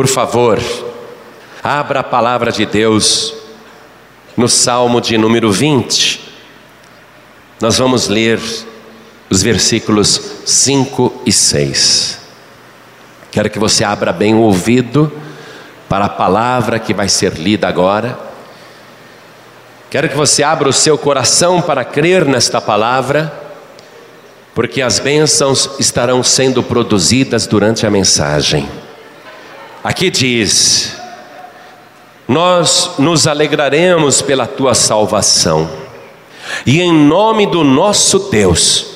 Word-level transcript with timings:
Por 0.00 0.08
favor, 0.08 0.58
abra 1.62 2.00
a 2.00 2.02
palavra 2.02 2.50
de 2.50 2.64
Deus 2.64 3.34
no 4.34 4.48
Salmo 4.48 4.98
de 4.98 5.18
número 5.18 5.52
20. 5.52 6.26
Nós 7.60 7.76
vamos 7.76 8.08
ler 8.08 8.40
os 9.28 9.42
versículos 9.42 10.38
5 10.46 11.20
e 11.26 11.30
6. 11.30 12.18
Quero 13.30 13.50
que 13.50 13.58
você 13.58 13.84
abra 13.84 14.10
bem 14.10 14.34
o 14.34 14.38
ouvido 14.38 15.12
para 15.86 16.06
a 16.06 16.08
palavra 16.08 16.78
que 16.78 16.94
vai 16.94 17.10
ser 17.10 17.34
lida 17.34 17.68
agora. 17.68 18.18
Quero 19.90 20.08
que 20.08 20.16
você 20.16 20.42
abra 20.42 20.70
o 20.70 20.72
seu 20.72 20.96
coração 20.96 21.60
para 21.60 21.84
crer 21.84 22.24
nesta 22.24 22.58
palavra, 22.58 23.30
porque 24.54 24.80
as 24.80 24.98
bênçãos 24.98 25.72
estarão 25.78 26.22
sendo 26.22 26.62
produzidas 26.62 27.46
durante 27.46 27.86
a 27.86 27.90
mensagem. 27.90 28.66
Aqui 29.82 30.10
diz: 30.10 30.96
Nós 32.28 32.92
nos 32.98 33.26
alegraremos 33.26 34.22
pela 34.22 34.46
tua 34.46 34.74
salvação, 34.74 35.70
e 36.64 36.80
em 36.80 36.92
nome 36.92 37.46
do 37.46 37.64
nosso 37.64 38.30
Deus 38.30 38.86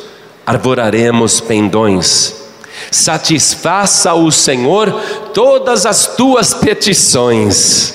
arvoraremos 0.46 1.40
pendões 1.40 2.44
satisfaça 2.90 4.14
o 4.14 4.30
Senhor 4.30 4.92
todas 5.32 5.86
as 5.86 6.06
tuas 6.16 6.54
petições. 6.54 7.94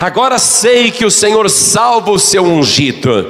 Agora 0.00 0.38
sei 0.38 0.90
que 0.90 1.04
o 1.04 1.10
Senhor 1.10 1.48
salva 1.48 2.10
o 2.10 2.18
seu 2.18 2.44
ungido, 2.44 3.26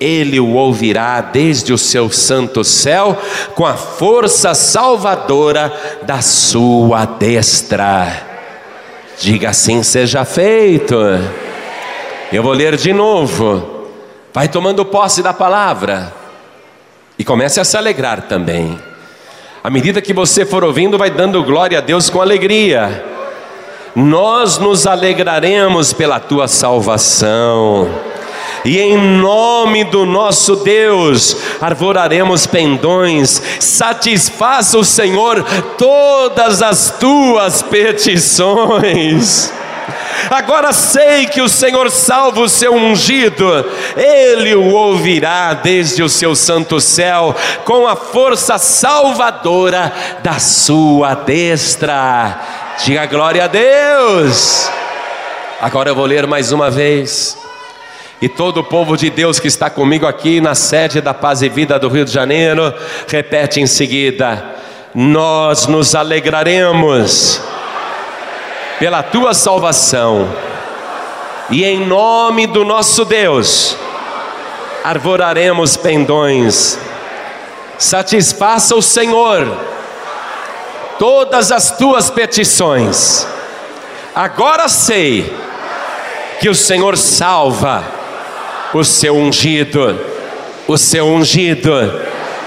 ele 0.00 0.40
o 0.40 0.54
ouvirá 0.54 1.20
desde 1.20 1.72
o 1.72 1.78
seu 1.78 2.10
santo 2.10 2.64
céu, 2.64 3.16
com 3.54 3.64
a 3.64 3.74
força 3.74 4.54
salvadora 4.54 5.72
da 6.02 6.20
sua 6.20 7.04
destra. 7.04 8.29
Diga 9.20 9.50
assim: 9.50 9.82
seja 9.82 10.24
feito. 10.24 10.96
Eu 12.32 12.42
vou 12.42 12.52
ler 12.52 12.76
de 12.76 12.90
novo. 12.90 13.86
Vai 14.32 14.48
tomando 14.48 14.82
posse 14.82 15.22
da 15.22 15.34
palavra 15.34 16.10
e 17.18 17.24
comece 17.24 17.60
a 17.60 17.64
se 17.64 17.76
alegrar 17.76 18.22
também. 18.22 18.80
À 19.62 19.68
medida 19.68 20.00
que 20.00 20.14
você 20.14 20.46
for 20.46 20.64
ouvindo, 20.64 20.96
vai 20.96 21.10
dando 21.10 21.44
glória 21.44 21.76
a 21.76 21.82
Deus 21.82 22.08
com 22.08 22.22
alegria. 22.22 23.04
Nós 23.94 24.56
nos 24.56 24.86
alegraremos 24.86 25.92
pela 25.92 26.18
tua 26.18 26.48
salvação. 26.48 27.90
E 28.64 28.78
em 28.78 28.96
nome 28.96 29.84
do 29.84 30.04
nosso 30.04 30.56
Deus, 30.56 31.36
arvoraremos 31.60 32.46
pendões, 32.46 33.42
satisfaça 33.58 34.78
o 34.78 34.84
Senhor 34.84 35.42
todas 35.78 36.62
as 36.62 36.90
tuas 36.98 37.62
petições. 37.62 39.52
Agora 40.28 40.72
sei 40.72 41.26
que 41.26 41.40
o 41.40 41.48
Senhor 41.48 41.90
salva 41.90 42.40
o 42.40 42.48
seu 42.48 42.74
ungido, 42.74 43.46
ele 43.96 44.54
o 44.54 44.72
ouvirá 44.74 45.54
desde 45.54 46.02
o 46.02 46.08
seu 46.08 46.36
santo 46.36 46.80
céu, 46.80 47.34
com 47.64 47.86
a 47.86 47.96
força 47.96 48.58
salvadora 48.58 49.92
da 50.22 50.38
sua 50.38 51.14
destra. 51.14 52.38
Diga 52.84 53.06
glória 53.06 53.44
a 53.44 53.48
Deus. 53.48 54.70
Agora 55.60 55.90
eu 55.90 55.94
vou 55.94 56.06
ler 56.06 56.26
mais 56.26 56.52
uma 56.52 56.70
vez. 56.70 57.36
E 58.22 58.28
todo 58.28 58.58
o 58.58 58.64
povo 58.64 58.96
de 58.96 59.08
Deus 59.08 59.40
que 59.40 59.48
está 59.48 59.70
comigo 59.70 60.06
aqui 60.06 60.40
na 60.40 60.54
sede 60.54 61.00
da 61.00 61.14
Paz 61.14 61.40
e 61.40 61.48
Vida 61.48 61.78
do 61.78 61.88
Rio 61.88 62.04
de 62.04 62.12
Janeiro, 62.12 62.72
repete 63.08 63.60
em 63.60 63.66
seguida: 63.66 64.56
Nós 64.94 65.66
nos 65.66 65.94
alegraremos 65.94 67.40
pela 68.78 69.02
tua 69.02 69.32
salvação. 69.32 70.28
E 71.50 71.64
em 71.64 71.86
nome 71.86 72.46
do 72.46 72.64
nosso 72.64 73.04
Deus, 73.04 73.76
arvoraremos 74.84 75.76
pendões. 75.76 76.78
Satisfaça 77.78 78.76
o 78.76 78.82
Senhor 78.82 79.48
todas 80.98 81.50
as 81.50 81.70
tuas 81.70 82.10
petições. 82.10 83.26
Agora 84.14 84.68
sei 84.68 85.34
que 86.38 86.50
o 86.50 86.54
Senhor 86.54 86.98
salva 86.98 87.99
o 88.72 88.84
seu 88.84 89.16
ungido, 89.16 89.98
o 90.66 90.78
seu 90.78 91.06
ungido, 91.06 92.00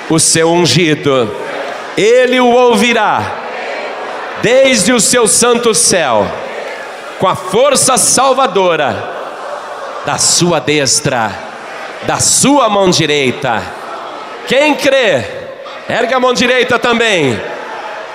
o 0.09 0.19
seu 0.19 0.50
ungido. 0.50 1.29
Ele 1.97 2.39
o 2.39 2.50
ouvirá 2.51 3.39
desde 4.41 4.91
o 4.91 5.00
seu 5.00 5.28
santo 5.28 5.73
céu, 5.73 6.25
com 7.19 7.28
a 7.28 7.35
força 7.35 7.97
salvadora 7.97 9.11
da 10.06 10.17
sua 10.17 10.59
destra, 10.59 11.31
da 12.03 12.19
sua 12.19 12.67
mão 12.69 12.90
direita. 12.90 13.61
Quem 14.47 14.75
crê, 14.75 15.23
erga 15.88 16.17
a 16.17 16.19
mão 16.19 16.34
direita 16.34 16.78
também, 16.78 17.40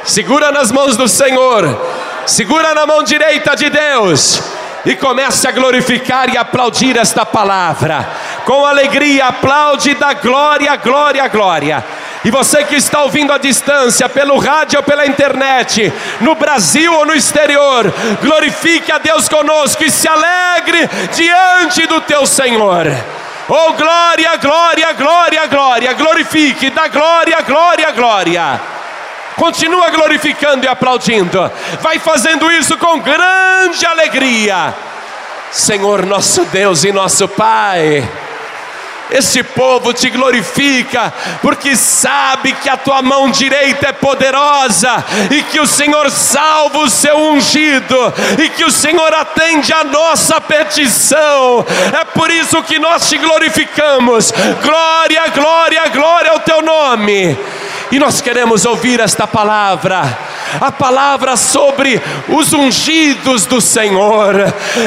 segura 0.04 0.50
nas 0.50 0.70
mãos 0.70 0.96
do 0.96 1.08
Senhor, 1.08 1.78
segura 2.26 2.74
na 2.74 2.86
mão 2.86 3.02
direita 3.02 3.54
de 3.54 3.70
Deus 3.70 4.57
e 4.84 4.96
comece 4.96 5.48
a 5.48 5.52
glorificar 5.52 6.28
e 6.28 6.36
aplaudir 6.36 6.96
esta 6.96 7.26
palavra. 7.26 8.08
Com 8.44 8.64
alegria, 8.64 9.26
aplaude 9.26 9.94
da 9.94 10.12
glória, 10.14 10.74
glória, 10.76 11.26
glória. 11.28 11.84
E 12.24 12.30
você 12.30 12.64
que 12.64 12.74
está 12.74 13.02
ouvindo 13.02 13.32
à 13.32 13.38
distância, 13.38 14.08
pelo 14.08 14.38
rádio 14.38 14.78
ou 14.78 14.82
pela 14.82 15.06
internet, 15.06 15.92
no 16.20 16.34
Brasil 16.34 16.92
ou 16.92 17.06
no 17.06 17.14
exterior, 17.14 17.92
glorifique 18.20 18.90
a 18.90 18.98
Deus 18.98 19.28
conosco 19.28 19.84
e 19.84 19.90
se 19.90 20.08
alegre 20.08 20.88
diante 21.12 21.86
do 21.86 22.00
teu 22.00 22.26
Senhor. 22.26 22.86
Oh 23.48 23.72
glória, 23.72 24.36
glória, 24.36 24.92
glória, 24.92 25.46
glória, 25.46 25.92
glorifique, 25.94 26.70
dá 26.70 26.88
glória, 26.88 27.40
glória, 27.40 27.90
glória. 27.92 28.77
Continua 29.38 29.88
glorificando 29.90 30.66
e 30.66 30.68
aplaudindo, 30.68 31.50
vai 31.80 32.00
fazendo 32.00 32.50
isso 32.50 32.76
com 32.76 32.98
grande 32.98 33.86
alegria. 33.86 34.74
Senhor 35.52 36.04
nosso 36.04 36.44
Deus 36.46 36.82
e 36.82 36.90
nosso 36.90 37.28
Pai. 37.28 38.06
Este 39.10 39.42
povo 39.42 39.94
te 39.94 40.10
glorifica, 40.10 41.12
porque 41.40 41.74
sabe 41.76 42.52
que 42.52 42.68
a 42.68 42.76
tua 42.76 43.00
mão 43.00 43.30
direita 43.30 43.88
é 43.88 43.92
poderosa 43.92 45.02
e 45.30 45.42
que 45.44 45.58
o 45.60 45.66
Senhor 45.66 46.10
salva 46.10 46.80
o 46.80 46.90
seu 46.90 47.16
ungido 47.16 47.96
e 48.38 48.50
que 48.50 48.64
o 48.64 48.70
Senhor 48.70 49.14
atende 49.14 49.72
a 49.72 49.84
nossa 49.84 50.40
petição. 50.40 51.64
É 51.98 52.04
por 52.04 52.30
isso 52.30 52.62
que 52.64 52.78
nós 52.78 53.08
te 53.08 53.16
glorificamos. 53.16 54.30
Glória, 54.62 55.22
glória, 55.28 55.88
glória 55.88 56.30
ao 56.32 56.40
teu 56.40 56.60
nome. 56.60 57.38
E 57.90 57.98
nós 57.98 58.20
queremos 58.20 58.66
ouvir 58.66 59.00
esta 59.00 59.26
palavra, 59.26 60.02
a 60.60 60.70
palavra 60.70 61.38
sobre 61.38 62.00
os 62.28 62.52
ungidos 62.52 63.46
do 63.46 63.62
Senhor. 63.62 64.34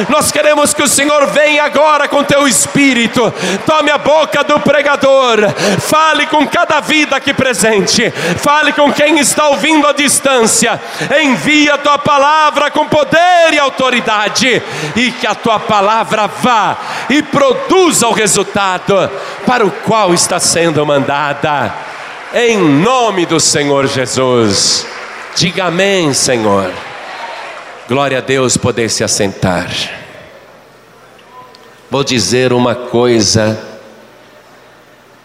Nós 0.08 0.32
queremos 0.32 0.72
que 0.72 0.84
o 0.84 0.88
Senhor 0.88 1.26
venha 1.28 1.64
agora 1.64 2.08
com 2.08 2.24
teu 2.24 2.48
espírito, 2.48 3.34
tome 3.66 3.90
a 3.90 3.98
boca 3.98 4.44
do 4.44 4.60
pregador, 4.60 5.40
fale 5.80 6.28
com 6.28 6.46
cada 6.48 6.80
vida 6.80 7.16
aqui 7.16 7.34
presente, 7.34 8.12
fale 8.38 8.72
com 8.72 8.94
quem 8.94 9.18
está 9.18 9.48
ouvindo 9.48 9.88
à 9.88 9.94
distância, 9.94 10.80
envia 11.24 11.74
a 11.74 11.80
tua 11.80 11.98
palavra 11.98 12.70
com 12.70 12.88
poder 12.88 13.52
e 13.52 13.58
autoridade, 13.58 14.62
e 14.96 15.12
que 15.12 15.26
a 15.26 15.34
tua 15.34 15.60
palavra 15.60 16.28
vá 16.28 16.78
e 17.10 17.24
produza 17.24 18.08
o 18.08 18.14
resultado 18.14 19.10
para 19.46 19.66
o 19.66 19.72
qual 19.72 20.14
está 20.14 20.40
sendo 20.40 20.86
mandada 20.86 21.91
em 22.34 22.58
nome 22.58 23.26
do 23.26 23.40
Senhor 23.40 23.88
Jesus. 23.88 24.86
Diga 25.36 25.66
amém, 25.66 26.14
Senhor. 26.14 26.72
Glória 27.88 28.20
a 28.20 28.22
Deus 28.22 28.56
poder 28.56 28.90
se 28.90 29.04
assentar. 29.04 29.70
Vou 31.90 32.04
dizer 32.04 32.54
uma 32.54 32.74
coisa 32.74 33.62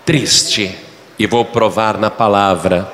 triste 0.05 0.77
e 1.17 1.27
vou 1.27 1.45
provar 1.45 1.97
na 1.97 2.11
palavra. 2.11 2.91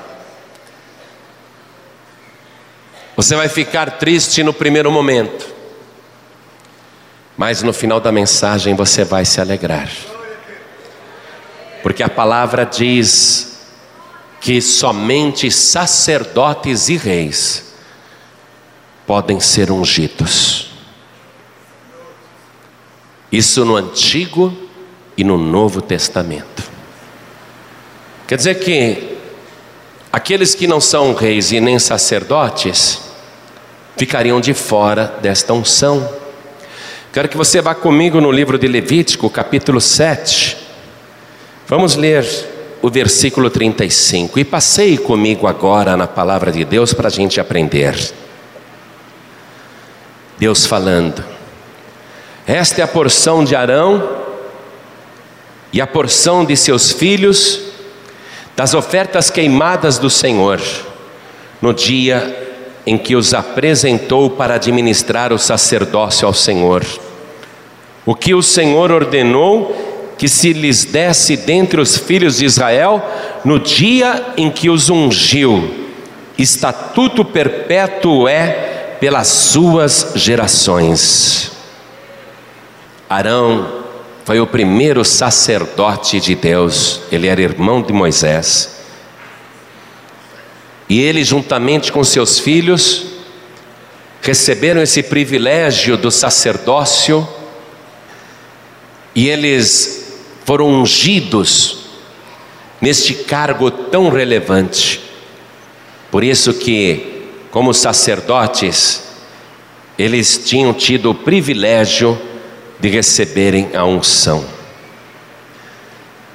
Você 3.15 3.35
vai 3.35 3.49
ficar 3.49 3.97
triste 3.97 4.43
no 4.43 4.53
primeiro 4.53 4.91
momento, 4.91 5.47
mas 7.35 7.63
no 7.63 7.73
final 7.73 7.99
da 7.99 8.11
mensagem 8.11 8.75
você 8.75 9.03
vai 9.03 9.23
se 9.23 9.39
alegrar, 9.39 9.89
porque 11.83 12.01
a 12.01 12.09
palavra 12.09 12.65
diz 12.65 13.52
que 14.43 14.61
somente 14.61 15.49
sacerdotes 15.49 16.89
e 16.89 16.97
reis 16.97 17.73
podem 19.07 19.39
ser 19.39 19.71
ungidos. 19.71 20.67
Isso 23.31 23.63
no 23.63 23.77
Antigo 23.77 24.53
e 25.15 25.23
no 25.23 25.37
Novo 25.37 25.81
Testamento. 25.81 26.61
Quer 28.27 28.35
dizer 28.35 28.55
que 28.55 29.17
aqueles 30.11 30.53
que 30.53 30.67
não 30.67 30.81
são 30.81 31.13
reis 31.13 31.53
e 31.53 31.61
nem 31.61 31.79
sacerdotes 31.79 33.01
ficariam 33.95 34.41
de 34.41 34.53
fora 34.53 35.19
desta 35.21 35.53
unção. 35.53 36.19
Quero 37.13 37.29
que 37.29 37.37
você 37.37 37.61
vá 37.61 37.73
comigo 37.73 38.19
no 38.19 38.29
livro 38.29 38.59
de 38.59 38.67
Levítico, 38.67 39.29
capítulo 39.29 39.79
7. 39.79 40.57
Vamos 41.65 41.95
ler 41.95 42.51
o 42.83 42.89
versículo 42.89 43.49
35. 43.49 44.37
E 44.37 44.43
passei 44.43 44.97
comigo 44.97 45.47
agora 45.47 45.95
na 45.95 46.05
palavra 46.05 46.51
de 46.51 46.65
Deus 46.65 46.93
para 46.93 47.07
a 47.07 47.11
gente 47.11 47.39
aprender. 47.39 47.95
Deus 50.37 50.65
falando: 50.65 51.23
Esta 52.45 52.81
é 52.81 52.83
a 52.83 52.87
porção 52.87 53.41
de 53.41 53.55
Arão 53.55 54.17
e 55.71 55.79
a 55.79 55.87
porção 55.87 56.43
de 56.43 56.57
seus 56.57 56.91
filhos 56.91 57.61
das 58.53 58.73
ofertas 58.73 59.29
queimadas 59.29 59.97
do 59.97 60.09
Senhor, 60.09 60.61
no 61.61 61.73
dia 61.73 62.41
em 62.85 62.97
que 62.97 63.15
os 63.15 63.33
apresentou 63.33 64.29
para 64.29 64.55
administrar 64.55 65.31
o 65.31 65.39
sacerdócio 65.39 66.27
ao 66.27 66.33
Senhor. 66.33 66.85
O 68.05 68.13
que 68.13 68.33
o 68.33 68.43
Senhor 68.43 68.91
ordenou 68.91 69.92
que 70.23 70.29
se 70.29 70.53
lhes 70.53 70.85
desse 70.85 71.35
dentre 71.35 71.81
os 71.81 71.97
filhos 71.97 72.37
de 72.37 72.45
Israel 72.45 73.05
no 73.43 73.59
dia 73.59 74.25
em 74.37 74.49
que 74.49 74.69
os 74.69 74.89
ungiu. 74.89 75.89
Estatuto 76.37 77.25
perpétuo 77.25 78.25
é 78.25 78.95
pelas 79.01 79.27
suas 79.27 80.13
gerações. 80.15 81.51
Arão 83.09 83.83
foi 84.23 84.39
o 84.39 84.47
primeiro 84.47 85.03
sacerdote 85.03 86.21
de 86.21 86.35
Deus, 86.35 87.01
ele 87.11 87.27
era 87.27 87.41
irmão 87.41 87.81
de 87.81 87.91
Moisés. 87.91 88.77
E 90.87 91.01
ele, 91.01 91.21
juntamente 91.25 91.91
com 91.91 92.01
seus 92.01 92.39
filhos, 92.39 93.07
receberam 94.21 94.81
esse 94.81 95.03
privilégio 95.03 95.97
do 95.97 96.09
sacerdócio, 96.09 97.27
e 99.13 99.27
eles 99.27 100.02
foram 100.45 100.67
ungidos 100.67 101.83
neste 102.81 103.13
cargo 103.13 103.71
tão 103.71 104.09
relevante. 104.09 105.01
Por 106.11 106.23
isso 106.23 106.53
que, 106.53 107.29
como 107.49 107.73
sacerdotes, 107.73 109.03
eles 109.97 110.41
tinham 110.45 110.73
tido 110.73 111.11
o 111.11 111.15
privilégio 111.15 112.19
de 112.79 112.89
receberem 112.89 113.69
a 113.73 113.85
unção. 113.85 114.45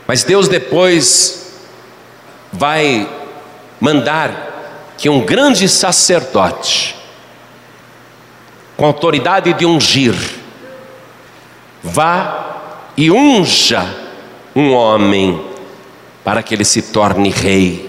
Mas 0.06 0.24
Deus 0.24 0.48
depois 0.48 1.52
vai 2.50 3.08
mandar 3.78 4.94
que 4.96 5.08
um 5.08 5.20
grande 5.20 5.68
sacerdote, 5.68 6.96
com 8.76 8.86
autoridade 8.86 9.52
de 9.52 9.66
ungir, 9.66 10.14
vá 11.82 12.57
e 12.98 13.12
unja 13.12 13.88
um 14.56 14.72
homem 14.72 15.40
para 16.24 16.42
que 16.42 16.52
ele 16.52 16.64
se 16.64 16.82
torne 16.82 17.30
rei. 17.30 17.88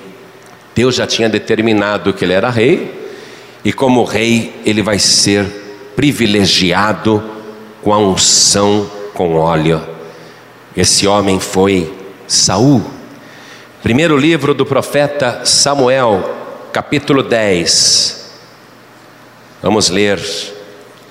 Deus 0.75 0.94
já 0.94 1.07
tinha 1.07 1.27
determinado 1.27 2.13
que 2.13 2.23
ele 2.23 2.33
era 2.33 2.51
rei, 2.51 3.09
e 3.65 3.73
como 3.73 4.03
rei, 4.03 4.53
ele 4.63 4.83
vai 4.83 5.00
ser 5.00 5.45
privilegiado 5.95 7.23
com 7.81 7.91
a 7.91 7.97
unção 7.97 8.88
com 9.15 9.33
óleo. 9.33 9.81
Esse 10.77 11.07
homem 11.07 11.39
foi 11.39 11.91
Saul. 12.27 12.85
Primeiro 13.81 14.15
livro 14.15 14.53
do 14.53 14.63
profeta 14.63 15.41
Samuel, 15.44 16.38
capítulo 16.71 17.23
10. 17.23 18.29
Vamos 19.63 19.89
ler 19.89 20.19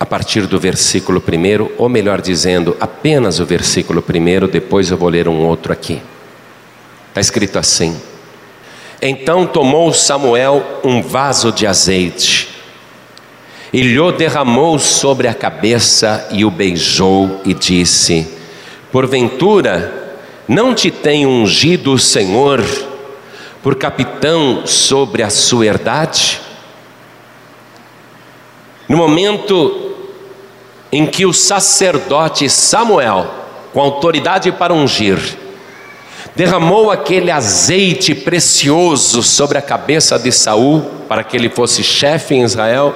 a 0.01 0.07
partir 0.07 0.47
do 0.47 0.61
versículo 0.61 1.21
1, 1.21 1.73
ou 1.77 1.89
melhor 1.89 2.21
dizendo, 2.21 2.77
apenas 2.79 3.41
o 3.41 3.47
versículo 3.47 4.03
1, 4.03 4.47
depois 4.47 4.91
eu 4.91 4.97
vou 4.97 5.09
ler 5.09 5.27
um 5.27 5.45
outro 5.45 5.73
aqui. 5.73 6.01
Está 7.09 7.21
escrito 7.21 7.59
assim: 7.59 8.01
Então 9.03 9.45
tomou 9.45 9.93
Samuel 9.93 10.81
um 10.85 11.03
vaso 11.03 11.51
de 11.51 11.67
azeite, 11.67 12.49
e 13.73 13.83
lhe 13.83 14.13
derramou 14.13 14.79
sobre 14.79 15.27
a 15.27 15.35
cabeça, 15.35 16.29
e 16.31 16.45
o 16.45 16.51
beijou, 16.51 17.41
e 17.45 17.53
disse: 17.53 18.29
Porventura, 18.93 20.17
não 20.47 20.75
te 20.75 20.93
tem 20.93 21.27
ungido 21.27 21.93
o 21.93 21.99
Senhor 21.99 22.65
por 23.65 23.75
capitão 23.75 24.65
sobre 24.65 25.25
a 25.25 25.29
sua 25.29 25.67
herdade? 25.67 26.41
No 28.89 28.97
momento 28.97 29.88
em 30.91 31.07
que 31.07 31.27
o 31.27 31.33
sacerdote 31.33 32.49
Samuel, 32.49 33.27
com 33.73 33.81
autoridade 33.81 34.51
para 34.51 34.73
ungir, 34.73 35.19
derramou 36.35 36.91
aquele 36.91 37.31
azeite 37.31 38.15
precioso 38.15 39.23
sobre 39.23 39.59
a 39.59 39.63
cabeça 39.63 40.19
de 40.19 40.33
Saul 40.33 40.83
para 41.09 41.23
que 41.23 41.37
ele 41.37 41.51
fosse 41.51 41.83
chefe 41.83 42.35
em 42.35 42.43
Israel, 42.43 42.95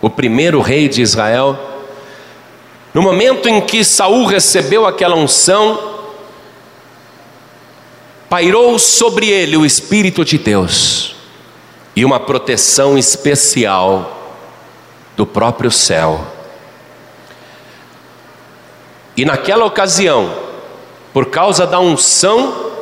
o 0.00 0.08
primeiro 0.08 0.60
rei 0.60 0.88
de 0.88 1.02
Israel. 1.02 1.58
No 2.92 3.02
momento 3.02 3.48
em 3.48 3.60
que 3.60 3.84
Saul 3.84 4.24
recebeu 4.24 4.86
aquela 4.86 5.16
unção, 5.16 5.94
pairou 8.30 8.78
sobre 8.78 9.28
ele 9.28 9.56
o 9.56 9.66
espírito 9.66 10.24
de 10.24 10.38
Deus 10.38 11.16
e 11.94 12.04
uma 12.04 12.18
proteção 12.18 12.96
especial 12.96 14.32
do 15.16 15.26
próprio 15.26 15.70
céu 15.70 16.33
e 19.16 19.24
naquela 19.24 19.64
ocasião, 19.64 20.34
por 21.12 21.26
causa 21.26 21.66
da 21.66 21.78
unção, 21.78 22.72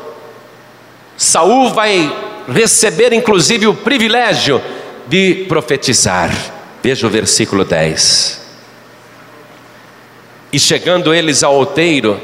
Saul 1.17 1.71
vai 1.71 2.11
receber 2.49 3.13
inclusive 3.13 3.67
o 3.67 3.75
privilégio 3.75 4.61
de 5.07 5.45
profetizar. 5.49 6.35
Veja 6.83 7.07
o 7.07 7.11
versículo 7.11 7.65
10. 7.65 8.41
E 10.53 10.59
chegando 10.59 11.15
eles 11.15 11.43
ao 11.43 11.55
outeiro, 11.55 12.21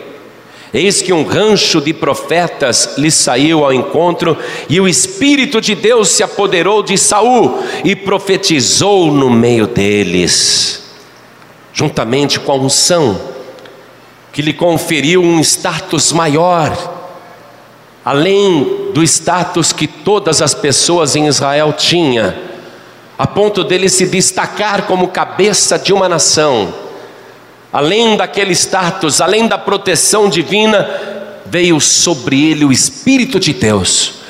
eis 0.72 1.00
que 1.00 1.12
um 1.12 1.24
rancho 1.24 1.80
de 1.80 1.92
profetas 1.92 2.94
lhe 2.98 3.10
saiu 3.10 3.64
ao 3.64 3.72
encontro, 3.72 4.36
e 4.68 4.80
o 4.80 4.88
espírito 4.88 5.60
de 5.60 5.74
Deus 5.74 6.08
se 6.08 6.22
apoderou 6.22 6.82
de 6.82 6.96
Saul 6.98 7.62
e 7.84 7.94
profetizou 7.94 9.12
no 9.12 9.30
meio 9.30 9.66
deles, 9.66 10.82
juntamente 11.72 12.40
com 12.40 12.52
a 12.52 12.56
unção 12.56 13.37
que 14.38 14.42
lhe 14.42 14.52
conferiu 14.52 15.20
um 15.20 15.40
status 15.40 16.12
maior, 16.12 16.70
além 18.04 18.92
do 18.94 19.02
status 19.02 19.72
que 19.72 19.88
todas 19.88 20.40
as 20.40 20.54
pessoas 20.54 21.16
em 21.16 21.26
Israel 21.26 21.72
tinham, 21.72 22.32
a 23.18 23.26
ponto 23.26 23.64
dele 23.64 23.88
se 23.88 24.06
destacar 24.06 24.82
como 24.82 25.08
cabeça 25.08 25.76
de 25.76 25.92
uma 25.92 26.08
nação. 26.08 26.72
Além 27.72 28.16
daquele 28.16 28.52
status, 28.52 29.20
além 29.20 29.48
da 29.48 29.58
proteção 29.58 30.28
divina, 30.28 30.88
veio 31.44 31.80
sobre 31.80 32.52
ele 32.52 32.64
o 32.64 32.70
Espírito 32.70 33.40
de 33.40 33.52
Deus, 33.52 34.20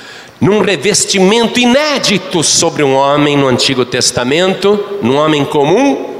num 0.40 0.62
revestimento 0.62 1.60
inédito 1.60 2.42
sobre 2.42 2.82
um 2.82 2.94
homem 2.94 3.36
no 3.36 3.46
Antigo 3.46 3.84
Testamento, 3.84 5.00
num 5.02 5.16
homem 5.16 5.44
comum, 5.44 6.17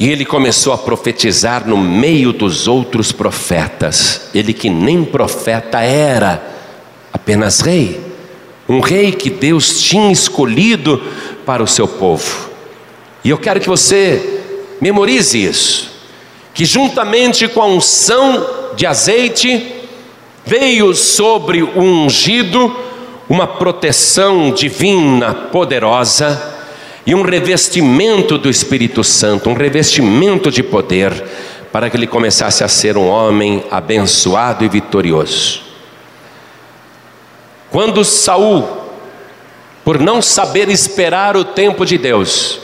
e 0.00 0.08
ele 0.08 0.24
começou 0.24 0.72
a 0.72 0.78
profetizar 0.78 1.68
no 1.68 1.76
meio 1.76 2.32
dos 2.32 2.66
outros 2.66 3.12
profetas. 3.12 4.30
Ele 4.34 4.54
que 4.54 4.70
nem 4.70 5.04
profeta 5.04 5.82
era, 5.82 6.42
apenas 7.12 7.60
rei. 7.60 8.00
Um 8.66 8.80
rei 8.80 9.12
que 9.12 9.28
Deus 9.28 9.82
tinha 9.82 10.10
escolhido 10.10 11.02
para 11.44 11.62
o 11.62 11.66
seu 11.66 11.86
povo. 11.86 12.48
E 13.22 13.28
eu 13.28 13.36
quero 13.36 13.60
que 13.60 13.68
você 13.68 14.40
memorize 14.80 15.36
isso. 15.36 15.90
Que 16.54 16.64
juntamente 16.64 17.46
com 17.46 17.60
a 17.60 17.66
unção 17.66 18.72
de 18.74 18.86
azeite, 18.86 19.70
veio 20.46 20.94
sobre 20.94 21.62
o 21.62 21.78
ungido 21.78 22.74
uma 23.28 23.46
proteção 23.46 24.50
divina 24.50 25.34
poderosa 25.34 26.59
e 27.06 27.14
um 27.14 27.22
revestimento 27.22 28.36
do 28.36 28.48
Espírito 28.48 29.02
Santo, 29.02 29.48
um 29.48 29.54
revestimento 29.54 30.50
de 30.50 30.62
poder, 30.62 31.12
para 31.72 31.88
que 31.88 31.96
ele 31.96 32.06
começasse 32.06 32.64
a 32.64 32.68
ser 32.68 32.96
um 32.96 33.08
homem 33.08 33.64
abençoado 33.70 34.64
e 34.64 34.68
vitorioso. 34.68 35.62
Quando 37.70 38.04
Saul, 38.04 38.68
por 39.84 39.98
não 39.98 40.20
saber 40.20 40.68
esperar 40.68 41.36
o 41.36 41.44
tempo 41.44 41.86
de 41.86 41.96
Deus, 41.96 42.60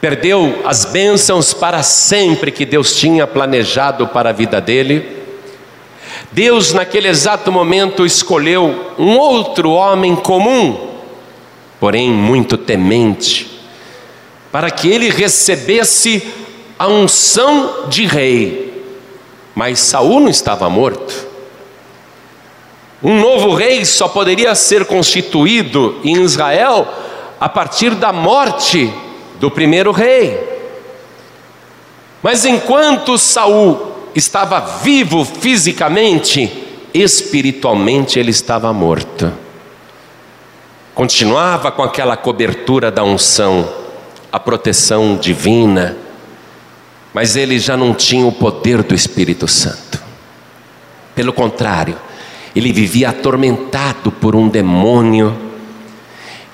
perdeu 0.00 0.62
as 0.64 0.84
bênçãos 0.84 1.52
para 1.52 1.82
sempre 1.82 2.52
que 2.52 2.64
Deus 2.64 2.94
tinha 2.94 3.26
planejado 3.26 4.06
para 4.06 4.30
a 4.30 4.32
vida 4.32 4.60
dele, 4.60 5.16
Deus, 6.32 6.72
naquele 6.72 7.08
exato 7.08 7.50
momento, 7.50 8.04
escolheu 8.04 8.92
um 8.98 9.16
outro 9.16 9.70
homem 9.70 10.14
comum, 10.14 10.95
porém 11.78 12.10
muito 12.10 12.56
temente, 12.56 13.50
para 14.50 14.70
que 14.70 14.88
ele 14.88 15.10
recebesse 15.10 16.22
a 16.78 16.86
unção 16.88 17.88
de 17.88 18.06
rei. 18.06 18.84
Mas 19.54 19.80
Saul 19.80 20.20
não 20.20 20.28
estava 20.28 20.68
morto. 20.68 21.26
Um 23.02 23.20
novo 23.20 23.54
rei 23.54 23.84
só 23.84 24.08
poderia 24.08 24.54
ser 24.54 24.84
constituído 24.86 26.00
em 26.02 26.22
Israel 26.22 26.88
a 27.38 27.48
partir 27.48 27.94
da 27.94 28.12
morte 28.12 28.92
do 29.38 29.50
primeiro 29.50 29.92
rei. 29.92 30.38
Mas 32.22 32.44
enquanto 32.44 33.18
Saul 33.18 33.92
estava 34.14 34.60
vivo 34.82 35.24
fisicamente, 35.24 36.50
espiritualmente 36.92 38.18
ele 38.18 38.30
estava 38.30 38.72
morto. 38.72 39.45
Continuava 40.96 41.70
com 41.70 41.82
aquela 41.82 42.16
cobertura 42.16 42.90
da 42.90 43.04
unção, 43.04 43.70
a 44.32 44.40
proteção 44.40 45.18
divina, 45.18 45.94
mas 47.12 47.36
ele 47.36 47.58
já 47.58 47.76
não 47.76 47.92
tinha 47.92 48.26
o 48.26 48.32
poder 48.32 48.82
do 48.82 48.94
Espírito 48.94 49.46
Santo. 49.46 50.02
Pelo 51.14 51.34
contrário, 51.34 51.98
ele 52.54 52.72
vivia 52.72 53.10
atormentado 53.10 54.10
por 54.10 54.34
um 54.34 54.48
demônio 54.48 55.36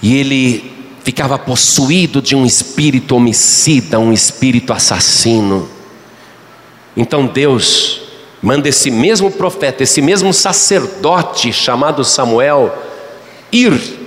e 0.02 0.16
ele 0.16 0.72
ficava 1.04 1.38
possuído 1.38 2.20
de 2.20 2.34
um 2.34 2.44
espírito 2.44 3.14
homicida, 3.14 4.00
um 4.00 4.12
espírito 4.12 4.72
assassino. 4.72 5.68
Então 6.96 7.26
Deus 7.26 8.02
manda 8.42 8.68
esse 8.68 8.90
mesmo 8.90 9.30
profeta, 9.30 9.84
esse 9.84 10.02
mesmo 10.02 10.32
sacerdote 10.32 11.52
chamado 11.52 12.04
Samuel, 12.04 12.76
ir 13.52 14.01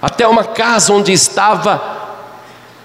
até 0.00 0.26
uma 0.26 0.44
casa 0.44 0.92
onde 0.92 1.12
estava 1.12 1.98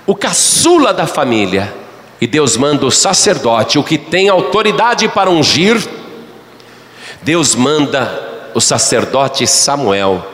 o 0.05 0.15
caçula 0.15 0.93
da 0.93 1.07
família. 1.07 1.73
E 2.19 2.27
Deus 2.27 2.55
manda 2.55 2.85
o 2.85 2.91
sacerdote, 2.91 3.77
o 3.77 3.83
que 3.83 3.97
tem 3.97 4.29
autoridade 4.29 5.07
para 5.09 5.29
ungir, 5.29 5.77
Deus 7.21 7.55
manda 7.55 8.51
o 8.53 8.61
sacerdote 8.61 9.45
Samuel 9.47 10.25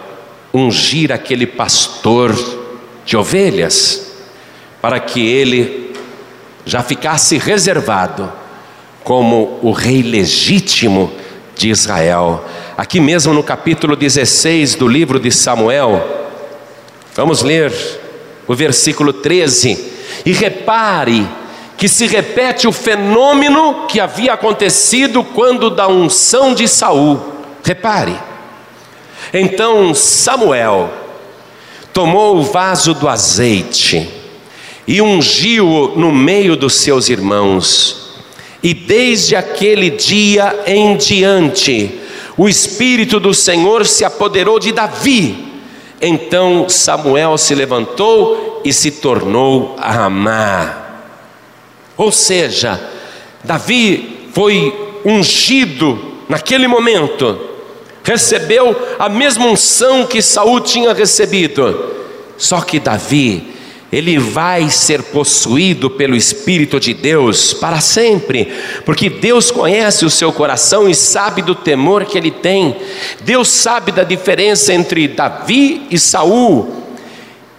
ungir 0.53 1.11
aquele 1.11 1.45
pastor 1.45 2.35
de 3.05 3.15
ovelhas, 3.15 4.13
para 4.81 4.99
que 4.99 5.25
ele 5.25 5.95
já 6.65 6.83
ficasse 6.83 7.37
reservado 7.37 8.31
como 9.03 9.59
o 9.61 9.71
rei 9.71 10.01
legítimo 10.01 11.11
de 11.55 11.69
Israel. 11.69 12.45
Aqui 12.77 12.99
mesmo 12.99 13.33
no 13.33 13.43
capítulo 13.43 13.95
16 13.95 14.75
do 14.75 14.87
livro 14.87 15.19
de 15.19 15.31
Samuel, 15.31 16.18
vamos 17.19 17.41
ler 17.41 17.73
o 18.47 18.55
versículo 18.55 19.11
13, 19.11 19.77
e 20.25 20.31
repare 20.31 21.27
que 21.75 21.89
se 21.89 22.07
repete 22.07 22.65
o 22.65 22.71
fenômeno 22.71 23.87
que 23.89 23.99
havia 23.99 24.31
acontecido 24.31 25.21
quando 25.21 25.69
da 25.69 25.85
unção 25.89 26.53
de 26.53 26.65
Saul. 26.65 27.19
Repare. 27.61 28.17
Então 29.33 29.93
Samuel 29.93 30.93
tomou 31.91 32.37
o 32.37 32.43
vaso 32.43 32.93
do 32.93 33.09
azeite 33.09 34.09
e 34.87 35.01
ungiu-o 35.01 35.99
no 35.99 36.13
meio 36.13 36.55
dos 36.55 36.75
seus 36.75 37.09
irmãos. 37.09 38.15
E 38.63 38.73
desde 38.73 39.35
aquele 39.35 39.89
dia 39.89 40.63
em 40.65 40.95
diante, 40.95 41.99
o 42.37 42.47
Espírito 42.47 43.19
do 43.19 43.33
Senhor 43.33 43.85
se 43.85 44.05
apoderou 44.05 44.57
de 44.57 44.71
Davi. 44.71 45.48
Então 46.01 46.69
Samuel 46.69 47.37
se 47.37 47.53
levantou 47.53 48.61
e 48.63 48.71
se 48.71 48.91
tornou 48.91 49.75
a 49.77 50.05
amar. 50.05 51.13
Ou 51.97 52.11
seja, 52.11 52.79
Davi 53.43 54.29
foi 54.33 54.73
ungido 55.05 55.99
naquele 56.27 56.67
momento 56.67 57.49
recebeu 58.09 58.75
a 58.97 59.07
mesma 59.07 59.45
unção 59.45 60.05
que 60.05 60.19
Saul 60.19 60.61
tinha 60.61 60.93
recebido. 60.93 61.95
Só 62.37 62.61
que 62.61 62.79
Davi, 62.79 63.48
ele 63.91 64.19
vai 64.19 64.69
ser 64.69 65.01
possuído 65.01 65.89
pelo 65.89 66.15
Espírito 66.15 66.79
de 66.79 66.93
Deus 66.93 67.53
para 67.53 67.81
sempre, 67.81 68.53
porque 68.85 69.09
Deus 69.09 69.49
conhece 69.49 70.05
o 70.05 70.09
seu 70.11 70.31
coração 70.31 70.87
e 70.87 70.93
sabe 70.93 71.41
do 71.41 71.55
temor 71.55 72.05
que 72.05 72.17
ele 72.17 72.29
tem. 72.29 72.75
Deus 73.21 73.49
sabe 73.49 73.91
da 73.91 74.03
diferença 74.03 74.73
entre 74.73 75.07
Davi 75.07 75.87
e 75.89 75.97
Saul. 75.97 76.83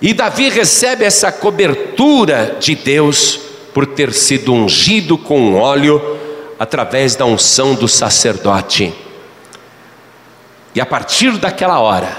E 0.01 0.15
Davi 0.15 0.49
recebe 0.49 1.05
essa 1.05 1.33
cobertura 1.33 2.57
de 2.61 2.77
Deus 2.77 3.41
por 3.75 3.85
ter 3.85 4.13
sido 4.13 4.53
ungido 4.53 5.19
com 5.19 5.57
óleo 5.57 6.17
através 6.59 7.17
da 7.17 7.25
unção 7.25 7.75
do 7.75 7.89
sacerdote. 7.89 8.95
E 10.75 10.81
a 10.81 10.87
partir 10.87 11.33
daquela 11.39 11.81
hora, 11.81 12.17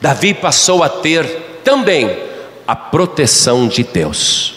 Davi 0.00 0.34
passou 0.34 0.84
a 0.84 0.88
ter 0.88 1.24
também 1.64 2.33
a 2.66 2.74
proteção 2.74 3.68
de 3.68 3.82
Deus, 3.82 4.54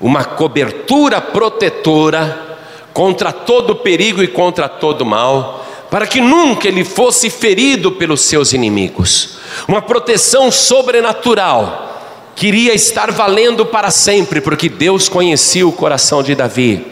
uma 0.00 0.24
cobertura 0.24 1.20
protetora 1.20 2.58
contra 2.92 3.32
todo 3.32 3.76
perigo 3.76 4.22
e 4.22 4.28
contra 4.28 4.68
todo 4.68 5.06
mal, 5.06 5.66
para 5.90 6.06
que 6.06 6.20
nunca 6.20 6.68
ele 6.68 6.84
fosse 6.84 7.30
ferido 7.30 7.92
pelos 7.92 8.22
seus 8.22 8.52
inimigos, 8.52 9.38
uma 9.66 9.80
proteção 9.80 10.50
sobrenatural 10.50 11.86
que 12.34 12.48
iria 12.48 12.74
estar 12.74 13.10
valendo 13.10 13.66
para 13.66 13.90
sempre, 13.90 14.40
porque 14.40 14.68
Deus 14.68 15.08
conhecia 15.08 15.66
o 15.66 15.72
coração 15.72 16.22
de 16.22 16.34
Davi. 16.34 16.86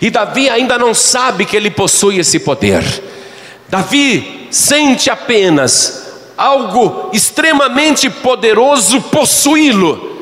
E 0.00 0.10
Davi 0.10 0.48
ainda 0.48 0.78
não 0.78 0.94
sabe 0.94 1.44
que 1.44 1.56
ele 1.56 1.70
possui 1.70 2.18
esse 2.18 2.38
poder. 2.38 2.84
Davi 3.68 4.46
sente 4.50 5.10
apenas 5.10 6.05
algo 6.36 7.10
extremamente 7.12 8.10
poderoso 8.10 9.00
possuí-lo. 9.02 10.16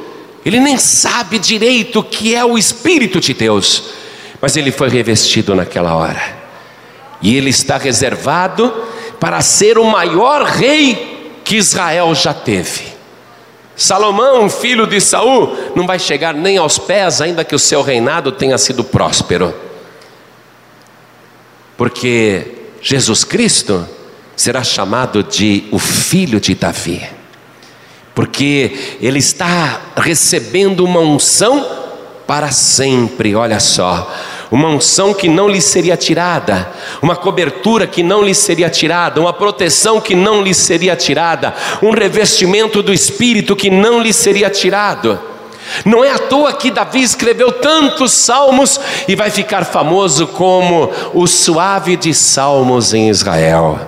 Ele 0.45 0.61
nem 0.61 0.77
sabe 0.77 1.39
direito 1.39 2.01
o 2.01 2.05
que 2.05 2.35
é 2.35 2.45
o 2.45 2.59
Espírito 2.59 3.21
de 3.21 3.33
Deus, 3.33 3.85
mas 4.41 4.57
ele 4.57 4.71
foi 4.71 4.89
revestido 4.89 5.55
naquela 5.55 5.95
hora. 5.95 6.45
E 7.23 7.37
ele 7.37 7.51
está 7.51 7.79
reservado 7.79 8.73
para 9.19 9.41
ser 9.41 9.79
o 9.79 9.85
maior 9.85 10.45
rei 10.45 11.41
que 11.43 11.57
Israel 11.57 12.15
já 12.15 12.35
teve. 12.35 12.95
Salomão, 13.77 14.49
filho 14.49 14.87
de 14.87 15.01
Saul, 15.01 15.57
não 15.75 15.87
vai 15.87 15.99
chegar 15.99 16.33
nem 16.33 16.59
aos 16.59 16.79
pés, 16.79 17.21
ainda 17.21 17.45
que 17.45 17.55
o 17.55 17.59
seu 17.59 17.83
reinado 17.83 18.31
tenha 18.31 18.57
sido 18.57 18.85
próspero. 18.85 19.55
Porque 21.77 22.53
Jesus 22.81 23.25
Cristo 23.25 23.89
será 24.37 24.63
chamado 24.63 25.23
de 25.23 25.65
o 25.71 25.79
filho 25.79 26.41
de 26.41 26.55
Davi, 26.55 27.03
porque 28.15 28.97
ele 29.01 29.19
está 29.19 29.81
recebendo 29.97 30.85
uma 30.85 31.01
unção 31.01 31.85
para 32.27 32.51
sempre, 32.51 33.35
olha 33.35 33.61
só, 33.61 34.11
uma 34.51 34.69
unção 34.69 35.13
que 35.13 35.29
não 35.29 35.49
lhe 35.49 35.61
seria 35.61 35.97
tirada, 35.97 36.71
uma 37.03 37.17
cobertura 37.17 37.87
que 37.87 38.03
não 38.03 38.23
lhe 38.23 38.35
seria 38.35 38.71
tirada, 38.71 39.21
uma 39.21 39.33
proteção 39.33 40.01
que 40.01 40.15
não 40.15 40.43
lhe 40.43 40.55
seria 40.55 40.95
tirada, 40.95 41.55
um 41.83 41.91
revestimento 41.91 42.83
do 42.83 42.93
Espírito 42.93 43.57
que 43.57 43.71
não 43.71 44.01
lhe 44.01 44.13
seria 44.13 44.49
tirado. 44.49 45.19
Não 45.85 46.05
é 46.05 46.11
à 46.11 46.19
toa 46.19 46.53
que 46.53 46.71
Davi 46.71 47.03
escreveu 47.03 47.51
tantos 47.51 48.13
salmos 48.13 48.79
e 49.09 49.17
vai 49.17 49.31
ficar 49.31 49.65
famoso 49.65 50.27
como 50.27 50.91
o 51.15 51.27
suave 51.27 51.97
de 51.97 52.13
salmos 52.15 52.93
em 52.93 53.09
Israel. 53.09 53.81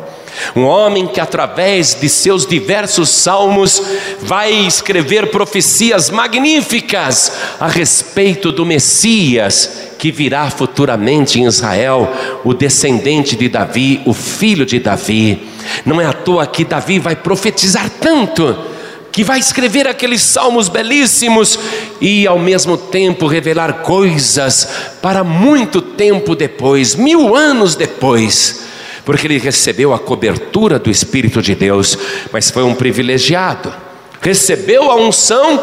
Um 0.55 0.65
homem 0.65 1.07
que, 1.07 1.21
através 1.21 1.95
de 1.95 2.09
seus 2.09 2.47
diversos 2.47 3.09
salmos, 3.09 3.83
vai 4.21 4.53
escrever 4.53 5.31
profecias 5.31 6.11
magníficas 6.11 7.33
a 7.59 7.69
respeito 7.69 8.53
do 8.53 8.65
Messias 8.65 9.87
que 9.99 10.13
virá 10.13 10.51
futuramente 10.51 11.41
em 11.41 11.47
Israel, 11.47 12.13
o 12.45 12.53
descendente 12.53 13.35
de 13.35 13.49
Davi, 13.49 14.03
o 14.05 14.13
filho 14.13 14.67
de 14.67 14.79
Davi. 14.79 15.49
Não 15.85 16.01
é 16.01 16.07
à 16.07 16.13
toa 16.13 16.47
que 16.47 16.65
Davi 16.65 16.99
vai 16.99 17.17
profetizar 17.17 17.91
tanto 18.01 18.77
que 19.11 19.25
vai 19.25 19.39
escrever 19.39 19.89
aqueles 19.89 20.21
salmos 20.21 20.69
belíssimos 20.69 21.59
e 22.03 22.27
ao 22.27 22.39
mesmo 22.39 22.77
tempo 22.77 23.27
revelar 23.27 23.81
coisas 23.81 24.69
para 25.01 25.25
muito 25.25 25.81
tempo 25.81 26.37
depois, 26.37 26.95
mil 26.95 27.35
anos 27.35 27.75
depois 27.75 28.66
porque 29.07 29.27
ele 29.29 29.39
recebeu 29.39 29.95
a 29.95 29.99
cobertura 29.99 30.79
do 30.79 30.91
Espírito 30.91 31.41
de 31.41 31.55
Deus, 31.55 31.97
mas 32.33 32.51
foi 32.51 32.65
um 32.65 32.75
privilegiado. 32.75 33.73
Recebeu 34.21 34.91
a 34.91 34.97
unção 34.97 35.63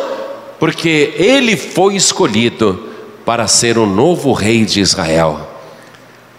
porque 0.58 1.14
ele 1.18 1.58
foi 1.58 1.96
escolhido 1.96 2.90
para 3.26 3.46
ser 3.48 3.78
o 3.78 3.86
novo 3.86 4.32
rei 4.32 4.66
de 4.66 4.80
Israel. 4.80 5.46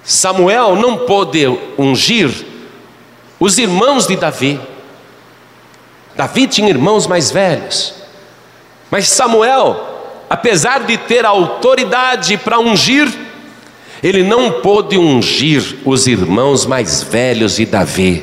Samuel 0.02 0.76
não 0.76 0.96
pôde 0.96 1.46
ungir 1.76 2.30
os 3.38 3.58
irmãos 3.58 4.06
de 4.06 4.16
Davi. 4.16 4.58
Davi 6.16 6.46
tinha 6.46 6.70
irmãos 6.70 7.06
mais 7.06 7.30
velhos, 7.30 7.94
mas 8.90 9.08
Samuel 9.08 9.94
apesar 10.28 10.80
de 10.80 10.96
ter 10.96 11.24
autoridade 11.24 12.36
para 12.36 12.58
ungir, 12.58 13.08
ele 14.04 14.22
não 14.22 14.60
pôde 14.60 14.98
ungir 14.98 15.78
os 15.82 16.06
irmãos 16.06 16.66
mais 16.66 17.02
velhos 17.02 17.56
de 17.56 17.64
Davi, 17.64 18.22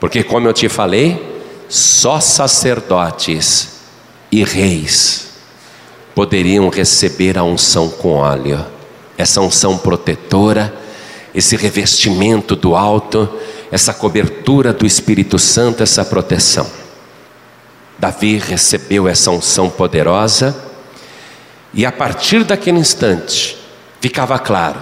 porque, 0.00 0.24
como 0.24 0.48
eu 0.48 0.52
te 0.52 0.68
falei, 0.68 1.44
só 1.68 2.18
sacerdotes 2.18 3.82
e 4.32 4.42
reis 4.42 5.28
poderiam 6.12 6.68
receber 6.68 7.38
a 7.38 7.44
unção 7.44 7.88
com 7.88 8.14
óleo, 8.14 8.66
essa 9.16 9.40
unção 9.40 9.78
protetora, 9.78 10.74
esse 11.32 11.54
revestimento 11.54 12.56
do 12.56 12.74
alto, 12.74 13.28
essa 13.70 13.94
cobertura 13.94 14.72
do 14.72 14.84
Espírito 14.84 15.38
Santo, 15.38 15.84
essa 15.84 16.04
proteção. 16.04 16.68
Davi 17.96 18.38
recebeu 18.38 19.06
essa 19.06 19.30
unção 19.30 19.70
poderosa, 19.70 20.64
e 21.72 21.86
a 21.86 21.92
partir 21.92 22.42
daquele 22.42 22.80
instante, 22.80 23.59
ficava 24.00 24.38
claro 24.38 24.80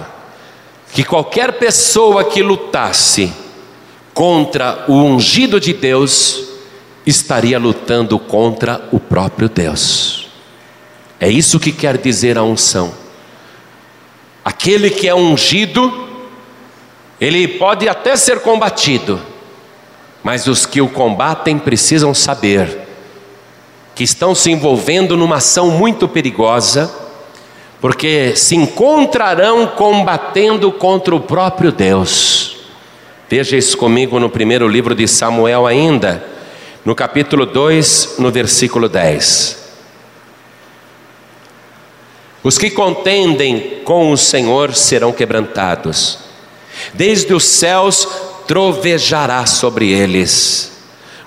que 0.91 1.03
qualquer 1.03 1.53
pessoa 1.53 2.23
que 2.23 2.41
lutasse 2.41 3.31
contra 4.13 4.85
o 4.87 4.95
ungido 4.95 5.59
de 5.59 5.73
Deus 5.73 6.45
estaria 7.05 7.59
lutando 7.59 8.17
contra 8.17 8.87
o 8.91 8.99
próprio 8.99 9.47
Deus. 9.47 10.29
É 11.19 11.29
isso 11.29 11.59
que 11.59 11.71
quer 11.71 11.97
dizer 11.97 12.37
a 12.37 12.43
unção. 12.43 12.93
Aquele 14.43 14.89
que 14.89 15.07
é 15.07 15.13
ungido, 15.13 16.07
ele 17.19 17.47
pode 17.47 17.87
até 17.87 18.15
ser 18.15 18.39
combatido, 18.39 19.21
mas 20.23 20.47
os 20.47 20.65
que 20.65 20.81
o 20.81 20.89
combatem 20.89 21.59
precisam 21.59 22.13
saber 22.13 22.87
que 23.93 24.03
estão 24.03 24.33
se 24.33 24.49
envolvendo 24.49 25.17
numa 25.17 25.35
ação 25.37 25.69
muito 25.71 26.07
perigosa 26.07 27.08
porque 27.81 28.33
se 28.35 28.55
encontrarão 28.55 29.67
combatendo 29.67 30.71
contra 30.71 31.15
o 31.15 31.21
próprio 31.21 31.71
Deus. 31.71 32.57
Veja 33.29 33.55
isso 33.55 33.77
comigo 33.77 34.19
no 34.19 34.29
primeiro 34.29 34.67
livro 34.67 34.93
de 34.93 35.07
Samuel, 35.07 35.65
ainda, 35.65 36.23
no 36.83 36.95
capítulo 36.95 37.45
2, 37.45 38.15
no 38.19 38.31
versículo 38.31 38.89
10. 38.89 39.59
Os 42.43 42.57
que 42.57 42.69
contendem 42.69 43.81
com 43.83 44.11
o 44.11 44.17
Senhor 44.17 44.73
serão 44.73 45.11
quebrantados, 45.11 46.19
desde 46.93 47.33
os 47.33 47.43
céus 47.43 48.07
trovejará 48.47 49.45
sobre 49.45 49.91
eles. 49.91 50.71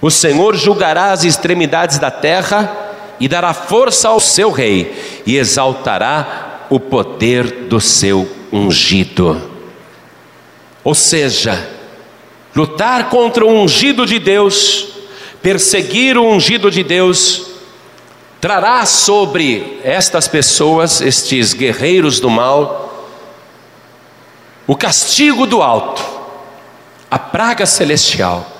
O 0.01 0.11
Senhor 0.11 0.57
julgará 0.57 1.13
as 1.13 1.23
extremidades 1.23 1.99
da 1.99 2.11
terra 2.11 2.83
e 3.21 3.29
dará 3.29 3.55
força 3.55 4.09
ao 4.09 4.19
seu 4.19 4.51
rei 4.51 5.23
e 5.25 5.37
exaltará 5.37 6.42
o 6.73 6.81
poder 6.81 7.67
do 7.69 7.79
seu 7.79 8.26
ungido. 8.50 9.50
Ou 10.83 10.95
seja, 10.95 11.69
lutar 12.57 13.11
contra 13.11 13.45
o 13.45 13.50
ungido 13.50 14.07
de 14.07 14.19
Deus, 14.19 14.88
perseguir 15.43 16.17
o 16.17 16.25
ungido 16.25 16.71
de 16.71 16.83
Deus, 16.83 17.49
trará 18.41 18.87
sobre 18.87 19.81
estas 19.85 20.26
pessoas, 20.26 21.02
estes 21.02 21.52
guerreiros 21.52 22.19
do 22.21 22.31
mal, 22.31 23.07
o 24.67 24.75
castigo 24.75 25.47
do 25.47 25.61
alto, 25.61 26.02
a 27.11 27.19
praga 27.19 27.67
celestial, 27.67 28.50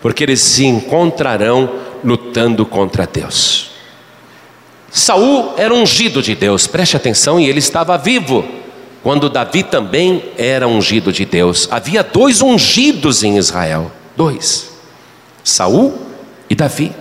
porque 0.00 0.24
eles 0.24 0.40
se 0.40 0.64
encontrarão 0.64 1.78
lutando 2.02 2.66
contra 2.66 3.06
Deus. 3.06 3.71
Saul 4.92 5.54
era 5.56 5.72
ungido 5.72 6.22
de 6.22 6.34
Deus, 6.34 6.66
preste 6.66 6.96
atenção, 6.96 7.40
e 7.40 7.48
ele 7.48 7.60
estava 7.60 7.96
vivo 7.96 8.46
quando 9.02 9.30
Davi 9.30 9.62
também 9.62 10.22
era 10.36 10.68
ungido 10.68 11.10
de 11.10 11.24
Deus. 11.24 11.66
Havia 11.70 12.04
dois 12.04 12.42
ungidos 12.42 13.24
em 13.24 13.38
Israel, 13.38 13.90
dois: 14.14 14.70
Saul 15.42 15.98
e 16.48 16.54
Davi. 16.54 16.92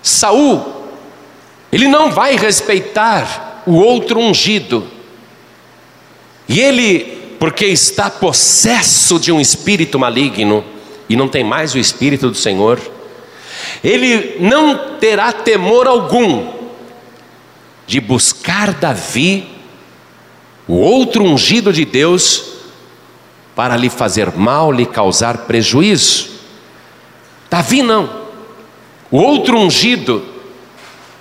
Saul, 0.00 0.64
ele 1.72 1.88
não 1.88 2.12
vai 2.12 2.36
respeitar 2.36 3.62
o 3.66 3.74
outro 3.74 4.20
ungido. 4.20 4.86
E 6.48 6.60
ele, 6.60 7.36
porque 7.38 7.66
está 7.66 8.08
possesso 8.08 9.18
de 9.18 9.30
um 9.32 9.40
espírito 9.40 9.98
maligno 9.98 10.64
e 11.08 11.16
não 11.16 11.28
tem 11.28 11.42
mais 11.42 11.74
o 11.74 11.78
espírito 11.78 12.30
do 12.30 12.36
Senhor, 12.36 12.80
ele 13.82 14.36
não 14.40 14.98
terá 14.98 15.32
temor 15.32 15.86
algum 15.86 16.48
de 17.86 18.00
buscar 18.00 18.72
Davi, 18.74 19.48
o 20.68 20.74
outro 20.74 21.24
ungido 21.24 21.72
de 21.72 21.84
Deus, 21.84 22.44
para 23.56 23.76
lhe 23.76 23.90
fazer 23.90 24.30
mal, 24.32 24.70
lhe 24.70 24.86
causar 24.86 25.38
prejuízo. 25.38 26.30
Davi 27.50 27.82
não. 27.82 28.08
O 29.10 29.18
outro 29.18 29.58
ungido, 29.58 30.24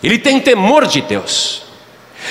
ele 0.04 0.20
tem 0.20 0.40
temor 0.40 0.86
de 0.86 1.02
Deus. 1.02 1.64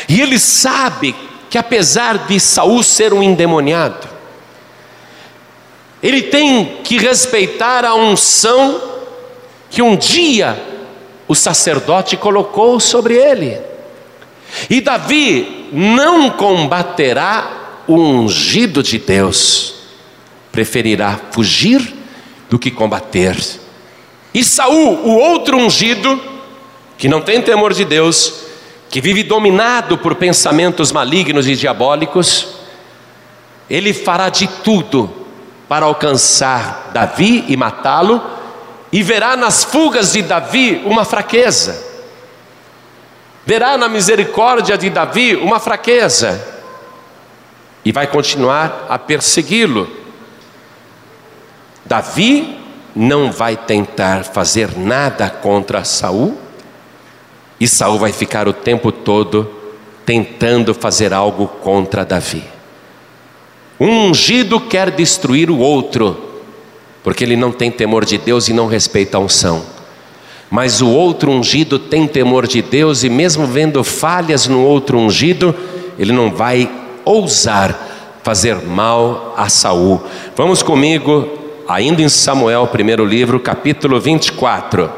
E 0.08 0.20
ele 0.20 0.38
sabe 0.38 1.14
que 1.50 1.58
apesar 1.58 2.26
de 2.26 2.38
Saul 2.38 2.82
ser 2.82 3.12
um 3.12 3.22
endemoniado, 3.22 4.06
ele 6.02 6.22
tem 6.22 6.78
que 6.84 6.96
respeitar 6.96 7.84
a 7.84 7.94
unção 7.94 8.97
que 9.70 9.82
um 9.82 9.96
dia 9.96 10.60
o 11.26 11.34
sacerdote 11.34 12.16
colocou 12.16 12.80
sobre 12.80 13.14
ele. 13.14 13.60
E 14.68 14.80
Davi 14.80 15.68
não 15.72 16.30
combaterá 16.30 17.82
o 17.86 17.96
ungido 17.96 18.82
de 18.82 18.98
Deus, 18.98 19.74
preferirá 20.50 21.18
fugir 21.30 21.94
do 22.48 22.58
que 22.58 22.70
combater. 22.70 23.36
E 24.32 24.44
Saul, 24.44 25.00
o 25.04 25.16
outro 25.16 25.56
ungido, 25.56 26.20
que 26.96 27.08
não 27.08 27.20
tem 27.20 27.40
temor 27.40 27.72
de 27.72 27.84
Deus, 27.84 28.44
que 28.90 29.00
vive 29.00 29.22
dominado 29.22 29.98
por 29.98 30.14
pensamentos 30.14 30.92
malignos 30.92 31.46
e 31.46 31.54
diabólicos, 31.54 32.48
ele 33.68 33.92
fará 33.92 34.30
de 34.30 34.46
tudo 34.46 35.10
para 35.68 35.84
alcançar 35.84 36.90
Davi 36.94 37.44
e 37.48 37.56
matá-lo, 37.56 38.22
e 38.90 39.02
verá 39.02 39.36
nas 39.36 39.64
fugas 39.64 40.12
de 40.12 40.22
Davi 40.22 40.82
uma 40.84 41.04
fraqueza, 41.04 41.84
verá 43.44 43.76
na 43.76 43.88
misericórdia 43.88 44.76
de 44.78 44.90
Davi 44.90 45.36
uma 45.36 45.60
fraqueza, 45.60 46.56
e 47.84 47.92
vai 47.92 48.06
continuar 48.06 48.86
a 48.88 48.98
persegui-lo. 48.98 49.88
Davi 51.84 52.58
não 52.94 53.30
vai 53.32 53.56
tentar 53.56 54.24
fazer 54.24 54.76
nada 54.76 55.30
contra 55.30 55.84
Saul, 55.84 56.36
e 57.60 57.66
Saul 57.66 57.98
vai 57.98 58.12
ficar 58.12 58.46
o 58.48 58.52
tempo 58.52 58.92
todo 58.92 59.54
tentando 60.04 60.74
fazer 60.74 61.12
algo 61.12 61.46
contra 61.46 62.04
Davi. 62.04 62.44
Um 63.78 64.08
ungido 64.08 64.60
quer 64.60 64.90
destruir 64.90 65.50
o 65.50 65.58
outro, 65.58 66.27
porque 67.02 67.24
ele 67.24 67.36
não 67.36 67.52
tem 67.52 67.70
temor 67.70 68.04
de 68.04 68.18
Deus 68.18 68.48
e 68.48 68.52
não 68.52 68.66
respeita 68.66 69.16
a 69.16 69.20
unção. 69.20 69.62
Mas 70.50 70.80
o 70.80 70.88
outro 70.88 71.30
ungido 71.30 71.78
tem 71.78 72.06
temor 72.06 72.46
de 72.46 72.62
Deus 72.62 73.04
e, 73.04 73.08
mesmo 73.08 73.46
vendo 73.46 73.84
falhas 73.84 74.46
no 74.46 74.62
outro 74.64 74.98
ungido, 74.98 75.54
ele 75.98 76.12
não 76.12 76.30
vai 76.30 76.70
ousar 77.04 78.20
fazer 78.22 78.56
mal 78.56 79.34
a 79.36 79.48
Saul. 79.48 80.02
Vamos 80.36 80.62
comigo, 80.62 81.28
ainda 81.66 82.02
em 82.02 82.08
Samuel, 82.08 82.66
primeiro 82.66 83.04
livro, 83.04 83.40
capítulo 83.40 84.00
24. 84.00 84.90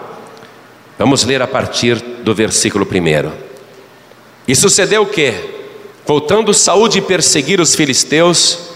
Vamos 0.99 1.25
ler 1.25 1.41
a 1.41 1.47
partir 1.47 1.97
do 1.97 2.35
versículo 2.35 2.85
1. 2.85 3.31
E 4.47 4.55
sucedeu 4.55 5.03
o 5.03 5.07
que, 5.07 5.33
voltando 6.07 6.53
Saul 6.53 6.89
de 6.89 7.01
perseguir 7.01 7.61
os 7.61 7.75
filisteus, 7.75 8.71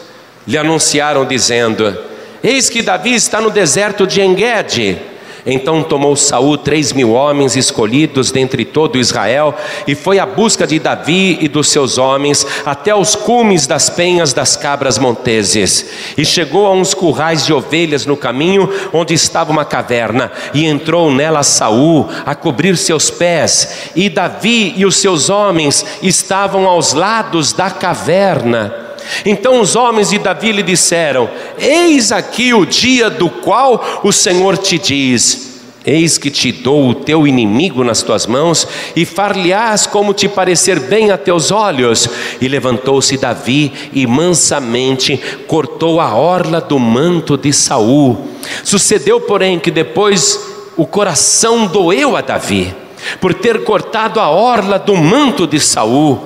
lhe 0.47 0.57
anunciaram 0.57 1.25
dizendo: 1.25 1.97
Eis 2.45 2.69
que 2.69 2.83
Davi 2.83 3.15
está 3.15 3.41
no 3.41 3.49
deserto 3.49 4.07
de 4.07 4.21
Engede. 4.21 4.99
Então 5.47 5.83
tomou 5.83 6.15
Saul 6.15 6.59
três 6.59 6.93
mil 6.93 7.13
homens 7.13 7.57
escolhidos 7.57 8.31
dentre 8.31 8.67
todo 8.67 8.99
Israel 8.99 9.55
e 9.87 9.95
foi 9.95 10.19
à 10.19 10.27
busca 10.27 10.67
de 10.67 10.79
Davi 10.79 11.39
e 11.41 11.49
dos 11.49 11.69
seus 11.69 11.97
homens 11.97 12.47
até 12.67 12.95
os 12.95 13.15
cumes 13.15 13.67
das 13.67 13.89
penhas 13.89 14.35
das 14.35 14.57
cabras 14.57 14.99
monteses. 14.99 15.87
E 16.19 16.25
chegou 16.25 16.67
a 16.67 16.73
uns 16.73 16.93
currais 16.93 17.47
de 17.47 17.53
ovelhas 17.55 18.05
no 18.05 18.17
caminho 18.17 18.71
onde 18.93 19.15
estava 19.15 19.51
uma 19.51 19.65
caverna 19.65 20.31
e 20.53 20.67
entrou 20.67 21.11
nela 21.11 21.43
Saul 21.43 22.11
a 22.27 22.35
cobrir 22.35 22.77
seus 22.77 23.11
pés. 23.11 23.91
E 23.97 24.11
Davi 24.11 24.75
e 24.77 24.85
os 24.85 24.97
seus 24.97 25.31
homens 25.31 25.85
estavam 26.03 26.67
aos 26.67 26.93
lados 26.93 27.55
da 27.55 27.71
caverna. 27.71 28.84
Então 29.25 29.61
os 29.61 29.77
homens 29.77 30.11
de 30.11 30.19
Davi 30.19 30.53
lhe 30.53 30.63
disseram: 30.63 31.29
Eis 31.59 32.13
aqui 32.13 32.55
o 32.55 32.65
dia 32.65 33.11
do 33.11 33.29
qual 33.29 34.01
o 34.03 34.13
Senhor 34.13 34.57
te 34.59 34.79
diz: 34.79 35.55
Eis 35.87 36.17
que 36.17 36.31
te 36.31 36.51
dou 36.51 36.89
o 36.89 36.95
teu 36.95 37.27
inimigo 37.27 37.85
nas 37.85 38.03
tuas 38.03 38.27
mãos, 38.27 38.67
e 38.97 39.05
far-lhe-ás 39.05 39.87
como 39.87 40.15
te 40.15 40.27
parecer 40.27 40.81
bem 40.81 41.11
a 41.11 41.19
teus 41.19 41.51
olhos. 41.51 42.09
E 42.41 42.49
levantou-se 42.49 43.19
Davi 43.19 43.71
e 43.93 44.07
mansamente 44.07 45.21
cortou 45.47 46.01
a 46.01 46.15
orla 46.15 46.59
do 46.59 46.79
manto 46.79 47.37
de 47.37 47.53
Saul. 47.53 48.17
Sucedeu, 48.63 49.21
porém, 49.21 49.59
que 49.59 49.71
depois 49.71 50.41
o 50.75 50.87
coração 50.87 51.67
doeu 51.67 52.17
a 52.17 52.23
Davi, 52.23 52.75
por 53.21 53.35
ter 53.35 53.63
cortado 53.63 54.19
a 54.19 54.31
orla 54.31 54.79
do 54.79 54.97
manto 54.97 55.47
de 55.47 55.61
Saul. 55.61 56.19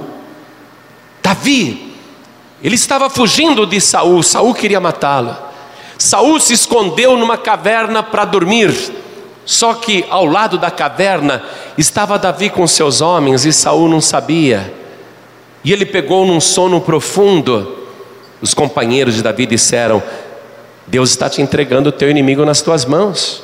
Davi, 1.21 1.88
ele 2.63 2.75
estava 2.75 3.09
fugindo 3.09 3.67
de 3.67 3.81
Saul, 3.81 4.23
Saul 4.23 4.55
queria 4.55 4.81
matá-lo. 4.81 5.37
Saul 5.97 6.39
se 6.41 6.53
escondeu 6.53 7.17
numa 7.17 7.37
caverna 7.37 8.03
para 8.03 8.25
dormir. 8.25 8.73
Só 9.45 9.75
que 9.75 10.05
ao 10.11 10.27
lado 10.27 10.59
da 10.59 10.71
caverna 10.71 11.43
estava 11.77 12.19
Davi 12.19 12.51
com 12.51 12.67
seus 12.67 13.01
homens 13.01 13.45
e 13.45 13.53
Saul 13.53 13.89
não 13.89 14.01
sabia. 14.01 14.75
E 15.65 15.73
ele 15.73 15.87
pegou 15.87 16.27
num 16.27 16.41
sono 16.41 16.81
profundo. 16.81 17.87
Os 18.41 18.55
companheiros 18.55 19.15
de 19.15 19.23
Davi 19.23 19.47
disseram: 19.47 20.03
Deus 20.87 21.11
está 21.11 21.31
te 21.31 21.41
entregando 21.41 21.89
o 21.89 21.93
teu 21.93 22.11
inimigo 22.11 22.45
nas 22.45 22.61
tuas 22.61 22.85
mãos. 22.85 23.43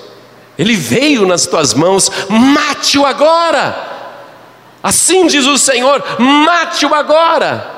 Ele 0.59 0.77
veio 0.77 1.27
nas 1.27 1.47
tuas 1.47 1.75
mãos, 1.75 2.11
mate-o 2.29 3.05
agora. 3.05 3.93
Assim 4.83 5.27
diz 5.27 5.47
o 5.47 5.59
Senhor: 5.59 6.05
mate-o 6.19 6.95
agora. 6.95 7.74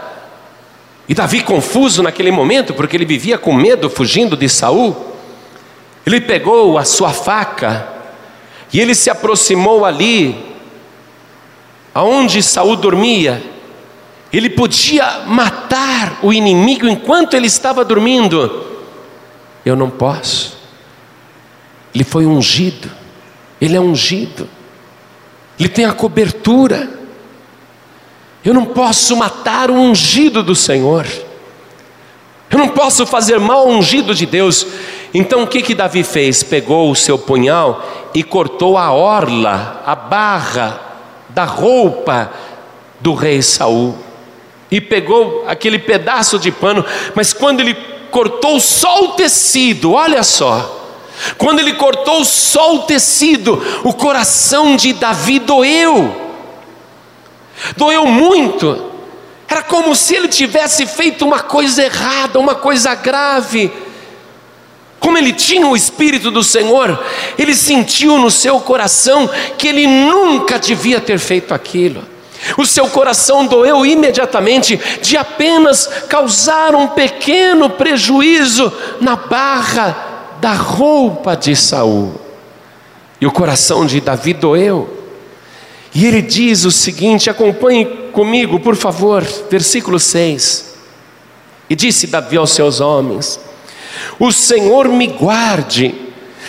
E 1.08 1.14
Davi, 1.14 1.40
confuso 1.40 2.02
naquele 2.02 2.30
momento, 2.30 2.74
porque 2.74 2.96
ele 2.96 3.04
vivia 3.04 3.38
com 3.38 3.52
medo, 3.52 3.88
fugindo 3.88 4.36
de 4.36 4.48
Saul, 4.48 5.14
ele 6.04 6.20
pegou 6.20 6.78
a 6.78 6.84
sua 6.84 7.12
faca 7.12 7.88
e 8.72 8.80
ele 8.80 8.94
se 8.94 9.08
aproximou 9.08 9.84
ali, 9.84 10.36
aonde 11.94 12.42
Saul 12.42 12.76
dormia. 12.76 13.42
Ele 14.32 14.50
podia 14.50 15.20
matar 15.26 16.18
o 16.22 16.32
inimigo 16.32 16.86
enquanto 16.88 17.34
ele 17.34 17.46
estava 17.46 17.84
dormindo. 17.84 18.66
Eu 19.64 19.76
não 19.76 19.88
posso. 19.88 20.58
Ele 21.94 22.04
foi 22.04 22.26
ungido. 22.26 22.90
Ele 23.60 23.76
é 23.76 23.80
ungido. 23.80 24.48
Ele 25.58 25.68
tem 25.68 25.84
a 25.84 25.92
cobertura. 25.92 26.90
Eu 28.46 28.54
não 28.54 28.64
posso 28.64 29.16
matar 29.16 29.72
o 29.72 29.74
ungido 29.74 30.40
do 30.40 30.54
Senhor. 30.54 31.04
Eu 32.48 32.56
não 32.56 32.68
posso 32.68 33.04
fazer 33.04 33.40
mal 33.40 33.62
ao 33.62 33.68
ungido 33.70 34.14
de 34.14 34.24
Deus. 34.24 34.64
Então 35.12 35.42
o 35.42 35.48
que 35.48 35.60
que 35.60 35.74
Davi 35.74 36.04
fez? 36.04 36.44
Pegou 36.44 36.88
o 36.88 36.94
seu 36.94 37.18
punhal 37.18 37.84
e 38.14 38.22
cortou 38.22 38.78
a 38.78 38.92
orla, 38.92 39.82
a 39.84 39.96
barra 39.96 40.80
da 41.28 41.42
roupa 41.42 42.30
do 43.00 43.14
rei 43.14 43.42
Saul. 43.42 43.96
E 44.70 44.80
pegou 44.80 45.44
aquele 45.48 45.80
pedaço 45.80 46.38
de 46.38 46.52
pano, 46.52 46.84
mas 47.16 47.32
quando 47.32 47.58
ele 47.58 47.74
cortou 48.12 48.60
só 48.60 49.06
o 49.06 49.08
tecido, 49.14 49.92
olha 49.92 50.22
só. 50.22 50.84
Quando 51.36 51.58
ele 51.58 51.72
cortou 51.72 52.24
só 52.24 52.76
o 52.76 52.82
tecido, 52.82 53.60
o 53.82 53.92
coração 53.92 54.76
de 54.76 54.92
Davi 54.92 55.40
doeu. 55.40 56.25
Doeu 57.76 58.06
muito. 58.06 58.92
Era 59.48 59.62
como 59.62 59.94
se 59.94 60.14
ele 60.14 60.28
tivesse 60.28 60.86
feito 60.86 61.24
uma 61.24 61.40
coisa 61.40 61.84
errada, 61.84 62.38
uma 62.38 62.54
coisa 62.54 62.94
grave. 62.94 63.70
Como 64.98 65.16
ele 65.16 65.32
tinha 65.32 65.66
o 65.66 65.76
Espírito 65.76 66.30
do 66.30 66.42
Senhor, 66.42 67.02
ele 67.38 67.54
sentiu 67.54 68.18
no 68.18 68.30
seu 68.30 68.58
coração 68.60 69.30
que 69.56 69.68
ele 69.68 69.86
nunca 69.86 70.58
devia 70.58 71.00
ter 71.00 71.18
feito 71.18 71.54
aquilo. 71.54 72.02
O 72.56 72.66
seu 72.66 72.88
coração 72.88 73.46
doeu 73.46 73.84
imediatamente 73.84 74.80
de 75.00 75.16
apenas 75.16 75.86
causar 76.08 76.74
um 76.74 76.88
pequeno 76.88 77.70
prejuízo 77.70 78.72
na 79.00 79.16
barra 79.16 79.96
da 80.40 80.52
roupa 80.52 81.36
de 81.36 81.56
Saul. 81.56 82.20
E 83.20 83.26
o 83.26 83.32
coração 83.32 83.86
de 83.86 84.00
Davi 84.00 84.34
doeu. 84.34 84.95
E 85.96 86.04
ele 86.04 86.20
diz 86.20 86.66
o 86.66 86.70
seguinte: 86.70 87.30
acompanhe 87.30 87.86
comigo, 88.12 88.60
por 88.60 88.76
favor, 88.76 89.26
versículo 89.50 89.98
6. 89.98 90.76
E 91.70 91.74
disse 91.74 92.06
Davi 92.06 92.36
aos 92.36 92.50
seus 92.50 92.82
homens: 92.82 93.40
O 94.18 94.30
Senhor 94.30 94.90
me 94.90 95.06
guarde 95.06 95.94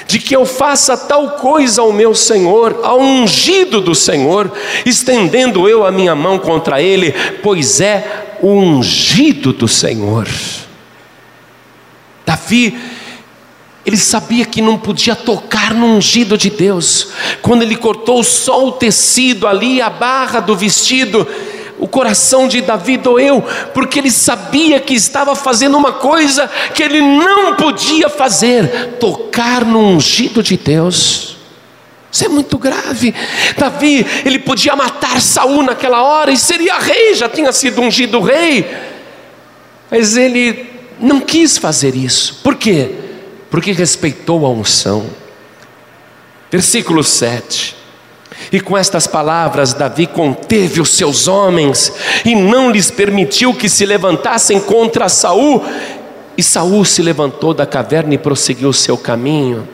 de 0.06 0.20
que 0.20 0.36
eu 0.36 0.46
faça 0.46 0.98
tal 0.98 1.38
coisa 1.38 1.82
ao 1.82 1.94
meu 1.94 2.14
Senhor, 2.14 2.82
ao 2.84 3.00
ungido 3.00 3.80
do 3.80 3.96
Senhor, 3.96 4.52
estendendo 4.86 5.70
eu 5.70 5.86
a 5.86 5.94
minha 5.94 6.14
mão 6.14 6.38
contra 6.38 6.82
ele, 6.82 7.14
pois 7.42 7.80
é 7.80 8.36
o 8.42 8.50
ungido 8.52 9.54
do 9.54 9.68
Senhor. 9.68 10.28
Davi 12.26 12.78
ele 13.88 13.96
sabia 13.96 14.44
que 14.44 14.62
não 14.62 14.78
podia 14.78 15.16
tocar 15.16 15.74
no 15.74 15.86
ungido 15.86 16.38
de 16.38 16.50
Deus. 16.50 17.08
Quando 17.42 17.62
ele 17.62 17.78
cortou 17.78 18.22
só 18.22 18.68
o 18.68 18.74
tecido 18.74 19.48
ali, 19.48 19.82
a 19.82 19.90
barra 19.90 20.42
do 20.42 20.58
vestido, 20.58 21.26
o 21.80 21.88
coração 21.88 22.50
de 22.50 22.60
Davi 22.60 22.98
doeu, 22.98 23.42
porque 23.74 24.00
ele 24.00 24.12
sabia 24.12 24.82
que 24.82 24.94
estava 24.94 25.38
fazendo 25.38 25.78
uma 25.78 25.94
coisa 25.94 26.52
que 26.76 26.84
ele 26.84 27.00
não 27.00 27.56
podia 27.56 28.10
fazer: 28.10 28.98
tocar 29.00 29.64
no 29.64 29.80
ungido 29.80 30.44
de 30.44 30.58
Deus. 30.58 31.38
Isso 32.12 32.26
é 32.26 32.28
muito 32.28 32.58
grave. 32.58 33.16
Davi, 33.58 34.06
ele 34.26 34.40
podia 34.40 34.76
matar 34.76 35.22
Saul 35.22 35.64
naquela 35.64 36.04
hora 36.04 36.30
e 36.30 36.36
seria 36.36 36.78
rei, 36.78 37.14
já 37.14 37.30
tinha 37.30 37.54
sido 37.54 37.80
ungido 37.80 38.20
rei. 38.20 38.70
Mas 39.90 40.18
ele 40.18 40.70
não 41.00 41.22
quis 41.22 41.58
fazer 41.58 41.96
isso. 41.96 42.42
Por 42.44 42.56
quê? 42.56 43.07
Porque 43.50 43.72
respeitou 43.72 44.46
a 44.46 44.50
unção. 44.50 45.06
Versículo 46.52 47.04
7. 47.04 47.76
E 48.52 48.60
com 48.60 48.78
estas 48.78 49.08
palavras, 49.08 49.74
Davi 49.74 50.06
conteve 50.06 50.80
os 50.80 50.92
seus 50.92 51.28
homens 51.28 51.92
e 52.24 52.36
não 52.36 52.70
lhes 52.70 52.92
permitiu 52.92 53.54
que 53.54 53.68
se 53.68 53.86
levantassem 53.86 54.60
contra 54.60 55.10
Saul. 55.10 55.64
E 56.38 56.44
Saul 56.44 56.86
se 56.86 57.02
levantou 57.02 57.54
da 57.54 57.66
caverna 57.66 58.14
e 58.14 58.18
prosseguiu 58.18 58.70
o 58.70 58.74
seu 58.74 58.98
caminho. 58.98 59.68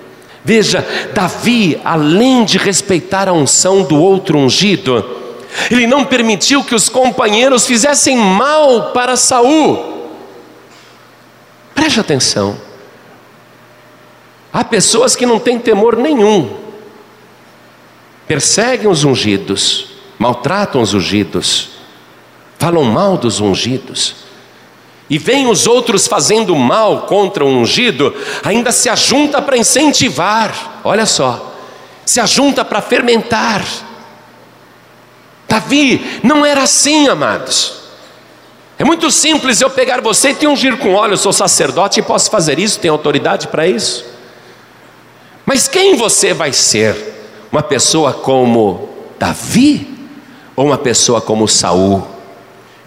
Veja, 0.45 0.85
Davi, 1.13 1.79
além 1.83 2.43
de 2.43 2.57
respeitar 2.57 3.29
a 3.29 3.33
unção 3.33 3.83
do 3.83 4.01
outro 4.01 4.37
ungido, 4.37 5.05
ele 5.69 5.85
não 5.85 6.03
permitiu 6.03 6.63
que 6.63 6.75
os 6.75 6.89
companheiros 6.89 7.65
fizessem 7.65 8.17
mal 8.17 8.91
para 8.91 9.15
Saul. 9.15 10.09
Preste 11.75 11.99
atenção. 11.99 12.57
Há 14.53 14.63
pessoas 14.63 15.15
que 15.15 15.25
não 15.25 15.39
têm 15.39 15.57
temor 15.57 15.97
nenhum, 15.97 16.55
perseguem 18.27 18.87
os 18.87 19.03
ungidos, 19.03 19.87
maltratam 20.19 20.79
os 20.79 20.93
ungidos, 20.93 21.69
falam 22.59 22.83
mal 22.83 23.17
dos 23.17 23.39
ungidos, 23.39 24.15
e 25.09 25.17
vêm 25.17 25.47
os 25.47 25.65
outros 25.65 26.07
fazendo 26.07 26.55
mal 26.55 27.07
contra 27.07 27.43
o 27.43 27.47
ungido, 27.47 28.15
ainda 28.43 28.71
se 28.71 28.87
ajunta 28.89 29.41
para 29.41 29.57
incentivar, 29.57 30.81
olha 30.83 31.07
só, 31.07 31.55
se 32.05 32.19
ajunta 32.19 32.63
para 32.63 32.79
fermentar. 32.79 33.65
Davi 35.47 36.19
não 36.23 36.45
era 36.45 36.63
assim, 36.63 37.07
amados. 37.07 37.81
É 38.77 38.83
muito 38.83 39.09
simples 39.11 39.61
eu 39.61 39.69
pegar 39.69 39.99
você 39.99 40.29
e 40.29 40.35
te 40.35 40.47
ungir 40.47 40.77
com 40.77 40.93
óleo, 40.93 41.13
eu 41.13 41.17
sou 41.17 41.33
sacerdote 41.33 41.99
e 41.99 42.03
posso 42.03 42.29
fazer 42.29 42.59
isso, 42.59 42.79
tenho 42.79 42.93
autoridade 42.93 43.47
para 43.47 43.67
isso. 43.67 44.13
Mas 45.45 45.67
quem 45.67 45.95
você 45.95 46.33
vai 46.33 46.53
ser? 46.53 46.95
Uma 47.51 47.61
pessoa 47.61 48.13
como 48.13 48.89
Davi 49.19 49.87
ou 50.55 50.67
uma 50.67 50.77
pessoa 50.77 51.21
como 51.21 51.47
Saul? 51.47 52.07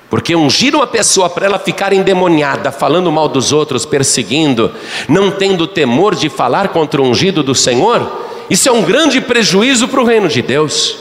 Porque 0.08 0.36
ungir 0.36 0.74
uma 0.74 0.86
pessoa 0.86 1.28
para 1.28 1.46
ela 1.46 1.58
ficar 1.58 1.92
endemoniada, 1.92 2.70
falando 2.70 3.10
mal 3.10 3.28
dos 3.28 3.52
outros, 3.52 3.84
perseguindo, 3.84 4.72
não 5.08 5.30
tendo 5.30 5.66
temor 5.66 6.14
de 6.14 6.28
falar 6.28 6.68
contra 6.68 7.02
o 7.02 7.04
ungido 7.04 7.42
do 7.42 7.54
Senhor, 7.54 8.24
isso 8.48 8.68
é 8.68 8.72
um 8.72 8.82
grande 8.82 9.20
prejuízo 9.20 9.88
para 9.88 10.00
o 10.00 10.04
reino 10.04 10.28
de 10.28 10.42
Deus. 10.42 10.96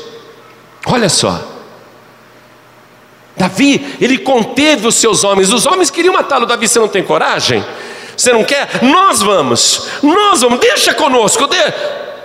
Olha 0.88 1.08
só, 1.08 1.40
Davi, 3.38 3.96
ele 4.02 4.18
conteve 4.18 4.88
os 4.88 4.96
seus 4.96 5.24
homens, 5.24 5.52
os 5.52 5.66
homens 5.66 5.92
queriam 5.92 6.14
matá-lo, 6.14 6.46
Davi, 6.46 6.68
você 6.68 6.80
não 6.80 6.88
tem 6.88 7.04
coragem? 7.04 7.64
Você 8.16 8.32
não 8.32 8.44
quer? 8.44 8.82
Nós 8.82 9.22
vamos, 9.22 9.88
nós 10.02 10.42
vamos, 10.42 10.60
deixa 10.60 10.94
conosco. 10.94 11.48
De... 11.48 11.58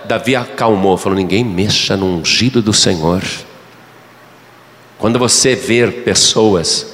Davi 0.05 0.35
acalmou, 0.35 0.97
falou: 0.97 1.17
ninguém 1.17 1.43
mexa 1.43 1.97
no 1.97 2.05
ungido 2.05 2.61
do 2.61 2.73
Senhor. 2.73 3.21
Quando 4.97 5.17
você 5.17 5.55
ver 5.55 6.03
pessoas 6.03 6.93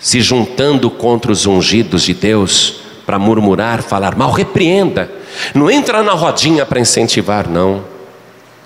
se 0.00 0.20
juntando 0.20 0.90
contra 0.90 1.32
os 1.32 1.46
ungidos 1.46 2.02
de 2.02 2.14
Deus 2.14 2.76
para 3.04 3.18
murmurar, 3.18 3.82
falar 3.82 4.14
mal, 4.14 4.30
repreenda. 4.30 5.10
Não 5.54 5.70
entra 5.70 6.02
na 6.02 6.12
rodinha 6.12 6.66
para 6.66 6.80
incentivar, 6.80 7.48
não. 7.48 7.84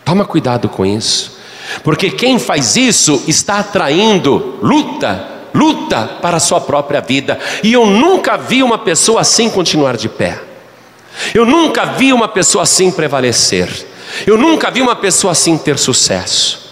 Toma 0.05 0.25
cuidado 0.25 0.69
com 0.69 0.85
isso, 0.85 1.39
porque 1.85 2.11
quem 2.11 2.39
faz 2.39 2.77
isso 2.77 3.23
está 3.29 3.61
atraindo 3.61 4.59
luta, 4.61 5.32
luta 5.55 6.19
para 6.21 6.37
a 6.37 6.41
sua 6.41 6.61
própria 6.61 7.01
vida, 7.01 7.39
e 7.63 7.73
eu 7.73 7.87
nunca 7.87 8.37
vi 8.37 8.63
uma 8.63 8.79
pessoa 8.79 9.21
assim 9.21 9.51
continuar 9.51 9.97
de 9.97 10.09
pé, 10.09 10.39
eu 11.35 11.45
nunca 11.45 11.85
vi 11.85 12.13
uma 12.13 12.29
pessoa 12.29 12.63
assim 12.63 12.91
prevalecer, 12.91 13.69
eu 14.27 14.37
nunca 14.37 14.71
vi 14.71 14.83
uma 14.83 14.97
pessoa 14.97 15.33
assim 15.33 15.57
ter 15.57 15.79
sucesso. 15.79 16.63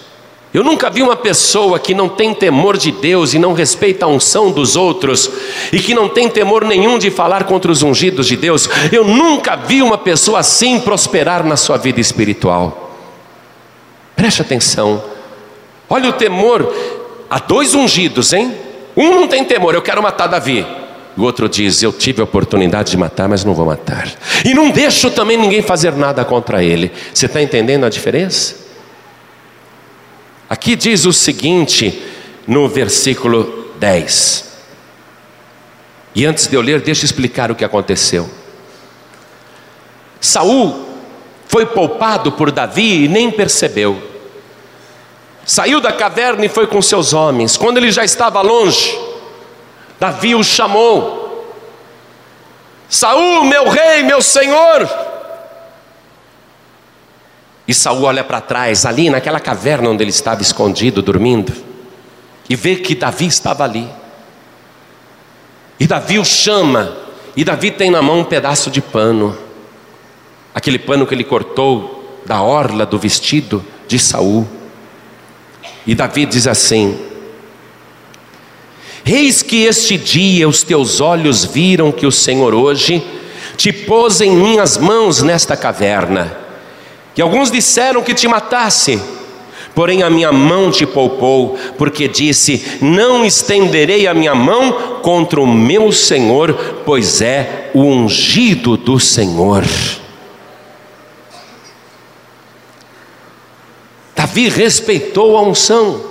Eu 0.53 0.64
nunca 0.64 0.90
vi 0.90 1.01
uma 1.01 1.14
pessoa 1.14 1.79
que 1.79 1.95
não 1.95 2.09
tem 2.09 2.35
temor 2.35 2.77
de 2.77 2.90
Deus 2.90 3.35
e 3.35 3.38
não 3.38 3.53
respeita 3.53 4.05
a 4.05 4.09
unção 4.09 4.51
dos 4.51 4.75
outros, 4.75 5.31
e 5.73 5.79
que 5.79 5.95
não 5.95 6.09
tem 6.09 6.29
temor 6.29 6.64
nenhum 6.64 6.99
de 6.99 7.09
falar 7.09 7.45
contra 7.45 7.71
os 7.71 7.85
ungidos 7.85 8.27
de 8.27 8.37
Deus. 8.37 8.69
Eu 8.90 9.05
nunca 9.05 9.55
vi 9.55 9.81
uma 9.81 9.97
pessoa 9.97 10.40
assim 10.40 10.81
prosperar 10.81 11.45
na 11.45 11.57
sua 11.57 11.77
vida 11.77 12.01
espiritual. 12.01 12.97
Preste 14.16 14.43
atenção. 14.43 15.03
Olha 15.88 16.11
o 16.11 16.14
temor. 16.14 16.75
Há 17.31 17.38
dois 17.38 17.73
ungidos, 17.73 18.33
hein? 18.33 18.53
Um 18.96 19.20
não 19.20 19.29
tem 19.29 19.44
temor, 19.44 19.74
eu 19.74 19.83
quero 19.83 20.03
matar 20.03 20.26
Davi. 20.26 20.66
O 21.16 21.22
outro 21.22 21.48
diz: 21.48 21.83
Eu 21.83 21.92
tive 21.92 22.20
a 22.20 22.24
oportunidade 22.24 22.90
de 22.90 22.96
matar, 22.96 23.29
mas 23.29 23.44
não 23.44 23.55
vou 23.55 23.66
matar. 23.66 24.11
E 24.44 24.55
não 24.55 24.70
deixo 24.70 25.11
também 25.11 25.37
ninguém 25.37 25.62
fazer 25.62 25.92
nada 25.92 26.24
contra 26.24 26.62
ele. 26.62 26.92
Você 27.12 27.26
está 27.26 27.42
entendendo 27.42 27.85
a 27.85 27.88
diferença? 27.88 28.57
Aqui 30.48 30.74
diz 30.74 31.05
o 31.05 31.12
seguinte 31.12 32.03
no 32.46 32.68
versículo 32.68 33.72
10. 33.79 34.50
E 36.14 36.26
antes 36.26 36.46
de 36.46 36.57
eu 36.57 36.61
ler, 36.61 36.81
deixa 36.81 37.03
eu 37.03 37.07
explicar 37.07 37.50
o 37.50 37.55
que 37.55 37.64
aconteceu. 37.64 38.29
Saul 40.20 40.88
foi 41.46 41.66
poupado 41.66 42.33
por 42.33 42.50
Davi 42.50 43.05
e 43.05 43.09
nem 43.09 43.31
percebeu. 43.31 44.10
Saiu 45.51 45.81
da 45.81 45.93
caverna 45.93 46.47
e 46.47 46.49
foi 46.49 46.69
com 46.69 46.81
seus 46.81 47.13
homens. 47.13 47.57
Quando 47.57 47.79
ele 47.79 47.91
já 47.91 48.05
estava 48.05 48.41
longe, 48.41 48.97
Davi 49.99 50.33
o 50.37 50.45
chamou. 50.45 51.53
Saul, 52.89 53.43
meu 53.43 53.69
rei, 53.69 54.05
meu 54.05 54.23
senhor. 54.23 54.89
E 57.67 57.75
Saul 57.75 58.05
olha 58.05 58.23
para 58.23 58.41
trás, 58.41 58.87
ali 58.87 59.11
naquela 59.11 59.41
caverna 59.41 59.91
onde 59.91 60.05
ele 60.05 60.13
estava 60.13 60.41
escondido, 60.41 61.03
dormindo, 61.03 61.53
e 62.49 62.55
vê 62.55 62.77
que 62.77 62.95
Davi 62.95 63.27
estava 63.27 63.65
ali. 63.65 63.91
E 65.81 65.87
Davi 65.89 66.21
o 66.21 66.25
chama, 66.25 66.97
e 67.35 67.43
Davi 67.43 67.73
tem 67.73 67.91
na 67.91 68.01
mão 68.01 68.21
um 68.21 68.25
pedaço 68.25 68.71
de 68.71 68.81
pano, 68.81 69.37
aquele 70.55 70.79
pano 70.79 71.09
que 71.09 71.13
ele 71.13 71.25
cortou 71.25 72.23
da 72.25 72.41
orla 72.41 72.87
do 72.87 73.01
vestido 73.01 73.65
de 73.89 73.99
Saul. 73.99 74.60
E 75.87 75.95
Davi 75.95 76.27
diz 76.27 76.47
assim: 76.47 76.99
Eis 79.05 79.43
que 79.43 79.64
este 79.64 79.97
dia 79.97 80.49
os 80.49 80.62
teus 80.62 81.01
olhos 81.01 81.45
viram 81.45 81.90
que 81.93 82.07
o 82.07 82.12
Senhor 82.12 82.55
hoje 82.55 83.03
te 83.57 83.73
pôs 83.73 84.21
em 84.21 84.31
minhas 84.31 84.77
mãos 84.77 85.23
nesta 85.23 85.57
caverna 85.57 86.40
e 87.21 87.23
alguns 87.23 87.51
disseram 87.51 88.03
que 88.03 88.14
te 88.14 88.27
matasse, 88.27 88.99
porém 89.75 90.03
a 90.03 90.09
minha 90.09 90.33
mão 90.33 90.71
te 90.71 90.87
poupou, 90.87 91.59
porque 91.77 92.09
disse: 92.09 92.79
Não 92.81 93.27
estenderei 93.27 94.07
a 94.07 94.14
minha 94.14 94.35
mão 94.35 95.01
contra 95.03 95.38
o 95.38 95.47
meu 95.47 95.93
Senhor, 95.93 96.55
pois 96.87 97.21
é 97.21 97.71
o 97.75 97.83
ungido 97.83 98.75
do 98.75 98.99
Senhor. 98.99 99.64
Davi 104.31 104.49
respeitou 104.49 105.37
a 105.37 105.43
unção. 105.43 106.05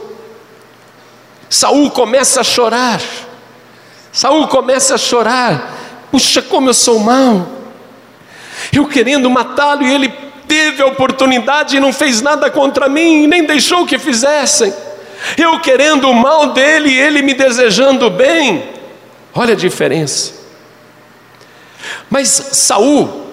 Saul 1.49 1.89
começa 1.89 2.41
a 2.41 2.43
chorar. 2.43 3.01
Saul 4.11 4.45
começa 4.49 4.95
a 4.95 4.97
chorar. 4.97 5.73
Puxa, 6.11 6.41
como 6.41 6.69
eu 6.69 6.73
sou 6.73 6.99
mau. 6.99 7.47
Eu 8.73 8.85
querendo 8.87 9.29
matá-lo 9.29 9.83
e 9.83 9.93
ele 9.93 10.09
teve 10.45 10.83
a 10.83 10.87
oportunidade 10.87 11.77
e 11.77 11.79
não 11.79 11.93
fez 11.93 12.21
nada 12.21 12.51
contra 12.51 12.89
mim, 12.89 13.25
nem 13.25 13.45
deixou 13.45 13.85
que 13.85 13.97
fizessem. 13.97 14.73
Eu 15.37 15.57
querendo 15.61 16.09
o 16.09 16.13
mal 16.13 16.47
dele 16.47 16.89
e 16.89 16.99
ele 16.99 17.21
me 17.21 17.33
desejando 17.33 18.09
bem. 18.09 18.69
Olha 19.33 19.53
a 19.53 19.57
diferença. 19.57 20.33
Mas 22.09 22.27
Saul, 22.27 23.27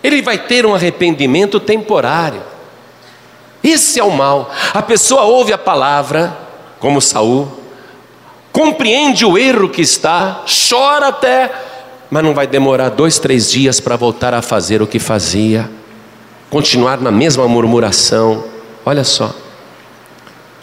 ele 0.00 0.22
vai 0.22 0.38
ter 0.38 0.64
um 0.64 0.76
arrependimento 0.76 1.58
temporário. 1.58 2.49
Esse 3.62 4.00
é 4.00 4.04
o 4.04 4.10
mal. 4.10 4.50
A 4.72 4.82
pessoa 4.82 5.22
ouve 5.22 5.52
a 5.52 5.58
palavra, 5.58 6.36
como 6.78 7.00
Saul, 7.00 7.48
compreende 8.52 9.24
o 9.24 9.36
erro 9.36 9.68
que 9.68 9.82
está, 9.82 10.44
chora 10.68 11.08
até, 11.08 11.52
mas 12.10 12.24
não 12.24 12.34
vai 12.34 12.46
demorar 12.46 12.88
dois, 12.88 13.18
três 13.18 13.50
dias 13.50 13.80
para 13.80 13.96
voltar 13.96 14.34
a 14.34 14.42
fazer 14.42 14.82
o 14.82 14.86
que 14.86 14.98
fazia 14.98 15.70
continuar 16.50 17.00
na 17.00 17.12
mesma 17.12 17.46
murmuração. 17.48 18.44
Olha 18.84 19.04
só. 19.04 19.32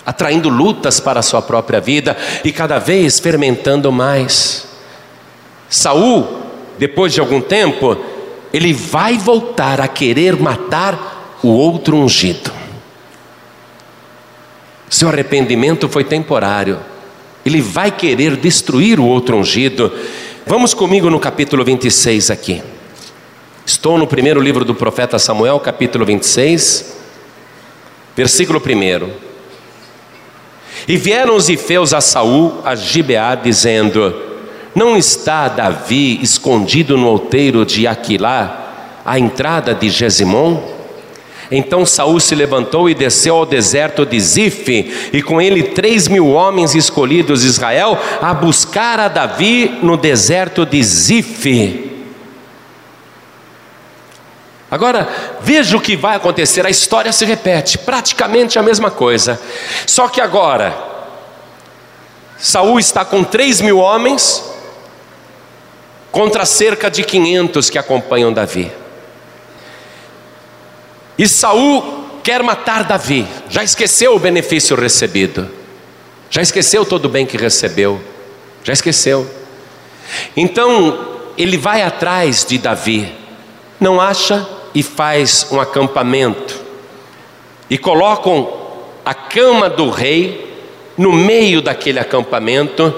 Atraindo 0.06 0.50
lutas 0.50 1.00
para 1.00 1.22
a 1.22 1.24
sua 1.24 1.42
própria 1.42 1.80
vida 1.80 2.16
e 2.44 2.52
cada 2.52 2.78
vez 2.78 3.20
fermentando 3.20 3.92
mais. 3.92 4.68
Saul, 5.70 6.28
depois 6.78 7.14
de 7.14 7.20
algum 7.20 7.42
tempo, 7.42 7.98
ele 8.54 8.74
vai 8.74 9.18
voltar 9.18 9.82
a 9.82 9.88
querer 9.88 10.40
matar 10.40 11.38
o 11.42 11.50
outro 11.50 11.98
ungido. 11.98 12.52
Seu 14.90 15.10
arrependimento 15.10 15.90
foi 15.90 16.04
temporário. 16.04 16.80
Ele 17.46 17.62
vai 17.62 17.92
querer 17.92 18.36
destruir 18.38 19.00
o 19.00 19.06
outro 19.06 19.38
ungido. 19.38 19.92
Vamos 20.46 20.74
comigo 20.74 21.10
no 21.10 21.20
capítulo 21.20 21.64
26 21.64 22.32
aqui. 22.32 22.64
Estou 23.66 23.98
no 23.98 24.08
primeiro 24.08 24.40
livro 24.40 24.64
do 24.64 24.74
profeta 24.74 25.20
Samuel, 25.20 25.60
capítulo 25.60 26.06
26, 26.06 26.96
versículo 28.16 28.62
1. 28.62 29.10
E 30.88 30.96
vieram 30.96 31.36
os 31.36 31.50
ifeus 31.50 31.94
a 31.94 32.00
Saul, 32.00 32.62
a 32.64 32.76
Gibeá, 32.76 33.36
dizendo: 33.36 34.16
Não 34.74 34.96
está 34.96 35.50
Davi 35.50 36.18
escondido 36.22 36.96
no 36.96 37.08
outeiro 37.08 37.66
de 37.66 37.86
Aquilá, 37.86 39.02
à 39.06 39.20
entrada 39.20 39.76
de 39.76 39.90
Gesimon? 39.90 40.77
Então 41.50 41.86
Saul 41.86 42.20
se 42.20 42.36
levantou 42.36 42.90
e 42.90 42.94
desceu 42.94 43.36
ao 43.36 43.46
deserto 43.46 44.06
de 44.06 44.20
Zif, 44.20 45.10
e 45.14 45.22
com 45.22 45.42
ele 45.42 45.64
três 45.64 46.08
mil 46.08 46.28
homens 46.28 46.76
escolhidos 46.76 47.42
de 47.42 47.48
Israel, 47.48 47.98
a 48.22 48.34
buscar 48.34 49.00
a 49.00 49.08
Davi 49.08 49.80
no 49.82 49.96
deserto 49.96 50.66
de 50.66 50.84
Zif. 50.84 51.88
Agora, 54.70 55.08
veja 55.42 55.78
o 55.78 55.82
que 55.82 55.96
vai 55.96 56.18
acontecer, 56.18 56.66
a 56.66 56.70
história 56.70 57.14
se 57.14 57.24
repete, 57.24 57.78
praticamente 57.78 58.60
a 58.60 58.64
mesma 58.64 58.92
coisa. 58.92 59.40
Só 59.86 60.10
que 60.10 60.20
agora, 60.20 60.78
Saul 62.38 62.78
está 62.78 63.06
com 63.06 63.24
3 63.24 63.62
mil 63.62 63.80
homens 63.80 64.44
contra 66.12 66.46
cerca 66.46 66.92
de 66.92 67.04
500 67.04 67.70
que 67.70 67.78
acompanham 67.78 68.34
Davi. 68.34 68.70
E 71.18 71.28
Saul 71.28 72.06
quer 72.24 72.44
matar 72.44 72.84
Davi, 72.84 73.26
já 73.50 73.64
esqueceu 73.64 74.16
o 74.16 74.20
benefício 74.20 74.76
recebido, 74.76 75.50
já 76.30 76.42
esqueceu 76.42 76.86
todo 76.86 77.06
o 77.06 77.10
bem 77.10 77.26
que 77.26 77.38
recebeu, 77.38 78.02
já 78.64 78.74
esqueceu. 78.74 79.26
Então, 80.36 81.18
ele 81.38 81.58
vai 81.58 81.82
atrás 81.82 82.46
de 82.46 82.58
Davi, 82.58 83.12
não 83.80 84.00
acha, 84.00 84.48
e 84.74 84.84
faz 84.84 85.48
um 85.52 85.60
acampamento. 85.60 86.60
E 87.70 87.78
colocam 87.78 88.54
a 89.04 89.14
cama 89.14 89.70
do 89.70 89.90
rei 89.90 90.48
no 90.98 91.12
meio 91.12 91.62
daquele 91.62 92.00
acampamento 92.00 92.94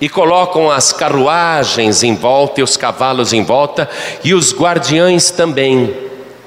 e 0.00 0.08
colocam 0.08 0.70
as 0.70 0.92
carruagens 0.92 2.02
em 2.02 2.14
volta 2.14 2.60
e 2.60 2.62
os 2.62 2.76
cavalos 2.76 3.32
em 3.32 3.42
volta 3.42 3.88
e 4.22 4.34
os 4.34 4.52
guardiães 4.52 5.30
também, 5.30 5.94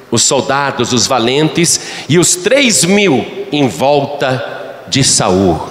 os 0.10 0.24
soldados, 0.24 0.94
os 0.94 1.08
valentes 1.08 2.06
e 2.08 2.18
os 2.18 2.36
três 2.36 2.86
mil 2.86 3.26
em 3.52 3.68
volta 3.68 4.84
de 4.88 5.04
Saul. 5.04 5.68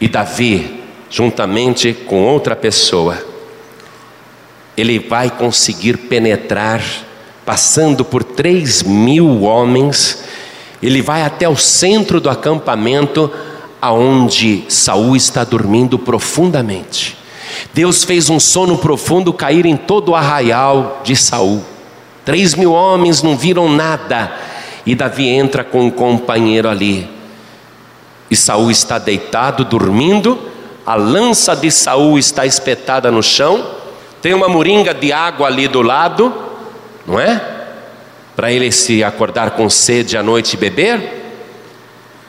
E 0.00 0.08
Davi, 0.08 0.82
juntamente 1.08 1.92
com 1.92 2.24
outra 2.24 2.54
pessoa, 2.54 3.16
ele 4.76 4.98
vai 4.98 5.30
conseguir 5.30 5.96
penetrar, 5.96 6.82
passando 7.44 8.04
por 8.04 8.22
três 8.22 8.82
mil 8.82 9.42
homens, 9.42 10.24
ele 10.82 11.00
vai 11.00 11.22
até 11.22 11.48
o 11.48 11.56
centro 11.56 12.20
do 12.20 12.28
acampamento, 12.28 13.32
aonde 13.80 14.64
Saul 14.68 15.16
está 15.16 15.44
dormindo 15.44 15.98
profundamente. 15.98 17.16
Deus 17.72 18.04
fez 18.04 18.28
um 18.28 18.38
sono 18.38 18.76
profundo 18.76 19.32
cair 19.32 19.64
em 19.64 19.76
todo 19.76 20.10
o 20.10 20.14
arraial 20.14 21.00
de 21.02 21.16
Saul. 21.16 21.75
Três 22.26 22.56
mil 22.56 22.72
homens 22.72 23.22
não 23.22 23.36
viram 23.36 23.68
nada. 23.68 24.32
E 24.84 24.96
Davi 24.96 25.28
entra 25.28 25.62
com 25.62 25.84
um 25.84 25.90
companheiro 25.90 26.68
ali. 26.68 27.08
E 28.28 28.34
Saul 28.34 28.68
está 28.68 28.98
deitado, 28.98 29.64
dormindo. 29.64 30.36
A 30.84 30.96
lança 30.96 31.54
de 31.54 31.70
Saul 31.70 32.18
está 32.18 32.44
espetada 32.44 33.12
no 33.12 33.22
chão. 33.22 33.76
Tem 34.20 34.34
uma 34.34 34.48
moringa 34.48 34.92
de 34.92 35.12
água 35.12 35.46
ali 35.46 35.68
do 35.68 35.82
lado, 35.82 36.34
não 37.06 37.20
é? 37.20 37.40
Para 38.34 38.50
ele 38.50 38.72
se 38.72 39.04
acordar 39.04 39.52
com 39.52 39.70
sede 39.70 40.16
à 40.16 40.22
noite 40.22 40.54
e 40.54 40.56
beber. 40.56 41.22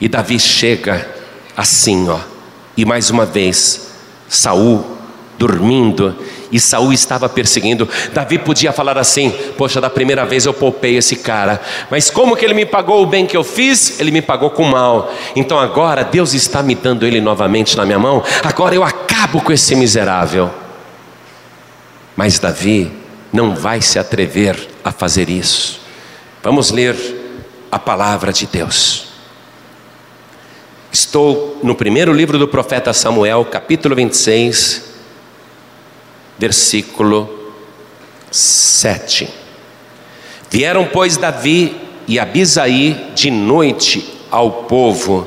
E 0.00 0.08
Davi 0.08 0.38
chega 0.38 1.08
assim, 1.56 2.08
ó. 2.08 2.20
E 2.76 2.84
mais 2.84 3.10
uma 3.10 3.26
vez, 3.26 3.90
Saul 4.28 4.96
dormindo 5.36 6.16
e 6.50 6.58
Saul 6.58 6.92
estava 6.92 7.28
perseguindo. 7.28 7.88
Davi 8.12 8.38
podia 8.38 8.72
falar 8.72 8.98
assim: 8.98 9.30
Poxa, 9.56 9.80
da 9.80 9.90
primeira 9.90 10.24
vez 10.24 10.46
eu 10.46 10.54
poupei 10.54 10.96
esse 10.96 11.16
cara, 11.16 11.60
mas 11.90 12.10
como 12.10 12.36
que 12.36 12.44
ele 12.44 12.54
me 12.54 12.66
pagou 12.66 13.02
o 13.02 13.06
bem 13.06 13.26
que 13.26 13.36
eu 13.36 13.44
fiz? 13.44 14.00
Ele 14.00 14.10
me 14.10 14.22
pagou 14.22 14.50
com 14.50 14.64
mal. 14.64 15.12
Então 15.36 15.58
agora 15.58 16.04
Deus 16.04 16.34
está 16.34 16.62
me 16.62 16.74
dando 16.74 17.06
ele 17.06 17.20
novamente 17.20 17.76
na 17.76 17.84
minha 17.84 17.98
mão. 17.98 18.22
Agora 18.42 18.74
eu 18.74 18.84
acabo 18.84 19.40
com 19.40 19.52
esse 19.52 19.74
miserável. 19.74 20.50
Mas 22.16 22.38
Davi 22.38 22.90
não 23.32 23.54
vai 23.54 23.80
se 23.80 23.98
atrever 23.98 24.68
a 24.82 24.90
fazer 24.90 25.28
isso. 25.28 25.80
Vamos 26.42 26.70
ler 26.70 26.96
a 27.70 27.78
palavra 27.78 28.32
de 28.32 28.46
Deus. 28.46 29.08
Estou 30.90 31.60
no 31.62 31.74
primeiro 31.74 32.12
livro 32.12 32.38
do 32.38 32.48
profeta 32.48 32.92
Samuel, 32.92 33.44
capítulo 33.44 33.94
26, 33.94 34.87
versículo 36.38 37.52
7. 38.30 39.28
Vieram, 40.50 40.86
pois, 40.86 41.16
Davi 41.16 41.76
e 42.06 42.18
Abisaí 42.18 43.12
de 43.14 43.30
noite 43.30 44.04
ao 44.30 44.50
povo, 44.64 45.26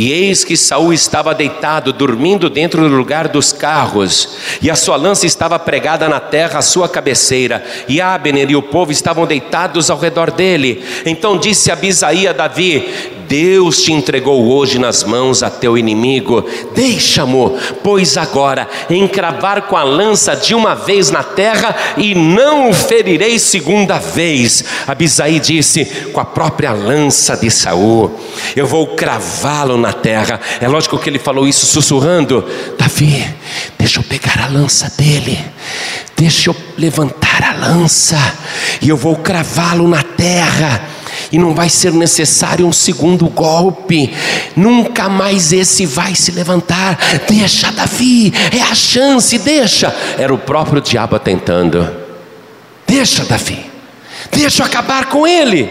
e 0.00 0.10
eis 0.12 0.44
que 0.44 0.56
Saul 0.56 0.94
estava 0.94 1.34
deitado, 1.34 1.92
dormindo 1.92 2.48
dentro 2.48 2.88
do 2.88 2.96
lugar 2.96 3.28
dos 3.28 3.52
carros, 3.52 4.30
e 4.62 4.70
a 4.70 4.74
sua 4.74 4.96
lança 4.96 5.26
estava 5.26 5.58
pregada 5.58 6.08
na 6.08 6.18
terra 6.18 6.60
à 6.60 6.62
sua 6.62 6.88
cabeceira, 6.88 7.62
e 7.86 8.00
Abner 8.00 8.50
e 8.50 8.56
o 8.56 8.62
povo 8.62 8.92
estavam 8.92 9.26
deitados 9.26 9.90
ao 9.90 9.98
redor 9.98 10.30
dele. 10.30 10.82
Então 11.04 11.36
disse 11.36 11.70
Abisaí 11.70 12.26
a 12.26 12.32
Davi: 12.32 12.88
Deus 13.30 13.84
te 13.84 13.92
entregou 13.92 14.44
hoje 14.50 14.76
nas 14.76 15.04
mãos 15.04 15.44
a 15.44 15.48
teu 15.48 15.78
inimigo, 15.78 16.44
deixa-mo, 16.74 17.56
pois 17.80 18.16
agora, 18.16 18.68
encravar 18.90 19.62
com 19.68 19.76
a 19.76 19.84
lança 19.84 20.34
de 20.34 20.52
uma 20.52 20.74
vez 20.74 21.12
na 21.12 21.22
terra 21.22 21.76
e 21.96 22.12
não 22.12 22.70
o 22.70 22.74
ferirei 22.74 23.38
segunda 23.38 24.00
vez. 24.00 24.64
Abisaí 24.84 25.38
disse: 25.38 25.84
com 26.12 26.18
a 26.18 26.24
própria 26.24 26.72
lança 26.72 27.36
de 27.36 27.52
Saul, 27.52 28.10
eu 28.56 28.66
vou 28.66 28.96
cravá-lo 28.96 29.76
na 29.76 29.89
terra. 29.92 30.40
É 30.60 30.68
lógico 30.68 30.98
que 30.98 31.08
ele 31.08 31.18
falou 31.18 31.46
isso 31.46 31.66
sussurrando: 31.66 32.44
Davi, 32.78 33.26
deixa 33.78 34.00
eu 34.00 34.04
pegar 34.04 34.40
a 34.44 34.48
lança 34.48 34.92
dele, 34.96 35.38
deixa 36.16 36.50
eu 36.50 36.56
levantar 36.76 37.42
a 37.42 37.52
lança 37.68 38.18
e 38.80 38.88
eu 38.88 38.96
vou 38.96 39.16
cravá-lo 39.16 39.88
na 39.88 40.02
terra 40.02 40.82
e 41.32 41.38
não 41.38 41.54
vai 41.54 41.68
ser 41.68 41.92
necessário 41.92 42.66
um 42.66 42.72
segundo 42.72 43.28
golpe, 43.28 44.12
nunca 44.56 45.08
mais 45.08 45.52
esse 45.52 45.86
vai 45.86 46.14
se 46.14 46.32
levantar. 46.32 46.98
Deixa, 47.28 47.70
Davi, 47.70 48.32
é 48.52 48.60
a 48.62 48.74
chance, 48.74 49.38
deixa. 49.38 49.94
Era 50.18 50.34
o 50.34 50.38
próprio 50.38 50.80
diabo 50.80 51.18
tentando. 51.18 51.88
Deixa, 52.86 53.24
Davi, 53.24 53.64
deixa 54.32 54.62
eu 54.62 54.66
acabar 54.66 55.06
com 55.06 55.26
ele. 55.26 55.70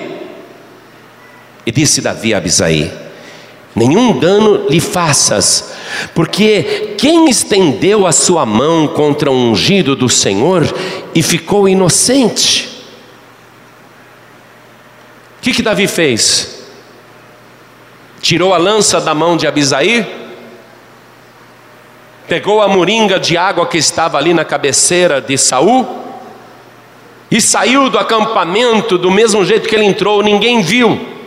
E 1.66 1.72
disse 1.72 2.00
Davi 2.02 2.34
a 2.34 2.38
Abisaí: 2.38 2.92
Nenhum 3.76 4.18
dano 4.18 4.68
lhe 4.70 4.80
faças, 4.80 5.74
porque 6.16 6.96
quem 6.98 7.30
estendeu 7.30 8.08
a 8.08 8.12
sua 8.12 8.46
mão 8.46 8.88
contra 8.88 9.30
o 9.30 9.36
ungido 9.36 9.96
do 9.96 10.10
Senhor 10.10 10.64
e 11.14 11.22
ficou 11.22 11.70
inocente? 11.70 12.84
O 15.38 15.42
que, 15.42 15.54
que 15.54 15.62
Davi 15.62 15.88
fez? 15.88 16.66
Tirou 18.22 18.54
a 18.54 18.58
lança 18.58 19.00
da 19.00 19.14
mão 19.14 19.38
de 19.38 19.48
Abisaí, 19.48 20.06
pegou 22.28 22.62
a 22.62 22.68
moringa 22.68 23.20
de 23.20 23.38
água 23.38 23.66
que 23.66 23.78
estava 23.78 24.18
ali 24.18 24.34
na 24.34 24.44
cabeceira 24.44 25.22
de 25.22 25.38
Saul 25.38 25.88
e 27.32 27.40
saiu 27.40 27.90
do 27.90 28.00
acampamento 28.00 28.98
do 28.98 29.12
mesmo 29.12 29.46
jeito 29.46 29.70
que 29.70 29.76
ele 29.76 29.86
entrou, 29.86 30.24
ninguém 30.24 30.62
viu. 30.62 31.19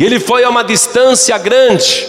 E 0.00 0.04
ele 0.04 0.18
foi 0.18 0.42
a 0.44 0.48
uma 0.48 0.64
distância 0.64 1.36
grande. 1.36 2.08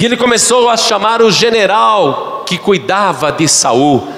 E 0.00 0.04
ele 0.04 0.16
começou 0.16 0.68
a 0.68 0.76
chamar 0.76 1.22
o 1.22 1.30
general 1.30 2.42
que 2.44 2.58
cuidava 2.58 3.30
de 3.30 3.46
Saul. 3.46 4.12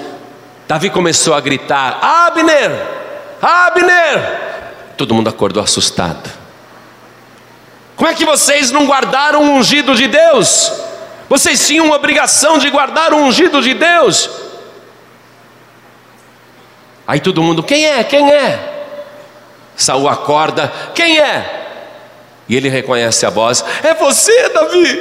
Davi 0.66 0.88
começou 0.88 1.34
a 1.34 1.40
gritar: 1.42 1.98
Abner! 2.00 2.70
Abner! 3.42 4.94
Todo 4.96 5.12
mundo 5.12 5.28
acordou 5.28 5.62
assustado. 5.62 6.30
Como 7.94 8.08
é 8.08 8.14
que 8.14 8.24
vocês 8.24 8.70
não 8.70 8.86
guardaram 8.86 9.42
o 9.42 9.56
ungido 9.58 9.94
de 9.94 10.08
Deus? 10.08 10.72
Vocês 11.28 11.66
tinham 11.66 11.90
obrigação 11.90 12.56
de 12.56 12.70
guardar 12.70 13.12
o 13.12 13.16
ungido 13.16 13.60
de 13.60 13.74
Deus. 13.74 14.30
Aí 17.06 17.20
todo 17.20 17.42
mundo, 17.42 17.62
quem 17.62 17.84
é? 17.84 18.02
Quem 18.04 18.32
é? 18.32 18.86
Saul 19.76 20.08
acorda, 20.08 20.72
quem 20.94 21.18
é? 21.18 21.67
E 22.48 22.56
ele 22.56 22.68
reconhece 22.68 23.26
a 23.26 23.30
voz: 23.30 23.64
É 23.82 23.94
você, 23.94 24.48
Davi. 24.48 24.98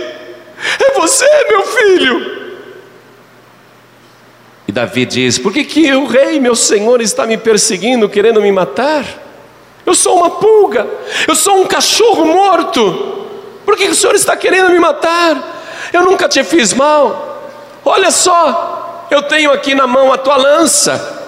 É 0.80 0.92
você, 0.94 1.28
meu 1.50 1.64
filho. 1.64 2.38
E 4.68 4.72
Davi 4.72 5.06
diz: 5.06 5.38
Por 5.38 5.54
que, 5.54 5.64
que 5.64 5.94
o 5.94 6.06
rei, 6.06 6.40
meu 6.40 6.56
senhor, 6.56 7.02
está 7.02 7.26
me 7.26 7.38
perseguindo, 7.38 8.10
querendo 8.10 8.42
me 8.42 8.52
matar? 8.52 9.06
Eu 9.86 9.96
sou 9.96 10.18
uma 10.18 10.32
pulga, 10.32 10.86
eu 11.26 11.34
sou 11.34 11.62
um 11.62 11.66
cachorro 11.66 12.26
morto. 12.26 13.26
Por 13.66 13.78
que 13.78 13.86
o 13.86 13.96
Senhor 13.96 14.16
está 14.16 14.36
querendo 14.36 14.70
me 14.70 14.80
matar? 14.80 15.90
Eu 15.94 16.04
nunca 16.04 16.28
te 16.28 16.44
fiz 16.44 16.74
mal. 16.74 17.52
Olha 17.86 18.12
só, 18.12 19.08
eu 19.10 19.24
tenho 19.24 19.52
aqui 19.52 19.74
na 19.74 19.88
mão 19.88 20.12
a 20.12 20.18
tua 20.18 20.36
lança, 20.36 21.24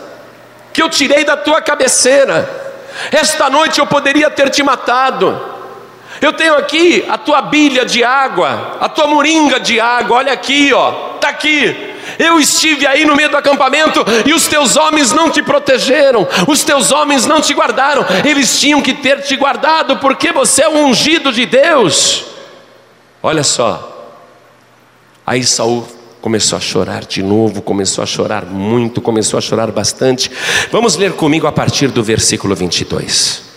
que 0.73 0.81
eu 0.81 0.89
tirei 0.89 1.23
da 1.23 1.37
tua 1.37 1.61
cabeceira. 1.61 2.49
Esta 3.11 3.49
noite 3.49 3.79
eu 3.79 3.87
poderia 3.87 4.29
ter 4.29 4.49
te 4.49 4.61
matado. 4.61 5.58
Eu 6.21 6.33
tenho 6.33 6.55
aqui 6.55 7.05
a 7.07 7.17
tua 7.17 7.41
bilha 7.41 7.85
de 7.85 8.03
água, 8.03 8.77
a 8.79 8.89
tua 8.89 9.07
moringa 9.07 9.59
de 9.59 9.79
água. 9.79 10.17
Olha 10.17 10.33
aqui, 10.33 10.73
ó, 10.73 11.15
está 11.15 11.29
aqui. 11.29 11.95
Eu 12.17 12.39
estive 12.39 12.85
aí 12.85 13.05
no 13.05 13.15
meio 13.15 13.29
do 13.29 13.37
acampamento 13.37 14.03
e 14.25 14.33
os 14.33 14.47
teus 14.47 14.75
homens 14.75 15.11
não 15.11 15.29
te 15.29 15.41
protegeram, 15.41 16.27
os 16.47 16.63
teus 16.63 16.91
homens 16.91 17.25
não 17.25 17.39
te 17.39 17.53
guardaram, 17.53 18.05
eles 18.25 18.59
tinham 18.59 18.81
que 18.81 18.93
ter 18.93 19.21
te 19.21 19.35
guardado, 19.35 19.97
porque 19.97 20.31
você 20.31 20.63
é 20.63 20.69
o 20.69 20.85
ungido 20.85 21.31
de 21.31 21.45
Deus. 21.45 22.25
Olha 23.21 23.43
só, 23.43 24.15
aí 25.25 25.43
Saul 25.43 25.87
começou 26.21 26.57
a 26.57 26.59
chorar 26.59 27.05
de 27.05 27.21
novo, 27.21 27.61
começou 27.61 28.03
a 28.03 28.07
chorar 28.07 28.45
muito, 28.45 29.01
começou 29.01 29.37
a 29.37 29.41
chorar 29.41 29.71
bastante. 29.71 30.31
Vamos 30.71 30.95
ler 30.95 31.13
comigo 31.13 31.47
a 31.47 31.51
partir 31.51 31.89
do 31.89 32.03
versículo 32.03 32.55
22. 32.55 33.48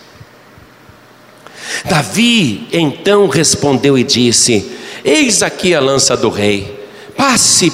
Davi 1.85 2.67
então 2.71 3.27
respondeu 3.27 3.97
e 3.97 4.03
disse: 4.03 4.71
Eis 5.03 5.41
aqui 5.41 5.73
a 5.73 5.79
lança 5.79 6.15
do 6.15 6.29
rei, 6.29 6.87
passe 7.15 7.71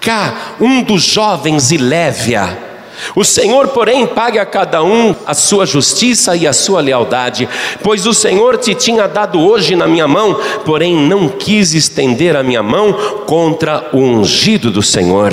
cá 0.00 0.56
um 0.60 0.82
dos 0.82 1.02
jovens 1.02 1.72
e 1.72 1.76
leve-a. 1.76 2.68
O 3.14 3.24
Senhor, 3.24 3.68
porém, 3.68 4.06
pague 4.06 4.38
a 4.38 4.46
cada 4.46 4.82
um 4.82 5.14
a 5.24 5.34
sua 5.34 5.64
justiça 5.64 6.34
e 6.34 6.46
a 6.46 6.52
sua 6.52 6.80
lealdade, 6.80 7.48
pois 7.82 8.06
o 8.06 8.14
Senhor 8.14 8.58
te 8.58 8.74
tinha 8.74 9.06
dado 9.06 9.40
hoje 9.40 9.76
na 9.76 9.86
minha 9.86 10.08
mão, 10.08 10.34
porém 10.64 10.96
não 10.96 11.28
quis 11.28 11.74
estender 11.74 12.36
a 12.36 12.42
minha 12.42 12.62
mão 12.62 12.92
contra 13.26 13.88
o 13.92 13.98
ungido 13.98 14.70
do 14.70 14.82
Senhor. 14.82 15.32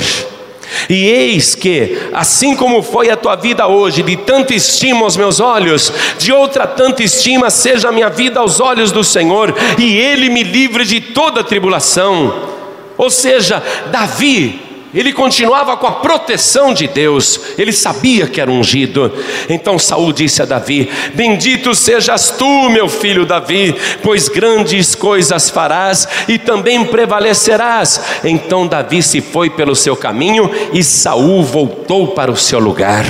E 0.90 1.08
eis 1.10 1.56
que, 1.56 1.98
assim 2.14 2.56
como 2.56 2.82
foi 2.82 3.10
a 3.10 3.18
tua 3.18 3.36
vida 3.36 3.68
hoje, 3.68 4.04
de 4.04 4.18
tanta 4.18 4.54
estima 4.54 5.02
aos 5.02 5.18
meus 5.18 5.40
olhos, 5.40 5.92
de 6.18 6.32
outra 6.32 6.66
tanta 6.68 7.04
estima 7.04 7.50
seja 7.50 7.90
a 7.90 7.92
minha 7.92 8.10
vida 8.10 8.40
aos 8.40 8.60
olhos 8.60 8.92
do 8.92 9.04
Senhor, 9.04 9.54
e 9.78 9.98
Ele 9.98 10.30
me 10.30 10.44
livre 10.44 10.86
de 10.86 11.00
toda 11.00 11.44
tribulação. 11.44 12.56
Ou 12.98 13.10
seja, 13.10 13.62
Davi, 13.92 14.65
ele 14.96 15.12
continuava 15.12 15.76
com 15.76 15.86
a 15.86 15.92
proteção 15.92 16.74
de 16.74 16.88
Deus, 16.88 17.40
ele 17.58 17.74
sabia 17.74 18.28
que 18.28 18.40
era 18.40 18.50
ungido. 18.50 19.12
Então 19.50 19.78
Saul 19.78 20.14
disse 20.14 20.42
a 20.42 20.46
Davi: 20.46 20.90
Bendito 21.14 21.76
sejas 21.76 22.32
tu, 22.32 22.70
meu 22.70 22.88
filho 22.88 23.26
Davi, 23.26 23.76
pois 24.02 24.30
grandes 24.30 24.96
coisas 24.96 25.50
farás 25.50 26.08
e 26.30 26.40
também 26.40 26.86
prevalecerás. 26.86 28.02
Então 28.24 28.66
Davi 28.66 29.04
se 29.04 29.20
foi 29.20 29.50
pelo 29.50 29.76
seu 29.76 29.98
caminho 29.98 30.50
e 30.72 30.82
Saul 30.82 31.44
voltou 31.44 32.10
para 32.10 32.32
o 32.32 32.38
seu 32.38 32.60
lugar. 32.60 33.06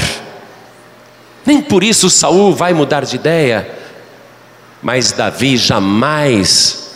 Nem 1.46 1.62
por 1.62 1.84
isso 1.84 2.10
Saul 2.10 2.52
vai 2.54 2.74
mudar 2.74 3.06
de 3.06 3.16
ideia. 3.16 3.70
Mas 4.82 5.12
Davi 5.12 5.56
jamais 5.56 6.96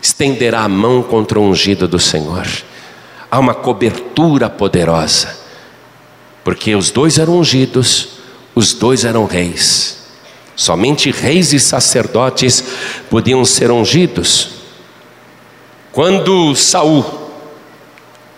estenderá 0.00 0.60
a 0.62 0.68
mão 0.68 1.02
contra 1.02 1.38
o 1.38 1.42
ungido 1.42 1.88
do 1.88 1.98
Senhor. 1.98 2.46
Há 3.30 3.38
uma 3.38 3.54
cobertura 3.54 4.48
poderosa, 4.48 5.36
porque 6.44 6.74
os 6.74 6.90
dois 6.90 7.18
eram 7.18 7.38
ungidos, 7.38 8.08
os 8.54 8.72
dois 8.72 9.04
eram 9.04 9.26
reis. 9.26 10.06
Somente 10.54 11.10
reis 11.10 11.52
e 11.52 11.60
sacerdotes 11.60 12.64
podiam 13.10 13.44
ser 13.44 13.70
ungidos. 13.70 14.50
Quando 15.92 16.54
Saul, 16.54 17.04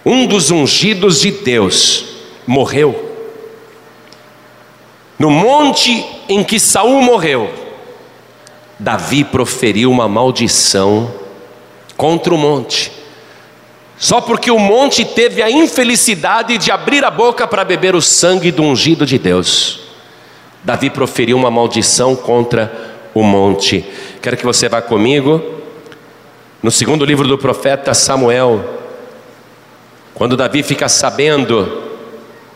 um 0.04 0.26
dos 0.26 0.50
ungidos 0.50 1.20
de 1.20 1.30
Deus, 1.30 2.04
morreu, 2.46 3.14
no 5.18 5.30
monte 5.30 6.04
em 6.28 6.42
que 6.42 6.58
Saul 6.58 7.02
morreu, 7.02 7.52
Davi 8.78 9.24
proferiu 9.24 9.90
uma 9.90 10.08
maldição 10.08 11.12
contra 11.96 12.32
o 12.32 12.38
monte. 12.38 12.92
Só 13.98 14.20
porque 14.20 14.50
o 14.50 14.58
monte 14.58 15.04
teve 15.04 15.42
a 15.42 15.50
infelicidade 15.50 16.56
de 16.56 16.70
abrir 16.70 17.04
a 17.04 17.10
boca 17.10 17.48
para 17.48 17.64
beber 17.64 17.96
o 17.96 18.00
sangue 18.00 18.52
do 18.52 18.62
ungido 18.62 19.04
de 19.04 19.18
Deus. 19.18 19.80
Davi 20.62 20.88
proferiu 20.88 21.36
uma 21.36 21.50
maldição 21.50 22.14
contra 22.14 22.72
o 23.12 23.24
monte. 23.24 23.84
Quero 24.22 24.36
que 24.36 24.46
você 24.46 24.68
vá 24.68 24.80
comigo 24.80 25.42
no 26.62 26.70
segundo 26.70 27.04
livro 27.04 27.26
do 27.26 27.36
profeta 27.36 27.92
Samuel. 27.92 28.64
Quando 30.14 30.36
Davi 30.36 30.62
fica 30.62 30.88
sabendo 30.88 31.82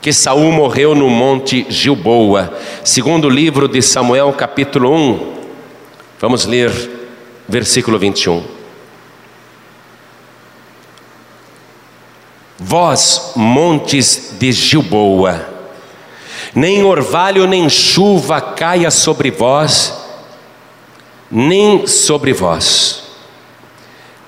que 0.01 0.13
Saul 0.13 0.53
morreu 0.53 0.95
no 0.95 1.09
monte 1.09 1.67
Gilboa. 1.69 2.57
Segundo 2.85 3.29
livro 3.29 3.67
de 3.67 3.83
Samuel, 3.83 4.33
capítulo 4.33 4.93
1. 4.93 5.33
Vamos 6.21 6.45
ler 6.45 6.71
versículo 7.49 7.99
21. 7.99 8.62
Vós, 12.65 13.33
montes 13.35 14.35
de 14.39 14.53
Gilboa, 14.53 15.49
nem 16.55 16.85
orvalho 16.85 17.47
nem 17.47 17.69
chuva 17.69 18.41
caia 18.41 18.91
sobre 18.91 19.31
vós, 19.31 19.93
nem 21.31 21.87
sobre 21.87 22.33
vós, 22.33 23.03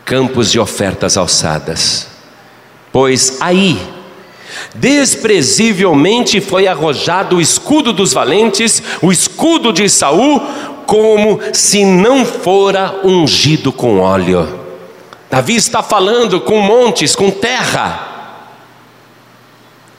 campos 0.05 0.51
de 0.51 0.59
ofertas 0.59 1.17
alçadas, 1.17 2.09
pois 2.93 3.39
aí 3.41 3.95
Desprezivelmente 4.75 6.41
foi 6.41 6.67
arrojado 6.67 7.37
o 7.37 7.41
escudo 7.41 7.93
dos 7.93 8.13
valentes, 8.13 8.83
o 9.03 9.11
escudo 9.11 9.73
de 9.73 9.89
Saul, 9.89 10.41
como 10.87 11.41
se 11.53 11.85
não 11.85 12.25
fora 12.25 13.01
ungido 13.05 13.73
com 13.73 13.99
óleo. 13.99 14.61
Davi 15.31 15.57
está 15.57 15.83
falando 15.83 16.41
com 16.41 16.61
montes, 16.61 17.17
com 17.17 17.31
terra. 17.31 18.14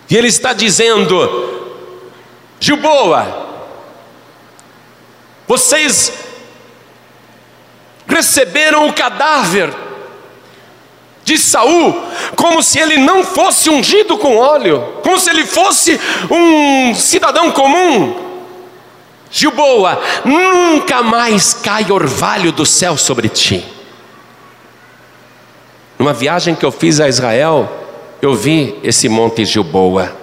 E 0.09 0.15
ele 0.15 0.27
está 0.27 0.53
dizendo: 0.53 1.75
Gilboa, 2.59 3.45
vocês 5.47 6.13
receberam 8.07 8.87
o 8.87 8.93
cadáver 8.93 9.73
de 11.23 11.37
Saul, 11.39 12.03
como 12.35 12.61
se 12.61 12.79
ele 12.79 12.97
não 12.97 13.23
fosse 13.23 13.69
ungido 13.69 14.17
com 14.17 14.37
óleo, 14.37 14.99
como 15.01 15.19
se 15.19 15.29
ele 15.29 15.45
fosse 15.45 15.99
um 16.29 16.93
cidadão 16.93 17.51
comum. 17.51 18.23
Gilboa, 19.31 19.99
nunca 20.23 21.01
mais 21.01 21.53
cai 21.53 21.91
orvalho 21.91 22.51
do 22.51 22.65
céu 22.65 22.95
sobre 22.95 23.27
ti. 23.27 23.65
Numa 25.97 26.13
viagem 26.13 26.53
que 26.53 26.63
eu 26.63 26.71
fiz 26.71 26.99
a 26.99 27.09
Israel, 27.09 27.84
eu 28.21 28.33
vi 28.33 28.75
esse 28.83 29.07
monte 29.09 29.45
Gilboa, 29.45 30.15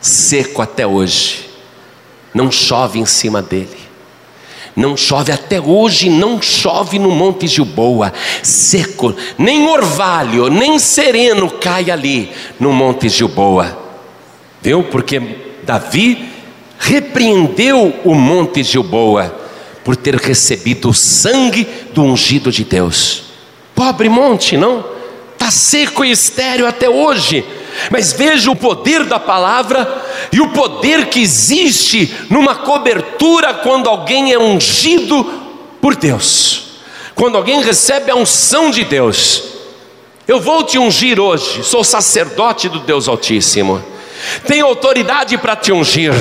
seco 0.00 0.62
até 0.62 0.86
hoje, 0.86 1.48
não 2.34 2.50
chove 2.50 2.98
em 2.98 3.06
cima 3.06 3.42
dele. 3.42 3.82
Não 4.74 4.96
chove 4.96 5.30
até 5.30 5.60
hoje, 5.60 6.08
não 6.08 6.40
chove 6.40 6.98
no 6.98 7.10
Monte 7.10 7.46
Gilboa, 7.46 8.10
seco, 8.42 9.14
nem 9.36 9.68
orvalho, 9.68 10.48
nem 10.48 10.78
sereno 10.78 11.50
cai 11.50 11.90
ali 11.90 12.32
no 12.58 12.72
Monte 12.72 13.10
Gilboa. 13.10 13.78
Viu? 14.62 14.82
Porque 14.84 15.20
Davi 15.64 16.26
repreendeu 16.78 17.94
o 18.02 18.14
Monte 18.14 18.62
Gilboa 18.62 19.42
por 19.84 19.94
ter 19.94 20.14
recebido 20.14 20.88
o 20.88 20.94
sangue 20.94 21.66
do 21.92 22.02
ungido 22.02 22.50
de 22.50 22.64
Deus. 22.64 23.24
Pobre 23.74 24.08
monte, 24.08 24.56
não? 24.56 24.84
Está 25.42 25.50
seco 25.50 26.04
e 26.04 26.12
estéreo 26.12 26.68
até 26.68 26.88
hoje. 26.88 27.44
Mas 27.90 28.12
veja 28.12 28.48
o 28.48 28.54
poder 28.54 29.02
da 29.02 29.18
palavra 29.18 30.00
e 30.30 30.40
o 30.40 30.50
poder 30.50 31.06
que 31.06 31.20
existe 31.20 32.14
numa 32.30 32.54
cobertura 32.54 33.52
quando 33.52 33.88
alguém 33.88 34.32
é 34.32 34.38
ungido 34.38 35.24
por 35.80 35.96
Deus, 35.96 36.62
quando 37.16 37.36
alguém 37.36 37.60
recebe 37.60 38.08
a 38.08 38.14
unção 38.14 38.70
de 38.70 38.84
Deus. 38.84 39.42
Eu 40.28 40.38
vou 40.38 40.62
te 40.62 40.78
ungir 40.78 41.18
hoje, 41.18 41.64
sou 41.64 41.82
sacerdote 41.82 42.68
do 42.68 42.78
Deus 42.78 43.08
Altíssimo, 43.08 43.82
tenho 44.46 44.66
autoridade 44.66 45.36
para 45.38 45.56
te 45.56 45.72
ungir. 45.72 46.12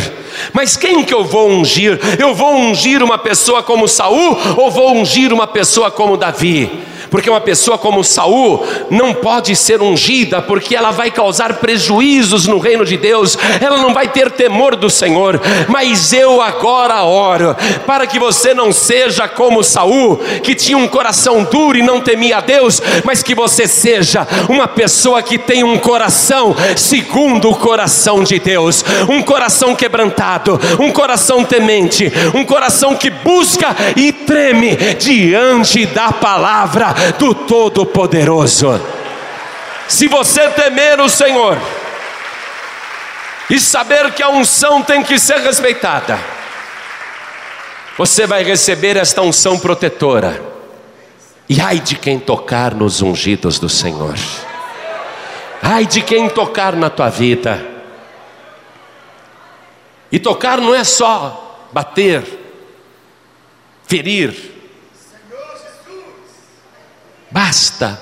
Mas 0.51 0.75
quem 0.75 1.03
que 1.03 1.13
eu 1.13 1.23
vou 1.23 1.47
ungir? 1.47 1.99
Eu 2.17 2.33
vou 2.33 2.55
ungir 2.55 3.03
uma 3.03 3.19
pessoa 3.19 3.61
como 3.61 3.87
Saul 3.87 4.35
ou 4.57 4.71
vou 4.71 4.95
ungir 4.95 5.31
uma 5.31 5.45
pessoa 5.45 5.91
como 5.91 6.17
Davi? 6.17 6.89
Porque 7.11 7.29
uma 7.29 7.41
pessoa 7.41 7.77
como 7.77 8.05
Saul 8.05 8.65
não 8.89 9.13
pode 9.13 9.53
ser 9.53 9.81
ungida, 9.81 10.41
porque 10.41 10.73
ela 10.73 10.91
vai 10.91 11.11
causar 11.11 11.57
prejuízos 11.57 12.47
no 12.47 12.57
reino 12.57 12.85
de 12.85 12.95
Deus, 12.95 13.37
ela 13.59 13.77
não 13.77 13.93
vai 13.93 14.07
ter 14.07 14.31
temor 14.31 14.77
do 14.77 14.89
Senhor. 14.89 15.39
Mas 15.67 16.13
eu 16.13 16.41
agora 16.41 17.03
oro 17.03 17.53
para 17.85 18.07
que 18.07 18.17
você 18.17 18.53
não 18.53 18.71
seja 18.71 19.27
como 19.27 19.61
Saul, 19.61 20.17
que 20.41 20.55
tinha 20.55 20.77
um 20.77 20.87
coração 20.87 21.43
duro 21.43 21.77
e 21.77 21.83
não 21.83 21.99
temia 21.99 22.37
a 22.37 22.41
Deus, 22.41 22.81
mas 23.03 23.21
que 23.21 23.35
você 23.35 23.67
seja 23.67 24.25
uma 24.47 24.67
pessoa 24.67 25.21
que 25.21 25.37
tem 25.37 25.65
um 25.65 25.77
coração 25.77 26.55
segundo 26.77 27.49
o 27.49 27.55
coração 27.55 28.23
de 28.23 28.39
Deus, 28.39 28.85
um 29.09 29.21
coração 29.21 29.75
quebrantado, 29.75 30.57
um 30.79 30.89
coração 30.89 31.43
temente, 31.43 32.09
um 32.33 32.45
coração 32.45 32.95
que 32.95 33.09
busca 33.09 33.75
e 33.97 34.13
treme 34.13 34.77
diante 34.97 35.85
da 35.87 36.13
palavra 36.13 37.00
do 37.17 37.33
Todo-Poderoso. 37.33 38.79
Se 39.87 40.07
você 40.07 40.49
temer 40.49 40.99
o 40.99 41.09
Senhor 41.09 41.57
e 43.49 43.59
saber 43.59 44.13
que 44.13 44.21
a 44.21 44.29
unção 44.29 44.81
tem 44.81 45.03
que 45.03 45.17
ser 45.17 45.39
respeitada, 45.39 46.19
você 47.97 48.25
vai 48.25 48.43
receber 48.43 48.97
esta 48.97 49.21
unção 49.21 49.59
protetora. 49.59 50.41
E 51.49 51.59
ai 51.59 51.79
de 51.79 51.95
quem 51.95 52.19
tocar 52.19 52.73
nos 52.73 53.01
ungidos 53.01 53.59
do 53.59 53.67
Senhor. 53.67 54.15
Ai 55.61 55.85
de 55.85 56.01
quem 56.01 56.29
tocar 56.29 56.75
na 56.75 56.89
tua 56.89 57.09
vida. 57.09 57.63
E 60.11 60.19
tocar 60.19 60.59
não 60.59 60.73
é 60.73 60.83
só 60.83 61.67
bater, 61.71 62.23
ferir, 63.87 64.33
Basta 67.31 67.99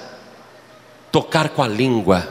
tocar 1.12 1.50
com 1.50 1.62
a 1.62 1.68
língua, 1.68 2.28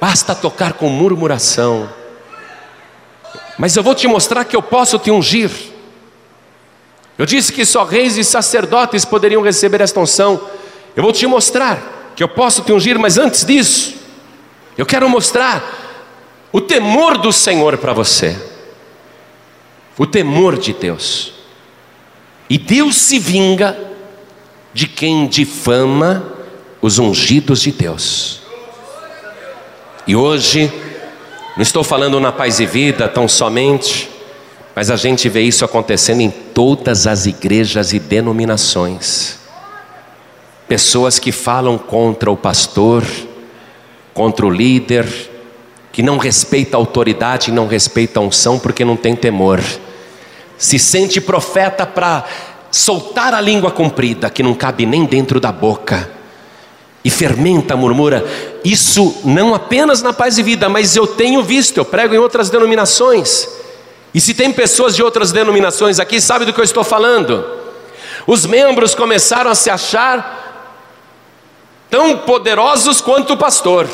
basta 0.00 0.34
tocar 0.34 0.74
com 0.74 0.88
murmuração. 0.88 1.90
Mas 3.58 3.76
eu 3.76 3.82
vou 3.82 3.94
te 3.94 4.06
mostrar 4.06 4.44
que 4.44 4.54
eu 4.54 4.62
posso 4.62 4.98
te 4.98 5.10
ungir. 5.10 5.50
Eu 7.18 7.26
disse 7.26 7.52
que 7.52 7.64
só 7.64 7.84
reis 7.84 8.16
e 8.16 8.24
sacerdotes 8.24 9.04
poderiam 9.04 9.42
receber 9.42 9.80
esta 9.80 10.00
unção. 10.00 10.48
Eu 10.96 11.02
vou 11.02 11.12
te 11.12 11.26
mostrar 11.26 12.12
que 12.14 12.22
eu 12.22 12.28
posso 12.28 12.62
te 12.62 12.72
ungir, 12.72 12.98
mas 12.98 13.18
antes 13.18 13.44
disso, 13.44 13.94
eu 14.76 14.86
quero 14.86 15.08
mostrar 15.08 15.62
o 16.52 16.60
temor 16.60 17.18
do 17.18 17.32
Senhor 17.32 17.78
para 17.78 17.92
você. 17.92 18.36
O 19.98 20.06
temor 20.06 20.56
de 20.56 20.72
Deus. 20.72 21.32
E 22.48 22.58
Deus 22.58 22.96
se 22.96 23.18
vinga 23.18 23.93
de 24.74 24.88
quem 24.88 25.28
difama 25.28 26.24
os 26.82 26.98
ungidos 26.98 27.62
de 27.62 27.70
Deus. 27.70 28.40
E 30.06 30.14
hoje, 30.14 30.70
não 31.56 31.62
estou 31.62 31.84
falando 31.84 32.20
na 32.20 32.32
paz 32.32 32.58
e 32.58 32.66
vida 32.66 33.08
tão 33.08 33.26
somente, 33.28 34.10
mas 34.74 34.90
a 34.90 34.96
gente 34.96 35.28
vê 35.28 35.42
isso 35.42 35.64
acontecendo 35.64 36.20
em 36.20 36.30
todas 36.30 37.06
as 37.06 37.24
igrejas 37.24 37.92
e 37.92 38.00
denominações. 38.00 39.38
Pessoas 40.66 41.18
que 41.18 41.30
falam 41.30 41.78
contra 41.78 42.30
o 42.30 42.36
pastor, 42.36 43.04
contra 44.12 44.44
o 44.44 44.50
líder, 44.50 45.06
que 45.92 46.02
não 46.02 46.18
respeita 46.18 46.76
a 46.76 46.80
autoridade, 46.80 47.52
não 47.52 47.68
respeita 47.68 48.18
a 48.18 48.22
unção, 48.22 48.58
porque 48.58 48.84
não 48.84 48.96
tem 48.96 49.14
temor. 49.14 49.62
Se 50.58 50.78
sente 50.78 51.20
profeta 51.20 51.86
para 51.86 52.24
soltar 52.74 53.32
a 53.32 53.40
língua 53.40 53.70
comprida, 53.70 54.28
que 54.28 54.42
não 54.42 54.52
cabe 54.52 54.84
nem 54.84 55.04
dentro 55.04 55.38
da 55.38 55.52
boca, 55.52 56.10
e 57.04 57.08
fermenta, 57.08 57.76
murmura. 57.76 58.24
Isso 58.64 59.20
não 59.24 59.54
apenas 59.54 60.02
na 60.02 60.12
paz 60.12 60.38
e 60.38 60.42
vida, 60.42 60.68
mas 60.68 60.96
eu 60.96 61.06
tenho 61.06 61.40
visto, 61.40 61.78
eu 61.78 61.84
prego 61.84 62.16
em 62.16 62.18
outras 62.18 62.50
denominações. 62.50 63.48
E 64.12 64.20
se 64.20 64.34
tem 64.34 64.52
pessoas 64.52 64.96
de 64.96 65.04
outras 65.04 65.30
denominações 65.30 66.00
aqui, 66.00 66.20
sabe 66.20 66.44
do 66.44 66.52
que 66.52 66.58
eu 66.58 66.64
estou 66.64 66.82
falando? 66.82 67.44
Os 68.26 68.44
membros 68.44 68.92
começaram 68.92 69.52
a 69.52 69.54
se 69.54 69.70
achar 69.70 70.72
tão 71.88 72.18
poderosos 72.18 73.00
quanto 73.00 73.34
o 73.34 73.36
pastor 73.36 73.88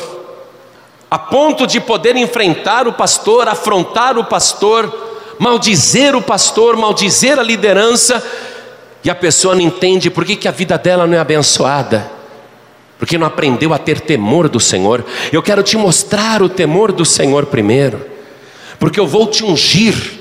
a 1.11 1.19
ponto 1.19 1.67
de 1.67 1.79
poder 1.79 2.15
enfrentar 2.15 2.87
o 2.87 2.93
pastor, 2.93 3.47
afrontar 3.47 4.17
o 4.17 4.23
pastor, 4.23 4.89
maldizer 5.37 6.15
o 6.15 6.21
pastor, 6.21 6.77
maldizer 6.77 7.37
a 7.37 7.43
liderança, 7.43 8.23
e 9.03 9.09
a 9.09 9.15
pessoa 9.15 9.55
não 9.55 9.61
entende 9.61 10.09
por 10.09 10.25
que, 10.25 10.35
que 10.35 10.47
a 10.47 10.51
vida 10.51 10.77
dela 10.77 11.07
não 11.07 11.15
é 11.15 11.19
abençoada, 11.19 12.09
porque 12.99 13.17
não 13.17 13.25
aprendeu 13.25 13.73
a 13.73 13.79
ter 13.79 13.99
temor 13.99 14.47
do 14.47 14.59
Senhor. 14.59 15.03
Eu 15.31 15.41
quero 15.41 15.63
te 15.63 15.75
mostrar 15.75 16.43
o 16.43 16.49
temor 16.49 16.91
do 16.91 17.03
Senhor 17.03 17.47
primeiro, 17.47 18.05
porque 18.79 18.99
eu 18.99 19.07
vou 19.07 19.27
te 19.27 19.43
ungir. 19.43 20.19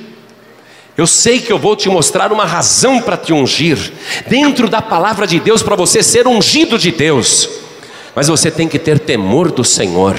Eu 0.96 1.06
sei 1.06 1.40
que 1.40 1.52
eu 1.52 1.58
vou 1.58 1.76
te 1.76 1.88
mostrar 1.88 2.32
uma 2.32 2.44
razão 2.44 3.00
para 3.00 3.16
te 3.16 3.32
ungir, 3.32 3.92
dentro 4.26 4.68
da 4.68 4.80
palavra 4.82 5.26
de 5.26 5.38
Deus, 5.38 5.62
para 5.62 5.76
você 5.76 6.02
ser 6.02 6.26
ungido 6.26 6.78
de 6.78 6.90
Deus, 6.90 7.48
mas 8.14 8.28
você 8.28 8.50
tem 8.50 8.66
que 8.66 8.78
ter 8.78 8.98
temor 8.98 9.50
do 9.50 9.62
Senhor. 9.62 10.16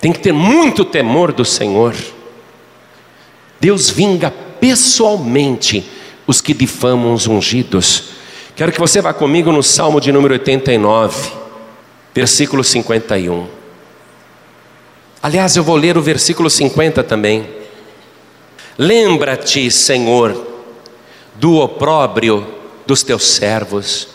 Tem 0.00 0.12
que 0.12 0.18
ter 0.18 0.32
muito 0.32 0.84
temor 0.84 1.32
do 1.32 1.44
Senhor. 1.44 1.94
Deus 3.58 3.88
vinga 3.90 4.30
pessoalmente 4.60 5.95
os 6.26 6.40
que 6.40 6.52
difamam 6.52 7.12
os 7.12 7.26
ungidos. 7.26 8.04
Quero 8.54 8.72
que 8.72 8.80
você 8.80 9.00
vá 9.00 9.12
comigo 9.12 9.52
no 9.52 9.62
Salmo 9.62 10.00
de 10.00 10.10
número 10.10 10.34
89, 10.34 11.32
versículo 12.14 12.64
51. 12.64 13.46
Aliás, 15.22 15.56
eu 15.56 15.64
vou 15.64 15.76
ler 15.76 15.96
o 15.96 16.02
versículo 16.02 16.48
50 16.48 17.02
também. 17.02 17.48
Lembra-te, 18.78 19.70
Senhor, 19.70 20.46
do 21.34 21.56
opróbrio 21.56 22.46
dos 22.86 23.02
teus 23.02 23.24
servos 23.24 24.08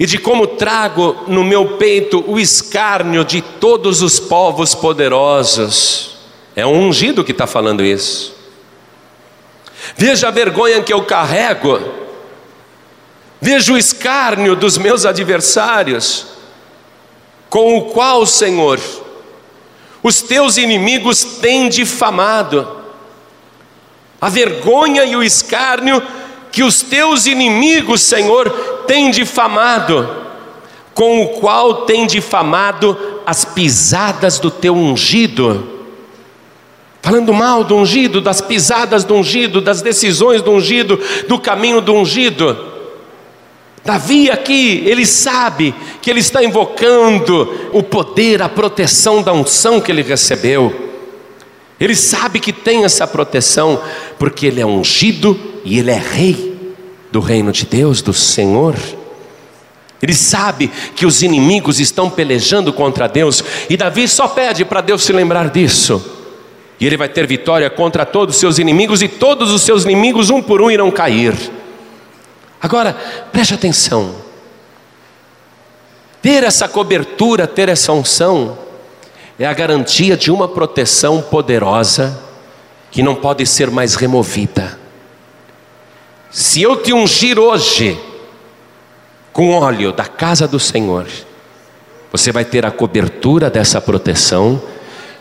e 0.00 0.06
de 0.06 0.18
como 0.18 0.46
trago 0.46 1.24
no 1.26 1.42
meu 1.42 1.76
peito 1.76 2.24
o 2.26 2.38
escárnio 2.38 3.24
de 3.24 3.42
todos 3.42 4.00
os 4.00 4.20
povos 4.20 4.74
poderosos. 4.74 6.16
É 6.54 6.64
um 6.64 6.88
ungido 6.88 7.24
que 7.24 7.32
está 7.32 7.46
falando 7.46 7.84
isso. 7.84 8.37
Veja 9.96 10.28
a 10.28 10.30
vergonha 10.30 10.82
que 10.82 10.92
eu 10.92 11.04
carrego, 11.04 11.80
veja 13.40 13.72
o 13.72 13.78
escárnio 13.78 14.56
dos 14.56 14.78
meus 14.78 15.06
adversários, 15.06 16.26
com 17.48 17.78
o 17.78 17.82
qual, 17.86 18.26
Senhor, 18.26 18.80
os 20.02 20.20
teus 20.20 20.56
inimigos 20.56 21.24
têm 21.24 21.68
difamado, 21.68 22.76
a 24.20 24.28
vergonha 24.28 25.04
e 25.04 25.14
o 25.16 25.22
escárnio 25.22 26.02
que 26.50 26.62
os 26.62 26.82
teus 26.82 27.26
inimigos, 27.26 28.02
Senhor, 28.02 28.50
têm 28.86 29.10
difamado, 29.10 30.26
com 30.94 31.22
o 31.22 31.28
qual 31.40 31.86
tem 31.86 32.06
difamado 32.06 33.20
as 33.24 33.44
pisadas 33.44 34.38
do 34.38 34.50
teu 34.50 34.74
ungido. 34.74 35.77
Falando 37.00 37.32
mal 37.32 37.64
do 37.64 37.76
ungido, 37.76 38.20
das 38.20 38.40
pisadas 38.40 39.04
do 39.04 39.14
ungido, 39.14 39.60
das 39.60 39.80
decisões 39.80 40.42
do 40.42 40.50
ungido, 40.50 41.00
do 41.28 41.38
caminho 41.38 41.80
do 41.80 41.94
ungido. 41.94 42.56
Davi 43.84 44.30
aqui, 44.30 44.82
ele 44.84 45.06
sabe 45.06 45.74
que 46.02 46.10
ele 46.10 46.20
está 46.20 46.44
invocando 46.44 47.70
o 47.72 47.82
poder, 47.82 48.42
a 48.42 48.48
proteção 48.48 49.22
da 49.22 49.32
unção 49.32 49.80
que 49.80 49.90
ele 49.90 50.02
recebeu. 50.02 50.88
Ele 51.80 51.94
sabe 51.94 52.40
que 52.40 52.52
tem 52.52 52.84
essa 52.84 53.06
proteção, 53.06 53.80
porque 54.18 54.46
ele 54.46 54.60
é 54.60 54.66
ungido 54.66 55.38
e 55.64 55.78
ele 55.78 55.90
é 55.90 55.98
rei 55.98 56.74
do 57.10 57.20
reino 57.20 57.52
de 57.52 57.64
Deus, 57.64 58.02
do 58.02 58.12
Senhor. 58.12 58.74
Ele 60.02 60.14
sabe 60.14 60.70
que 60.94 61.06
os 61.06 61.22
inimigos 61.22 61.80
estão 61.80 62.10
pelejando 62.10 62.72
contra 62.72 63.08
Deus, 63.08 63.42
e 63.70 63.76
Davi 63.76 64.06
só 64.06 64.28
pede 64.28 64.64
para 64.64 64.80
Deus 64.80 65.02
se 65.02 65.12
lembrar 65.12 65.50
disso. 65.50 66.17
E 66.80 66.86
ele 66.86 66.96
vai 66.96 67.08
ter 67.08 67.26
vitória 67.26 67.68
contra 67.68 68.06
todos 68.06 68.36
os 68.36 68.40
seus 68.40 68.58
inimigos, 68.58 69.02
e 69.02 69.08
todos 69.08 69.52
os 69.52 69.62
seus 69.62 69.84
inimigos, 69.84 70.30
um 70.30 70.40
por 70.40 70.62
um, 70.62 70.70
irão 70.70 70.90
cair. 70.90 71.34
Agora, 72.60 72.92
preste 73.32 73.54
atenção. 73.54 74.14
Ter 76.22 76.44
essa 76.44 76.68
cobertura, 76.68 77.46
ter 77.46 77.68
essa 77.68 77.92
unção, 77.92 78.58
é 79.38 79.46
a 79.46 79.54
garantia 79.54 80.16
de 80.16 80.30
uma 80.30 80.48
proteção 80.48 81.22
poderosa 81.22 82.18
que 82.90 83.02
não 83.02 83.14
pode 83.14 83.46
ser 83.46 83.70
mais 83.70 83.94
removida. 83.94 84.78
Se 86.30 86.60
eu 86.60 86.76
te 86.76 86.92
ungir 86.92 87.38
hoje 87.38 87.98
com 89.32 89.50
óleo 89.50 89.92
da 89.92 90.04
casa 90.04 90.48
do 90.48 90.58
Senhor, 90.58 91.06
você 92.10 92.32
vai 92.32 92.44
ter 92.44 92.66
a 92.66 92.70
cobertura 92.70 93.48
dessa 93.48 93.80
proteção 93.80 94.60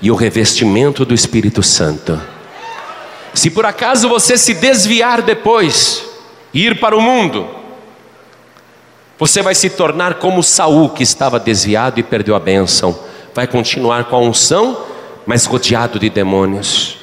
e 0.02 0.12
o 0.12 0.16
revestimento 0.16 1.04
do 1.04 1.14
Espírito 1.14 1.64
Santo. 1.64 2.22
Se 3.34 3.50
por 3.50 3.66
acaso 3.66 4.10
você 4.10 4.38
se 4.38 4.54
desviar 4.54 5.22
depois 5.22 6.04
e 6.54 6.66
ir 6.66 6.80
para 6.80 6.96
o 6.96 7.02
mundo, 7.02 7.48
você 9.18 9.42
vai 9.42 9.56
se 9.56 9.70
tornar 9.70 10.16
como 10.16 10.44
Saul 10.44 10.90
que 10.90 11.04
estava 11.04 11.40
desviado 11.40 12.00
e 12.00 12.04
perdeu 12.04 12.36
a 12.36 12.40
bênção 12.40 13.08
vai 13.38 13.46
continuar 13.46 14.06
com 14.06 14.16
a 14.16 14.20
unção, 14.20 14.84
mas 15.24 15.46
rodeado 15.46 16.00
de 16.00 16.10
demônios. 16.10 16.98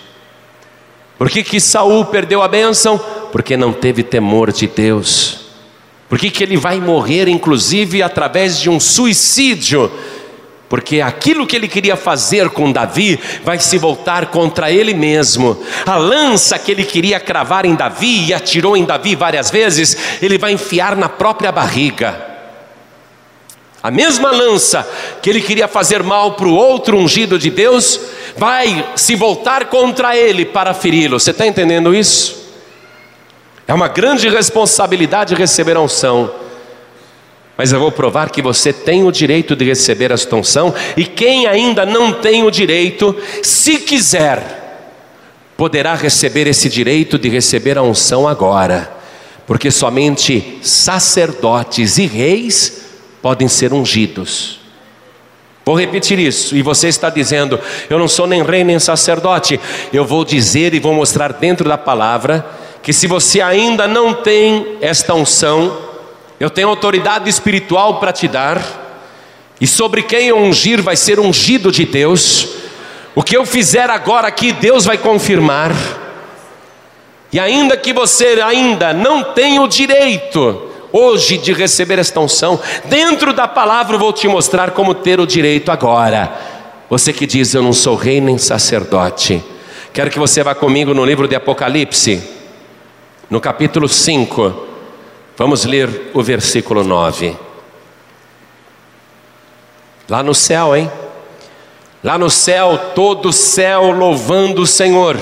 Por 1.16 1.30
que, 1.30 1.45
que 1.45 1.61
Saul 1.61 2.07
perdeu 2.07 2.42
a 2.42 2.49
bênção? 2.49 2.99
Porque 3.30 3.57
não 3.57 3.72
teve 3.72 4.03
temor 4.03 4.51
de 4.51 4.66
Deus. 4.66 5.42
Por 6.09 6.18
que, 6.18 6.32
que 6.32 6.42
ele 6.42 6.57
vai 6.57 6.80
morrer, 6.80 7.28
inclusive, 7.28 8.03
através 8.03 8.59
de 8.59 8.68
um 8.68 8.80
suicídio? 8.80 9.88
Porque 10.68 11.00
aquilo 11.00 11.46
que 11.46 11.54
ele 11.54 11.68
queria 11.68 11.94
fazer 11.94 12.48
com 12.50 12.72
Davi 12.72 13.20
vai 13.44 13.58
se 13.58 13.78
voltar 13.78 14.26
contra 14.26 14.70
ele 14.70 14.94
mesmo. 14.94 15.62
A 15.86 15.96
lança 15.96 16.58
que 16.58 16.70
ele 16.70 16.84
queria 16.84 17.20
cravar 17.20 17.66
em 17.66 17.74
Davi 17.74 18.26
e 18.26 18.34
atirou 18.34 18.76
em 18.76 18.84
Davi 18.84 19.14
várias 19.14 19.50
vezes, 19.50 19.96
ele 20.22 20.38
vai 20.38 20.52
enfiar 20.52 20.96
na 20.96 21.08
própria 21.08 21.52
barriga. 21.52 22.34
A 23.82 23.90
mesma 23.90 24.30
lança 24.30 24.88
que 25.20 25.28
ele 25.28 25.42
queria 25.42 25.68
fazer 25.68 26.02
mal 26.02 26.32
para 26.32 26.48
o 26.48 26.54
outro 26.54 26.96
ungido 26.96 27.38
de 27.38 27.50
Deus, 27.50 28.00
vai 28.34 28.92
se 28.96 29.14
voltar 29.14 29.66
contra 29.66 30.16
ele 30.16 30.46
para 30.46 30.72
feri-lo. 30.72 31.20
Você 31.20 31.32
está 31.32 31.46
entendendo 31.46 31.94
isso? 31.94 32.44
É 33.68 33.74
uma 33.74 33.88
grande 33.88 34.28
responsabilidade 34.28 35.34
receber 35.34 35.76
a 35.76 35.80
unção. 35.80 36.43
Mas 37.57 37.72
eu 37.72 37.78
vou 37.78 37.92
provar 37.92 38.30
que 38.30 38.42
você 38.42 38.72
tem 38.72 39.05
o 39.05 39.12
direito 39.12 39.55
de 39.55 39.64
receber 39.64 40.11
esta 40.11 40.34
unção, 40.34 40.74
e 40.96 41.05
quem 41.05 41.46
ainda 41.46 41.86
não 41.86 42.12
tem 42.12 42.42
o 42.42 42.50
direito, 42.50 43.16
se 43.42 43.78
quiser, 43.78 44.64
poderá 45.57 45.94
receber 45.94 46.46
esse 46.46 46.68
direito 46.68 47.18
de 47.18 47.28
receber 47.28 47.78
a 47.78 47.82
unção 47.82 48.26
agora, 48.26 48.92
porque 49.46 49.70
somente 49.70 50.59
sacerdotes 50.62 51.96
e 51.98 52.07
reis 52.07 52.84
podem 53.22 53.46
ser 53.46 53.72
ungidos. 53.72 54.61
Vou 55.64 55.78
repetir 55.78 56.18
isso, 56.18 56.55
e 56.57 56.61
você 56.61 56.88
está 56.88 57.09
dizendo: 57.09 57.59
eu 57.88 57.98
não 57.98 58.07
sou 58.07 58.26
nem 58.26 58.42
rei 58.42 58.64
nem 58.64 58.78
sacerdote. 58.78 59.59
Eu 59.92 60.05
vou 60.05 60.24
dizer 60.24 60.74
e 60.74 60.80
vou 60.80 60.92
mostrar 60.92 61.32
dentro 61.32 61.66
da 61.66 61.78
palavra 61.78 62.44
que 62.82 62.92
se 62.92 63.07
você 63.07 63.40
ainda 63.40 63.88
não 63.88 64.12
tem 64.12 64.76
esta 64.82 65.14
unção, 65.14 65.93
eu 66.45 66.51
tenho 66.51 66.68
autoridade 66.68 67.30
espiritual 67.30 67.99
para 67.99 68.12
te 68.12 68.28
dar, 68.28 68.61
e 69.59 69.66
sobre 69.66 70.03
quem 70.03 70.28
eu 70.28 70.36
ungir 70.36 70.82
vai 70.82 70.95
ser 70.95 71.18
ungido 71.18 71.72
de 71.72 71.86
Deus. 71.86 72.49
O 73.14 73.22
que 73.22 73.34
eu 73.34 73.47
fizer 73.47 73.88
agora 73.88 74.28
aqui, 74.28 74.53
Deus 74.53 74.84
vai 74.84 74.99
confirmar. 74.99 75.72
E 77.32 77.40
ainda 77.40 77.78
que 77.78 77.95
você 77.95 78.42
ainda 78.45 78.92
não 78.92 79.32
tenha 79.32 79.62
o 79.62 79.66
direito 79.66 80.70
hoje 80.92 81.38
de 81.38 81.55
receber 81.55 81.99
esta 81.99 82.20
unção. 82.20 82.61
Dentro 82.84 83.32
da 83.32 83.49
palavra 83.49 83.97
eu 83.97 84.01
vou 84.01 84.12
te 84.12 84.28
mostrar 84.28 84.72
como 84.72 84.92
ter 84.92 85.18
o 85.20 85.26
direito 85.26 85.72
agora. 85.72 86.30
Você 86.90 87.11
que 87.11 87.24
diz 87.24 87.55
eu 87.55 87.62
não 87.62 87.72
sou 87.72 87.97
rei 87.97 88.20
nem 88.20 88.36
sacerdote. 88.36 89.42
Quero 89.95 90.11
que 90.11 90.18
você 90.18 90.42
vá 90.42 90.55
comigo 90.55 90.92
no 90.92 91.07
livro 91.07 91.26
de 91.26 91.36
Apocalipse, 91.36 92.22
no 93.30 93.40
capítulo 93.40 93.88
5. 93.88 94.74
Vamos 95.37 95.64
ler 95.64 96.11
o 96.14 96.22
versículo 96.22 96.85
9. 96.85 97.37
Lá 100.09 100.22
no 100.22 100.35
céu, 100.35 100.76
hein? 100.76 100.91
Lá 102.03 102.16
no 102.16 102.30
céu, 102.30 102.93
todo 102.95 103.32
céu 103.32 103.91
louvando 103.91 104.62
o 104.62 104.66
Senhor. 104.66 105.18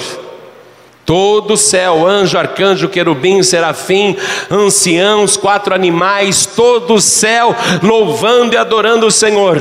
Todo 1.07 1.57
céu, 1.57 2.07
anjo, 2.07 2.39
arcanjo, 2.39 2.89
querubim, 2.89 3.43
serafim, 3.43 4.17
anciãos, 4.51 5.37
quatro 5.37 5.75
animais, 5.75 6.47
todo 6.47 7.01
céu 7.01 7.55
louvando 7.83 8.55
e 8.55 8.57
adorando 8.57 9.07
o 9.07 9.11
Senhor. 9.11 9.61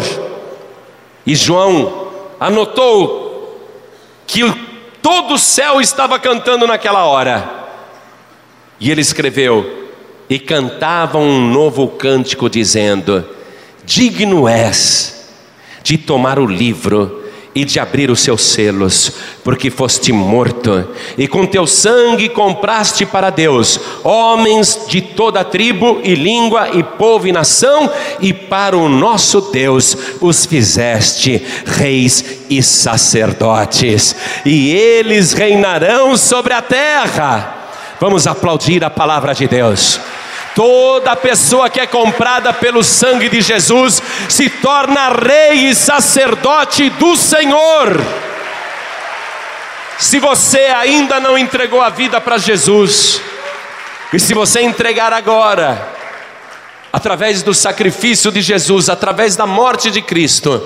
E 1.25 1.33
João 1.33 2.09
anotou 2.39 3.57
que 4.27 4.41
todo 5.01 5.35
o 5.35 5.39
céu 5.39 5.79
estava 5.79 6.19
cantando 6.19 6.67
naquela 6.67 7.05
hora. 7.05 7.49
E 8.79 8.91
ele 8.91 9.01
escreveu: 9.01 9.80
E 10.31 10.39
cantavam 10.39 11.23
um 11.23 11.51
novo 11.51 11.89
cântico, 11.89 12.49
dizendo: 12.49 13.21
Digno 13.83 14.47
és 14.47 15.25
de 15.83 15.97
tomar 15.97 16.39
o 16.39 16.45
livro 16.45 17.21
e 17.53 17.65
de 17.65 17.81
abrir 17.81 18.09
os 18.09 18.21
seus 18.21 18.41
selos, 18.41 19.11
porque 19.43 19.69
foste 19.69 20.13
morto, 20.13 20.87
e 21.17 21.27
com 21.27 21.45
teu 21.45 21.67
sangue 21.67 22.29
compraste 22.29 23.05
para 23.05 23.29
Deus 23.29 23.77
homens 24.05 24.85
de 24.87 25.01
toda 25.01 25.43
tribo 25.43 25.99
e 26.01 26.15
língua 26.15 26.69
e 26.75 26.81
povo 26.81 27.27
e 27.27 27.33
nação, 27.33 27.91
e 28.21 28.31
para 28.31 28.77
o 28.77 28.87
nosso 28.87 29.51
Deus 29.51 29.97
os 30.21 30.45
fizeste 30.45 31.45
reis 31.65 32.39
e 32.49 32.63
sacerdotes, 32.63 34.15
e 34.45 34.71
eles 34.71 35.33
reinarão 35.33 36.15
sobre 36.15 36.53
a 36.53 36.61
terra. 36.61 37.57
Vamos 37.99 38.25
aplaudir 38.25 38.81
a 38.85 38.89
palavra 38.89 39.33
de 39.33 39.45
Deus. 39.45 39.99
Toda 40.55 41.15
pessoa 41.15 41.69
que 41.69 41.79
é 41.79 41.87
comprada 41.87 42.51
pelo 42.51 42.83
sangue 42.83 43.29
de 43.29 43.41
Jesus 43.41 44.01
se 44.27 44.49
torna 44.49 45.09
rei 45.09 45.69
e 45.69 45.75
sacerdote 45.75 46.89
do 46.91 47.15
Senhor. 47.15 48.01
Se 49.97 50.19
você 50.19 50.59
ainda 50.75 51.19
não 51.19 51.37
entregou 51.37 51.81
a 51.81 51.89
vida 51.89 52.19
para 52.19 52.37
Jesus, 52.37 53.21
e 54.11 54.19
se 54.19 54.33
você 54.33 54.61
entregar 54.61 55.13
agora, 55.13 55.87
através 56.91 57.41
do 57.41 57.53
sacrifício 57.53 58.31
de 58.31 58.41
Jesus, 58.41 58.89
através 58.89 59.37
da 59.37 59.45
morte 59.45 59.89
de 59.89 60.01
Cristo, 60.01 60.61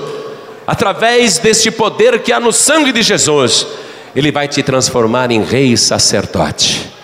através 0.66 1.38
deste 1.38 1.70
poder 1.70 2.24
que 2.24 2.34
há 2.34 2.40
no 2.40 2.52
sangue 2.52 2.92
de 2.92 3.04
Jesus, 3.04 3.68
Ele 4.16 4.32
vai 4.32 4.48
te 4.48 4.64
transformar 4.64 5.30
em 5.30 5.44
rei 5.44 5.74
e 5.74 5.78
sacerdote 5.78 6.96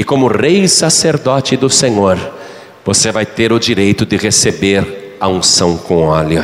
e 0.00 0.02
como 0.02 0.28
rei 0.28 0.66
sacerdote 0.66 1.58
do 1.58 1.68
Senhor, 1.68 2.18
você 2.82 3.12
vai 3.12 3.26
ter 3.26 3.52
o 3.52 3.58
direito 3.58 4.06
de 4.06 4.16
receber 4.16 5.14
a 5.20 5.28
unção 5.28 5.76
com 5.76 6.06
óleo. 6.06 6.42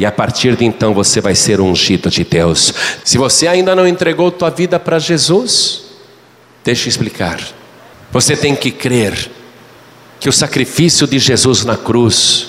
E 0.00 0.04
a 0.04 0.10
partir 0.10 0.56
de 0.56 0.64
então 0.64 0.92
você 0.92 1.20
vai 1.20 1.36
ser 1.36 1.60
ungido 1.60 2.10
de 2.10 2.24
Deus. 2.24 2.74
Se 3.04 3.18
você 3.18 3.46
ainda 3.46 3.76
não 3.76 3.86
entregou 3.86 4.32
tua 4.32 4.50
vida 4.50 4.80
para 4.80 4.98
Jesus, 4.98 5.84
deixa 6.64 6.86
eu 6.86 6.90
explicar. 6.90 7.38
Você 8.10 8.36
tem 8.36 8.56
que 8.56 8.72
crer 8.72 9.30
que 10.18 10.28
o 10.28 10.32
sacrifício 10.32 11.06
de 11.06 11.20
Jesus 11.20 11.64
na 11.64 11.76
cruz 11.76 12.48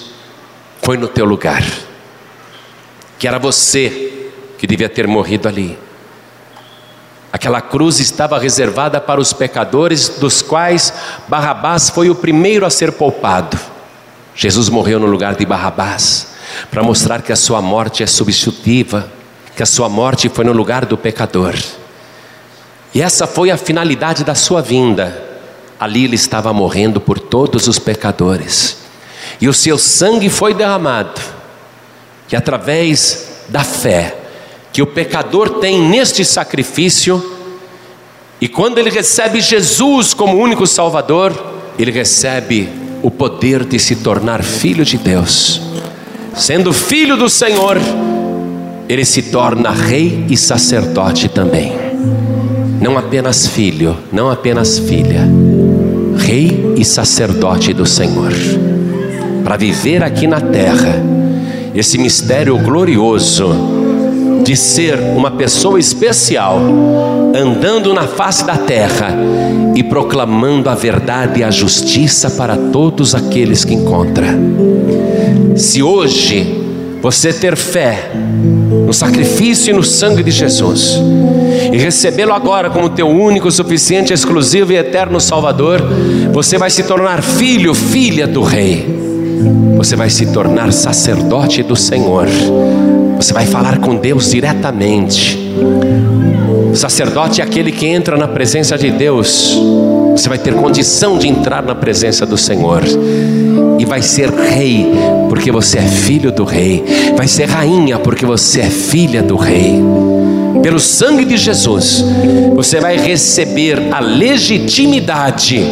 foi 0.82 0.98
no 0.98 1.08
teu 1.08 1.26
lugar. 1.26 1.64
Que 3.20 3.28
era 3.28 3.38
você 3.38 4.32
que 4.58 4.66
devia 4.66 4.90
ter 4.90 5.06
morrido 5.06 5.48
ali. 5.48 5.78
Aquela 7.38 7.62
cruz 7.62 8.00
estava 8.00 8.40
reservada 8.40 9.00
para 9.00 9.22
os 9.22 9.32
pecadores, 9.32 10.10
dos 10.10 10.42
quais 10.42 10.92
Barrabás 11.28 11.88
foi 11.88 12.10
o 12.10 12.16
primeiro 12.16 12.66
a 12.66 12.70
ser 12.72 12.94
poupado. 12.94 13.56
Jesus 14.34 14.70
morreu 14.70 15.00
no 15.00 15.06
lugar 15.06 15.36
de 15.36 15.46
Barrabás, 15.46 16.30
para 16.72 16.82
mostrar 16.82 17.22
que 17.22 17.32
a 17.32 17.36
sua 17.36 17.62
morte 17.62 18.02
é 18.02 18.08
substitutiva, 18.08 19.08
que 19.56 19.62
a 19.62 19.68
sua 19.68 19.88
morte 19.88 20.28
foi 20.30 20.46
no 20.46 20.52
lugar 20.52 20.84
do 20.84 20.98
pecador. 20.98 21.54
E 22.92 23.04
essa 23.04 23.28
foi 23.28 23.52
a 23.52 23.58
finalidade 23.58 24.24
da 24.24 24.34
sua 24.34 24.60
vinda. 24.60 25.24
Ali 25.80 26.06
ele 26.06 26.16
estava 26.16 26.52
morrendo 26.52 27.00
por 27.00 27.20
todos 27.20 27.68
os 27.68 27.78
pecadores. 27.78 28.78
E 29.40 29.48
o 29.48 29.54
seu 29.54 29.78
sangue 29.78 30.28
foi 30.28 30.56
derramado. 30.56 31.22
E 32.32 32.36
através 32.36 33.44
da 33.48 33.64
fé, 33.64 34.27
que 34.78 34.82
o 34.84 34.86
pecador 34.86 35.58
tem 35.58 35.82
neste 35.82 36.24
sacrifício, 36.24 37.20
e 38.40 38.48
quando 38.48 38.78
ele 38.78 38.92
recebe 38.92 39.42
Jesus 39.42 40.14
como 40.14 40.38
único 40.38 40.68
Salvador, 40.68 41.34
ele 41.80 41.90
recebe 41.90 42.70
o 43.02 43.10
poder 43.10 43.66
de 43.66 43.80
se 43.80 43.96
tornar 43.96 44.44
filho 44.44 44.86
de 44.86 45.00
Deus. 45.00 45.60
Sendo 46.36 46.72
filho 46.72 47.18
do 47.18 47.28
Senhor, 47.28 47.80
ele 48.88 49.04
se 49.04 49.24
torna 49.24 49.72
rei 49.72 50.28
e 50.30 50.38
sacerdote 50.38 51.28
também. 51.28 51.74
Não 52.80 53.00
apenas 53.00 53.48
filho, 53.48 53.98
não 54.12 54.30
apenas 54.30 54.78
filha, 54.78 55.28
rei 56.20 56.76
e 56.78 56.86
sacerdote 56.86 57.74
do 57.74 57.88
Senhor. 57.88 58.32
Para 59.44 59.58
viver 59.58 60.04
aqui 60.04 60.28
na 60.28 60.40
terra, 60.40 61.02
esse 61.74 61.98
mistério 61.98 62.56
glorioso 62.60 63.87
de 64.48 64.56
ser 64.56 64.98
uma 64.98 65.30
pessoa 65.30 65.78
especial, 65.78 66.58
andando 67.36 67.94
na 67.94 68.08
face 68.08 68.46
da 68.46 68.56
terra 68.56 69.14
e 69.76 69.84
proclamando 69.84 70.70
a 70.70 70.74
verdade 70.74 71.42
e 71.42 71.44
a 71.44 71.52
justiça 71.52 72.32
para 72.32 72.56
todos 72.56 73.14
aqueles 73.14 73.66
que 73.66 73.74
encontra. 73.74 74.28
Se 75.54 75.84
hoje 75.84 76.64
você 77.02 77.34
ter 77.34 77.58
fé 77.58 78.10
no 78.86 78.94
sacrifício 78.94 79.72
e 79.72 79.74
no 79.74 79.84
sangue 79.84 80.24
de 80.24 80.32
Jesus 80.32 80.98
e 81.74 81.78
recebê-lo 81.78 82.32
agora 82.32 82.70
como 82.70 82.90
teu 82.90 83.10
único, 83.10 83.52
suficiente, 83.52 84.14
exclusivo 84.14 84.72
e 84.72 84.78
eterno 84.78 85.20
Salvador, 85.20 85.82
você 86.32 86.58
vai 86.58 86.70
se 86.70 86.84
tornar 86.84 87.22
filho, 87.22 87.74
filha 87.74 88.26
do 88.26 88.44
Rei. 88.44 88.96
Você 89.76 89.98
vai 89.98 90.10
se 90.10 90.28
tornar 90.28 90.72
sacerdote 90.72 91.64
do 91.64 91.76
Senhor 91.76 92.28
você 93.18 93.34
vai 93.34 93.46
falar 93.46 93.80
com 93.80 93.96
Deus 93.96 94.32
diretamente. 94.32 95.38
O 96.72 96.76
sacerdote 96.76 97.42
é 97.42 97.44
aquele 97.44 97.72
que 97.72 97.88
entra 97.88 98.16
na 98.16 98.28
presença 98.28 98.78
de 98.78 98.92
Deus. 98.92 99.58
Você 100.12 100.30
vai 100.30 100.38
ter 100.38 100.54
condição 100.54 101.18
de 101.18 101.28
entrar 101.28 101.64
na 101.64 101.74
presença 101.74 102.26
do 102.26 102.38
Senhor. 102.38 102.84
E 103.80 103.86
vai 103.86 104.02
ser 104.02 104.30
rei, 104.30 104.88
porque 105.30 105.52
você 105.52 105.80
é 105.80 105.84
filho 105.84 106.32
do 106.32 106.44
rei. 106.44 106.84
Vai 107.16 107.28
ser 107.28 107.46
rainha, 107.46 107.98
porque 107.98 108.26
você 108.26 108.62
é 108.62 108.70
filha 108.70 109.24
do 109.24 109.36
rei. 109.36 109.82
Pelo 110.62 110.80
sangue 110.80 111.26
de 111.26 111.38
Jesus, 111.38 112.04
você 112.56 112.80
vai 112.80 112.98
receber 112.98 113.90
a 113.92 114.00
legitimidade 114.00 115.66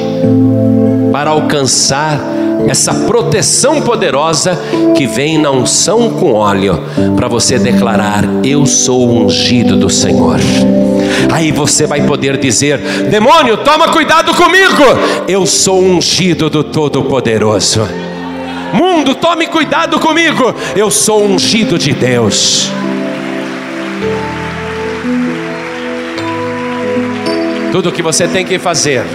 para 1.15 1.29
alcançar 1.29 2.19
essa 2.67 2.93
proteção 2.93 3.81
poderosa 3.81 4.59
que 4.97 5.07
vem 5.07 5.37
na 5.37 5.49
unção 5.49 6.09
com 6.09 6.33
óleo, 6.33 6.83
para 7.15 7.29
você 7.29 7.57
declarar: 7.57 8.25
Eu 8.43 8.65
sou 8.65 9.09
ungido 9.09 9.77
do 9.77 9.89
Senhor. 9.89 10.41
Aí 11.31 11.53
você 11.53 11.87
vai 11.87 12.05
poder 12.05 12.35
dizer: 12.35 12.79
Demônio, 13.09 13.55
toma 13.55 13.87
cuidado 13.93 14.33
comigo, 14.33 14.83
eu 15.25 15.45
sou 15.45 15.81
ungido 15.81 16.49
do 16.49 16.65
Todo-Poderoso. 16.65 17.87
Mundo, 18.73 19.15
tome 19.15 19.47
cuidado 19.47 19.97
comigo, 20.01 20.53
eu 20.75 20.91
sou 20.91 21.23
ungido 21.23 21.79
de 21.79 21.93
Deus. 21.93 22.69
Tudo 27.71 27.87
o 27.87 27.91
que 27.93 28.01
você 28.01 28.27
tem 28.27 28.45
que 28.45 28.59
fazer, 28.59 29.05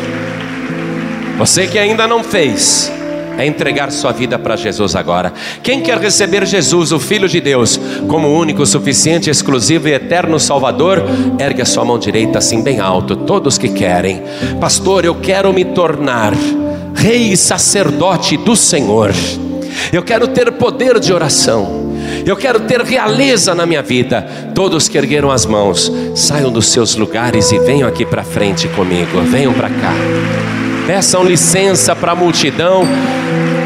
você 1.41 1.67
que 1.67 1.79
ainda 1.79 2.07
não 2.07 2.23
fez, 2.23 2.93
é 3.39 3.47
entregar 3.47 3.91
sua 3.91 4.13
vida 4.13 4.39
para 4.39 4.57
Jesus 4.57 4.95
agora. 4.95 5.33
Quem 5.63 5.81
quer 5.81 5.97
receber 5.97 6.45
Jesus, 6.45 6.93
o 6.93 7.01
Filho 7.01 7.27
de 7.27 7.41
Deus, 7.41 7.81
como 8.07 8.29
único, 8.29 8.67
suficiente, 8.67 9.31
exclusivo 9.31 9.89
e 9.89 9.95
eterno 9.95 10.39
Salvador, 10.39 11.03
ergue 11.39 11.63
a 11.63 11.65
sua 11.65 11.83
mão 11.83 11.99
direita 11.99 12.37
assim 12.37 12.63
bem 12.63 12.79
alto. 12.79 13.17
Todos 13.17 13.57
que 13.57 13.71
querem, 13.71 14.23
Pastor, 14.61 15.07
eu 15.07 15.15
quero 15.15 15.51
me 15.51 15.65
tornar 15.65 16.35
rei 16.95 17.33
e 17.33 17.37
sacerdote 17.39 18.37
do 18.37 18.55
Senhor. 18.55 19.11
Eu 19.91 20.03
quero 20.03 20.29
ter 20.29 20.53
poder 20.53 21.01
de 21.01 21.11
oração. 21.11 21.89
Eu 22.27 22.37
quero 22.37 22.61
ter 22.61 22.83
realeza 22.83 23.55
na 23.55 23.65
minha 23.65 23.81
vida. 23.81 24.29
Todos 24.55 24.89
que 24.89 24.99
ergueram 24.99 25.31
as 25.31 25.47
mãos, 25.47 25.91
saiam 26.15 26.53
dos 26.53 26.67
seus 26.67 26.97
lugares 26.97 27.51
e 27.51 27.59
venham 27.61 27.89
aqui 27.89 28.05
para 28.05 28.23
frente 28.23 28.69
comigo. 28.69 29.23
Venham 29.23 29.55
para 29.55 29.71
cá. 29.71 30.60
Peçam 30.87 31.25
licença 31.25 31.95
para 31.95 32.13
a 32.13 32.15
multidão. 32.15 32.87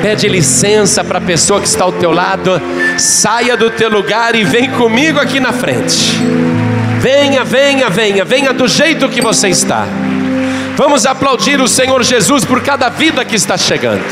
Pede 0.03 0.29
licença 0.29 1.03
para 1.03 1.19
a 1.19 1.23
pessoa 1.23 1.61
que 1.61 1.67
está 1.67 1.85
ao 1.85 1.93
teu 1.93 2.13
lado. 2.13 2.61
Saia 2.99 3.57
do 3.57 3.71
teu 3.71 3.89
lugar 3.89 4.35
e 4.35 4.45
vem 4.45 4.71
comigo 4.71 5.19
aqui 5.19 5.41
na 5.41 5.53
frente. 5.53 6.19
Venha, 7.01 7.45
venha, 7.45 7.89
venha, 7.91 8.25
venha 8.25 8.53
do 8.53 8.67
jeito 8.67 9.09
que 9.09 9.21
você 9.21 9.49
está. 9.49 9.87
Vamos 10.77 11.07
aplaudir 11.07 11.61
o 11.61 11.69
Senhor 11.69 12.03
Jesus 12.03 12.45
por 12.45 12.61
cada 12.63 12.89
vida 12.89 13.25
que 13.25 13.37
está 13.37 13.57
chegando. 13.57 14.03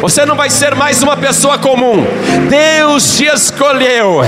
Você 0.00 0.26
não 0.26 0.36
vai 0.36 0.50
ser 0.50 0.74
mais 0.74 1.02
uma 1.02 1.16
pessoa 1.16 1.58
comum. 1.58 2.04
Deus 2.48 3.16
te 3.16 3.24
escolheu. 3.24 4.20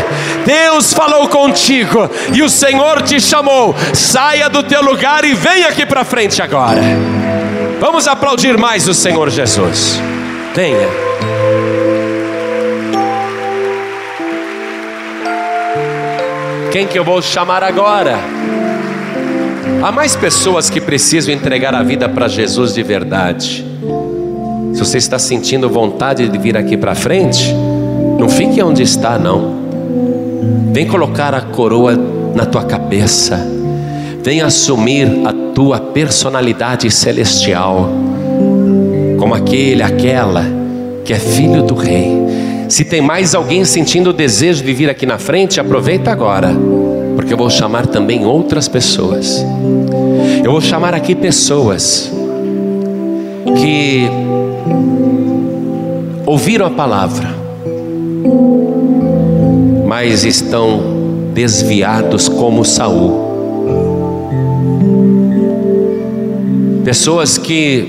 Deus 0.44 0.92
falou 0.92 1.28
contigo 1.28 2.08
e 2.32 2.42
o 2.42 2.48
Senhor 2.48 3.02
te 3.02 3.20
chamou. 3.20 3.74
Saia 3.92 4.48
do 4.48 4.62
teu 4.62 4.82
lugar 4.82 5.24
e 5.24 5.34
venha 5.34 5.68
aqui 5.68 5.84
para 5.84 6.04
frente 6.04 6.40
agora. 6.40 6.80
Vamos 7.80 8.08
aplaudir 8.08 8.56
mais 8.56 8.88
o 8.88 8.94
Senhor 8.94 9.30
Jesus. 9.30 10.00
Venha. 10.54 10.88
Quem 16.72 16.86
que 16.86 16.98
eu 16.98 17.04
vou 17.04 17.22
chamar 17.22 17.62
agora? 17.62 18.18
Há 19.82 19.92
mais 19.92 20.16
pessoas 20.16 20.68
que 20.68 20.80
precisam 20.80 21.32
entregar 21.32 21.74
a 21.74 21.82
vida 21.82 22.08
para 22.08 22.26
Jesus 22.26 22.74
de 22.74 22.82
verdade. 22.82 23.67
Se 24.78 24.84
você 24.84 24.98
está 24.98 25.18
sentindo 25.18 25.68
vontade 25.68 26.28
de 26.28 26.38
vir 26.38 26.56
aqui 26.56 26.76
para 26.76 26.94
frente, 26.94 27.52
não 28.16 28.28
fique 28.28 28.62
onde 28.62 28.80
está, 28.80 29.18
não. 29.18 29.56
Vem 30.72 30.86
colocar 30.86 31.34
a 31.34 31.40
coroa 31.40 31.98
na 32.32 32.46
tua 32.46 32.62
cabeça. 32.62 33.44
Vem 34.22 34.40
assumir 34.40 35.08
a 35.26 35.32
tua 35.52 35.80
personalidade 35.80 36.88
celestial, 36.92 37.90
como 39.18 39.34
aquele, 39.34 39.82
aquela 39.82 40.44
que 41.04 41.12
é 41.12 41.18
filho 41.18 41.64
do 41.64 41.74
Rei. 41.74 42.12
Se 42.68 42.84
tem 42.84 43.00
mais 43.00 43.34
alguém 43.34 43.64
sentindo 43.64 44.10
o 44.10 44.12
desejo 44.12 44.62
de 44.62 44.72
vir 44.72 44.88
aqui 44.88 45.04
na 45.04 45.18
frente, 45.18 45.58
aproveita 45.58 46.12
agora, 46.12 46.54
porque 47.16 47.32
eu 47.32 47.36
vou 47.36 47.50
chamar 47.50 47.88
também 47.88 48.24
outras 48.24 48.68
pessoas. 48.68 49.44
Eu 50.44 50.52
vou 50.52 50.60
chamar 50.60 50.94
aqui 50.94 51.16
pessoas 51.16 52.12
que 53.56 54.08
ouviram 56.28 56.66
a 56.66 56.70
palavra, 56.70 57.34
mas 59.86 60.24
estão 60.24 60.80
desviados 61.32 62.28
como 62.28 62.64
Saul. 62.64 63.28
Pessoas 66.84 67.38
que 67.38 67.88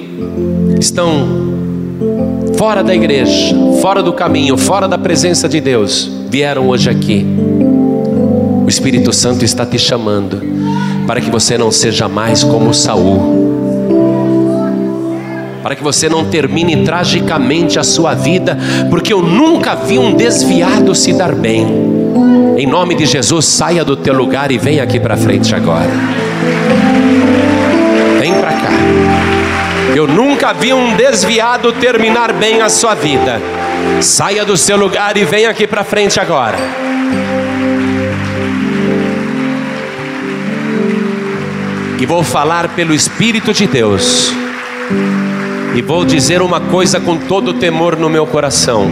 estão 0.80 1.28
fora 2.58 2.84
da 2.84 2.96
igreja, 2.96 3.56
fora 3.82 4.02
do 4.02 4.14
caminho, 4.14 4.58
fora 4.58 4.88
da 4.88 4.98
presença 4.98 5.50
de 5.50 5.60
Deus, 5.60 6.10
vieram 6.30 6.70
hoje 6.70 6.90
aqui. 6.90 7.26
O 8.66 8.70
Espírito 8.70 9.12
Santo 9.12 9.44
está 9.44 9.66
te 9.66 9.78
chamando 9.78 10.42
para 11.06 11.20
que 11.20 11.30
você 11.30 11.58
não 11.58 11.72
seja 11.72 12.08
mais 12.08 12.44
como 12.44 12.74
Saul 12.74 13.49
para 15.70 15.76
que 15.76 15.84
você 15.84 16.10
não 16.10 16.26
termine 16.26 16.84
tragicamente 16.84 17.78
a 17.78 17.84
sua 17.84 18.16
vida, 18.16 18.58
porque 18.90 19.14
eu 19.14 19.22
nunca 19.22 19.76
vi 19.76 20.00
um 20.00 20.16
desviado 20.16 20.96
se 20.96 21.14
dar 21.14 21.36
bem. 21.36 21.64
Em 22.58 22.66
nome 22.66 22.96
de 22.96 23.06
Jesus, 23.06 23.46
saia 23.46 23.86
do 23.86 23.96
teu 23.96 24.16
lugar 24.16 24.52
e 24.52 24.58
venha 24.58 24.82
aqui 24.82 25.00
para 25.00 25.16
frente 25.16 25.54
agora. 25.54 25.92
Vem 28.20 28.34
para 28.34 28.52
cá. 28.52 28.72
Eu 29.96 30.08
nunca 30.08 30.54
vi 30.54 30.74
um 30.74 30.96
desviado 30.96 31.72
terminar 31.74 32.34
bem 32.34 32.64
a 32.64 32.68
sua 32.68 32.96
vida. 32.96 33.40
Saia 34.02 34.44
do 34.44 34.58
seu 34.58 34.76
lugar 34.76 35.18
e 35.18 35.24
venha 35.24 35.52
aqui 35.52 35.68
para 35.68 35.84
frente 35.84 36.20
agora. 36.20 36.58
E 42.00 42.06
vou 42.08 42.24
falar 42.24 42.70
pelo 42.70 42.92
Espírito 42.92 43.54
de 43.54 43.68
Deus 43.68 44.34
e 45.76 45.82
vou 45.82 46.04
dizer 46.04 46.42
uma 46.42 46.60
coisa 46.60 47.00
com 47.00 47.18
todo 47.18 47.54
temor 47.54 47.96
no 47.96 48.10
meu 48.10 48.26
coração. 48.26 48.88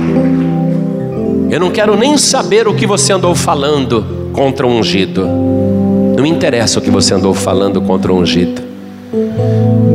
Eu 1.50 1.60
não 1.60 1.72
quero 1.72 1.96
nem 1.98 2.18
saber 2.18 2.68
o 2.68 2.76
que 2.76 2.86
você 2.86 3.14
andou 3.14 3.34
falando 3.34 4.32
contra 4.34 4.68
o 4.68 4.70
ungido. 4.70 5.26
Não 5.26 6.24
me 6.24 6.30
interessa 6.30 6.80
o 6.80 6.82
que 6.82 6.92
você 6.92 7.14
andou 7.14 7.34
falando 7.34 7.82
contra 7.82 8.12
o 8.12 8.18
ungido. 8.18 8.62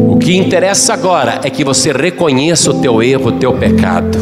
O 0.08 0.16
que 0.18 0.36
interessa 0.36 0.94
agora 0.94 1.40
é 1.44 1.50
que 1.50 1.64
você 1.64 1.92
reconheça 1.92 2.70
o 2.70 2.80
teu 2.80 3.02
erro, 3.02 3.28
o 3.28 3.32
teu 3.32 3.52
pecado. 3.52 4.18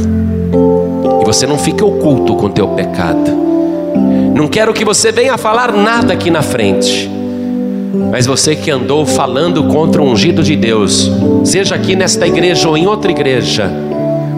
E 1.23 1.25
você 1.25 1.47
não 1.47 1.59
fique 1.59 1.85
oculto 1.85 2.35
com 2.35 2.47
o 2.47 2.51
teu 2.51 2.69
pecado. 2.69 3.31
Não 4.35 4.49
quero 4.49 4.73
que 4.73 4.85
você 4.85 5.13
venha 5.13 5.39
falar 5.39 5.73
nada 5.73 6.13
aqui 6.13 6.31
na 6.31 6.43
frente. 6.43 7.20
Mas 7.93 8.27
você 8.27 8.55
que 8.55 8.71
andou 8.71 9.05
falando 9.05 9.65
contra 9.65 10.01
o 10.01 10.05
ungido 10.05 10.43
de 10.43 10.55
Deus, 10.55 11.11
seja 11.45 11.75
aqui 11.75 11.97
nesta 11.97 12.27
igreja 12.27 12.69
ou 12.69 12.77
em 12.77 12.87
outra 12.87 13.11
igreja, 13.11 13.71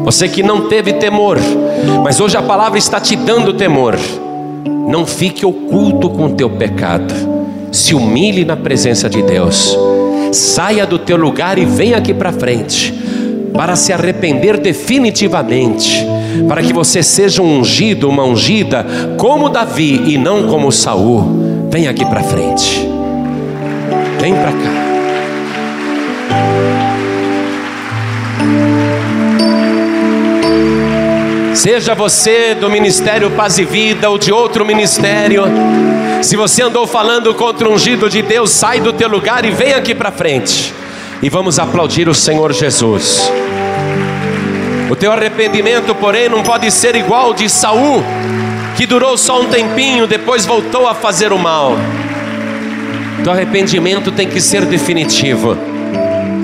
você 0.05 0.28
que 0.28 0.42
não 0.42 0.68
teve 0.68 0.94
temor, 0.94 1.38
mas 2.03 2.20
hoje 2.20 2.36
a 2.36 2.42
palavra 2.42 2.78
está 2.78 3.00
te 3.00 3.14
dando 3.14 3.53
temor, 3.53 3.98
não 4.88 5.07
fique 5.07 5.44
oculto 5.44 6.11
com 6.11 6.26
o 6.26 6.30
teu 6.30 6.50
pecado, 6.50 7.14
se 7.70 7.94
humilhe 7.94 8.44
na 8.44 8.57
presença 8.57 9.09
de 9.09 9.22
Deus, 9.22 9.76
saia 10.32 10.86
do 10.86 10.98
teu 10.98 11.16
lugar 11.16 11.59
e 11.59 11.64
venha 11.64 11.98
aqui 11.98 12.12
para 12.12 12.32
frente, 12.32 12.92
para 13.53 13.76
se 13.76 13.92
arrepender 13.92 14.59
definitivamente, 14.59 16.05
para 16.48 16.62
que 16.62 16.72
você 16.72 17.03
seja 17.03 17.42
um 17.42 17.61
ungido, 17.61 18.09
uma 18.09 18.24
ungida, 18.24 18.84
como 19.18 19.48
Davi 19.48 20.03
e 20.07 20.18
não 20.18 20.48
como 20.48 20.72
Saul. 20.72 21.68
Venha 21.70 21.90
aqui 21.90 22.05
para 22.05 22.22
frente. 22.22 22.91
Vem 24.23 24.37
para 24.37 24.53
cá. 24.53 24.70
Seja 31.57 31.93
você 31.93 32.55
do 32.55 32.70
ministério 32.70 33.33
Paz 33.33 33.59
e 33.59 33.64
Vida 33.64 34.09
ou 34.09 34.16
de 34.16 34.31
outro 34.31 34.64
ministério, 34.64 35.43
se 36.23 36.37
você 36.37 36.62
andou 36.62 36.87
falando 36.87 37.35
contra 37.35 37.68
o 37.68 37.73
ungido 37.73 38.09
de 38.09 38.23
Deus, 38.23 38.51
sai 38.51 38.79
do 38.79 38.93
teu 38.93 39.09
lugar 39.09 39.45
e 39.45 39.51
vem 39.51 39.75
aqui 39.75 39.93
para 39.93 40.12
frente. 40.12 40.73
E 41.20 41.29
vamos 41.29 41.59
aplaudir 41.59 42.09
o 42.09 42.14
Senhor 42.14 42.53
Jesus. 42.53 43.29
O 44.89 44.95
teu 44.95 45.11
arrependimento, 45.11 45.97
porém, 45.97 46.29
não 46.29 46.45
pode 46.45 46.70
ser 46.70 46.95
igual 46.95 47.35
de 47.35 47.51
Saul, 47.51 48.05
que 48.77 48.87
durou 48.87 49.18
só 49.18 49.41
um 49.41 49.47
tempinho, 49.47 50.07
depois 50.07 50.47
voltou 50.47 50.87
a 50.87 50.95
fazer 50.95 51.33
o 51.33 51.39
mal. 51.41 51.77
Teu 53.23 53.31
arrependimento 53.31 54.11
tem 54.11 54.29
que 54.29 54.41
ser 54.41 54.64
definitivo, 54.64 55.57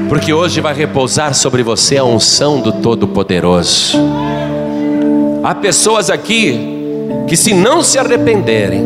porque 0.08 0.32
hoje 0.32 0.60
vai 0.60 0.72
repousar 0.72 1.34
sobre 1.34 1.64
você 1.64 1.96
a 1.96 2.04
unção 2.04 2.60
do 2.60 2.70
Todo-Poderoso. 2.70 3.98
Há 5.42 5.56
pessoas 5.56 6.08
aqui 6.08 6.56
que, 7.26 7.36
se 7.36 7.52
não 7.52 7.82
se 7.82 7.98
arrependerem, 7.98 8.84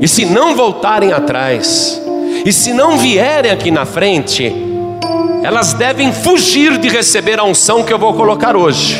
e 0.00 0.06
se 0.06 0.24
não 0.24 0.54
voltarem 0.54 1.12
atrás, 1.12 2.00
e 2.46 2.52
se 2.52 2.72
não 2.72 2.96
vierem 2.96 3.50
aqui 3.50 3.72
na 3.72 3.84
frente, 3.84 4.54
elas 5.42 5.72
devem 5.72 6.12
fugir 6.12 6.78
de 6.78 6.88
receber 6.88 7.40
a 7.40 7.44
unção 7.44 7.82
que 7.82 7.92
eu 7.92 7.98
vou 7.98 8.14
colocar 8.14 8.54
hoje, 8.54 8.96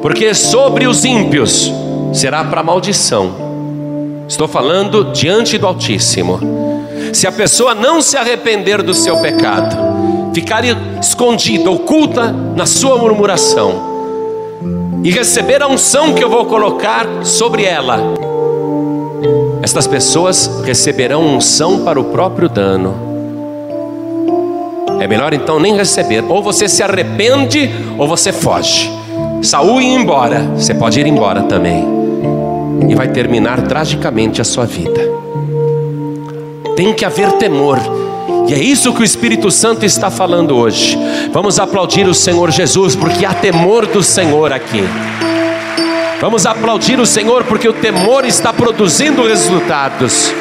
porque 0.00 0.32
sobre 0.32 0.86
os 0.86 1.04
ímpios 1.04 1.70
será 2.14 2.42
para 2.44 2.62
maldição. 2.62 3.47
Estou 4.28 4.46
falando 4.46 5.04
diante 5.04 5.56
do 5.56 5.66
Altíssimo. 5.66 6.38
Se 7.14 7.26
a 7.26 7.32
pessoa 7.32 7.74
não 7.74 8.02
se 8.02 8.14
arrepender 8.14 8.82
do 8.82 8.92
seu 8.92 9.16
pecado, 9.22 9.74
ficar 10.34 10.62
escondida, 11.00 11.70
oculta 11.70 12.30
na 12.54 12.66
sua 12.66 12.98
murmuração, 12.98 13.88
e 15.02 15.10
receber 15.10 15.62
a 15.62 15.66
unção 15.66 16.12
que 16.12 16.22
eu 16.22 16.28
vou 16.28 16.44
colocar 16.44 17.06
sobre 17.24 17.64
ela, 17.64 17.98
estas 19.62 19.86
pessoas 19.86 20.60
receberão 20.62 21.22
unção 21.26 21.82
para 21.82 21.98
o 21.98 22.04
próprio 22.04 22.50
dano. 22.50 23.08
É 25.00 25.06
melhor 25.06 25.32
então 25.32 25.58
nem 25.58 25.74
receber, 25.74 26.22
ou 26.28 26.42
você 26.42 26.68
se 26.68 26.82
arrepende 26.82 27.70
ou 27.96 28.06
você 28.06 28.30
foge. 28.30 28.90
Saúl 29.40 29.80
ir 29.80 29.94
embora, 29.94 30.42
você 30.54 30.74
pode 30.74 31.00
ir 31.00 31.06
embora 31.06 31.44
também, 31.44 31.98
e 32.86 32.94
vai 32.94 33.08
terminar 33.08 33.62
tragicamente 33.62 34.40
a 34.40 34.44
sua 34.44 34.66
vida 34.66 35.18
tem 36.78 36.94
que 36.94 37.04
haver 37.04 37.32
temor. 37.32 37.76
E 38.46 38.54
é 38.54 38.58
isso 38.58 38.94
que 38.94 39.00
o 39.00 39.04
Espírito 39.04 39.50
Santo 39.50 39.84
está 39.84 40.12
falando 40.12 40.56
hoje. 40.56 40.96
Vamos 41.32 41.58
aplaudir 41.58 42.06
o 42.06 42.14
Senhor 42.14 42.52
Jesus, 42.52 42.94
porque 42.94 43.26
há 43.26 43.34
temor 43.34 43.84
do 43.84 44.00
Senhor 44.00 44.52
aqui. 44.52 44.84
Vamos 46.20 46.46
aplaudir 46.46 47.00
o 47.00 47.04
Senhor, 47.04 47.42
porque 47.42 47.68
o 47.68 47.72
temor 47.72 48.24
está 48.24 48.52
produzindo 48.52 49.26
resultados. 49.26 50.32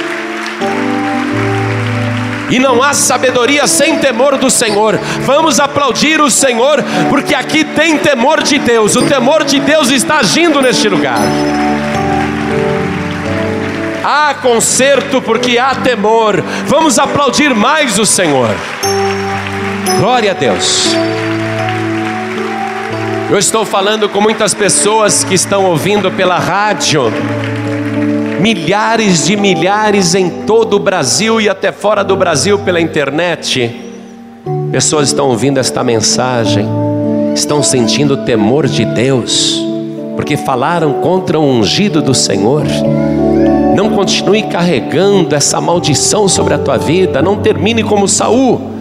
E 2.51 2.59
não 2.59 2.83
há 2.83 2.93
sabedoria 2.93 3.65
sem 3.65 3.97
temor 3.97 4.37
do 4.37 4.51
Senhor. 4.51 4.99
Vamos 5.23 5.59
aplaudir 5.59 6.21
o 6.21 6.29
Senhor, 6.29 6.83
porque 7.09 7.33
aqui 7.33 7.63
tem 7.63 7.97
temor 7.97 8.43
de 8.43 8.59
Deus. 8.59 8.95
O 8.95 9.01
temor 9.01 9.43
de 9.43 9.59
Deus 9.59 9.89
está 9.89 10.19
agindo 10.19 10.61
neste 10.61 10.87
lugar. 10.87 11.17
Há 14.09 14.35
conserto 14.35 15.21
porque 15.21 15.57
há 15.57 15.75
temor. 15.75 16.41
Vamos 16.65 16.97
aplaudir 16.97 17.53
mais 17.53 17.99
o 17.99 18.05
Senhor. 18.05 18.55
Glória 19.99 20.31
a 20.31 20.33
Deus. 20.33 20.93
Eu 23.29 23.37
estou 23.37 23.65
falando 23.65 24.07
com 24.07 24.21
muitas 24.21 24.53
pessoas 24.53 25.25
que 25.25 25.35
estão 25.35 25.65
ouvindo 25.65 26.09
pela 26.09 26.39
rádio, 26.39 27.11
milhares 28.39 29.25
de 29.25 29.35
milhares 29.35 30.15
em 30.15 30.29
todo 30.45 30.77
o 30.77 30.79
Brasil 30.79 31.41
e 31.41 31.49
até 31.49 31.73
fora 31.73 32.01
do 32.01 32.15
Brasil 32.15 32.59
pela 32.59 32.79
internet. 32.79 33.75
Pessoas 34.71 35.09
estão 35.09 35.27
ouvindo 35.27 35.57
esta 35.57 35.83
mensagem, 35.83 36.65
estão 37.35 37.61
sentindo 37.61 38.13
o 38.13 38.23
temor 38.23 38.67
de 38.67 38.85
Deus, 38.85 39.61
porque 40.15 40.37
falaram 40.37 40.93
contra 41.01 41.37
o 41.37 41.43
ungido 41.43 42.01
do 42.01 42.13
Senhor. 42.13 42.63
Não 43.77 43.91
continue 43.91 44.41
carregando 44.41 45.35
essa 45.35 45.61
maldição 45.61 46.27
sobre 46.27 46.55
a 46.55 46.57
tua 46.57 46.77
vida, 46.77 47.21
não 47.21 47.37
termine 47.37 47.83
como 47.83 48.07
Saul 48.07 48.75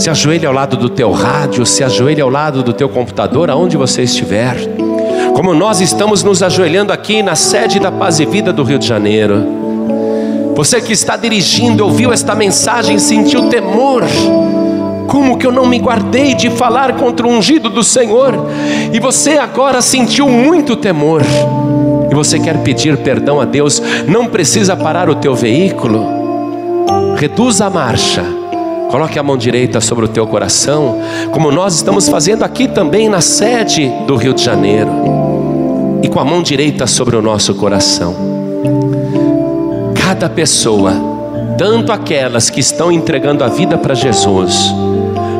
se 0.00 0.08
ajoelhe 0.08 0.46
ao 0.46 0.52
lado 0.54 0.78
do 0.78 0.88
teu 0.88 1.12
rádio, 1.12 1.66
se 1.66 1.84
ajoelhe 1.84 2.22
ao 2.22 2.30
lado 2.30 2.62
do 2.62 2.72
teu 2.72 2.88
computador, 2.88 3.50
aonde 3.50 3.76
você 3.76 4.02
estiver. 4.02 4.56
Como 5.34 5.52
nós 5.52 5.82
estamos 5.82 6.22
nos 6.22 6.42
ajoelhando 6.42 6.90
aqui 6.90 7.22
na 7.22 7.34
sede 7.34 7.78
da 7.78 7.92
Paz 7.92 8.18
e 8.18 8.24
Vida 8.24 8.50
do 8.50 8.62
Rio 8.62 8.78
de 8.78 8.86
Janeiro. 8.86 9.44
Você 10.54 10.80
que 10.80 10.94
está 10.94 11.18
dirigindo, 11.18 11.84
ouviu 11.84 12.14
esta 12.14 12.34
mensagem, 12.34 12.98
sentiu 12.98 13.50
temor. 13.50 14.04
Como 15.06 15.36
que 15.36 15.46
eu 15.46 15.52
não 15.52 15.66
me 15.66 15.78
guardei 15.78 16.34
de 16.34 16.48
falar 16.48 16.94
contra 16.94 17.26
o 17.26 17.30
ungido 17.30 17.68
do 17.68 17.84
Senhor? 17.84 18.34
E 18.90 18.98
você 18.98 19.32
agora 19.32 19.82
sentiu 19.82 20.30
muito 20.30 20.76
temor. 20.76 21.22
Você 22.24 22.38
quer 22.38 22.58
pedir 22.58 22.98
perdão 22.98 23.40
a 23.40 23.44
Deus, 23.44 23.82
não 24.06 24.26
precisa 24.26 24.76
parar 24.76 25.08
o 25.08 25.14
teu 25.14 25.34
veículo. 25.34 26.04
Reduza 27.16 27.66
a 27.66 27.70
marcha 27.70 28.40
Coloque 28.90 29.20
a 29.20 29.22
mão 29.22 29.36
direita 29.36 29.80
sobre 29.80 30.04
o 30.04 30.08
teu 30.08 30.26
coração, 30.26 30.98
como 31.30 31.52
nós 31.52 31.76
estamos 31.76 32.08
fazendo 32.08 32.42
aqui 32.42 32.66
também 32.66 33.08
na 33.08 33.20
sede 33.20 33.88
do 34.04 34.16
Rio 34.16 34.34
de 34.34 34.42
Janeiro. 34.42 34.90
E 36.02 36.08
com 36.08 36.18
a 36.18 36.24
mão 36.24 36.42
direita 36.42 36.88
sobre 36.88 37.14
o 37.14 37.22
nosso 37.22 37.54
coração. 37.54 38.16
Cada 39.94 40.28
pessoa, 40.28 40.92
tanto 41.56 41.92
aquelas 41.92 42.50
que 42.50 42.58
estão 42.58 42.90
entregando 42.90 43.44
a 43.44 43.48
vida 43.48 43.78
para 43.78 43.94
Jesus, 43.94 44.74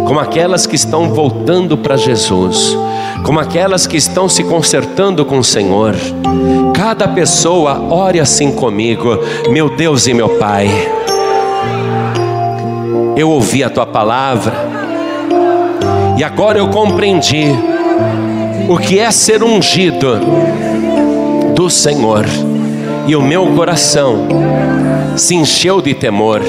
como 0.07 0.21
aquelas 0.21 0.65
que 0.65 0.77
estão 0.77 1.13
voltando 1.13 1.77
para 1.77 1.97
Jesus, 1.97 2.77
como 3.25 3.41
aquelas 3.41 3.87
que 3.87 3.97
estão 3.97 4.29
se 4.29 4.45
consertando 4.45 5.25
com 5.25 5.39
o 5.39 5.45
Senhor. 5.45 5.95
Cada 6.75 7.07
pessoa 7.09 7.81
ore 7.91 8.21
assim 8.21 8.53
comigo, 8.53 9.19
meu 9.51 9.75
Deus 9.77 10.07
e 10.07 10.15
meu 10.15 10.31
Pai 10.31 10.69
eu 13.21 13.29
ouvi 13.29 13.63
a 13.63 13.69
tua 13.69 13.85
palavra 13.85 14.55
e 16.17 16.25
agora 16.25 16.59
eu 16.59 16.69
compreendi 16.69 17.47
o 18.67 18.79
que 18.79 18.99
é 18.99 19.11
ser 19.11 19.43
ungido 19.43 20.19
do 21.55 21.69
Senhor, 21.69 22.25
e 23.07 23.15
o 23.15 23.21
meu 23.21 23.47
coração 23.49 24.27
se 25.17 25.35
encheu 25.35 25.83
de 25.83 25.93
temor. 25.93 26.41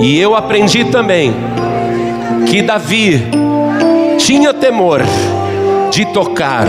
E 0.00 0.18
eu 0.18 0.36
aprendi 0.36 0.84
também 0.84 1.34
que 2.48 2.62
Davi 2.62 3.26
tinha 4.24 4.54
temor 4.54 5.02
de 5.90 6.06
tocar 6.06 6.66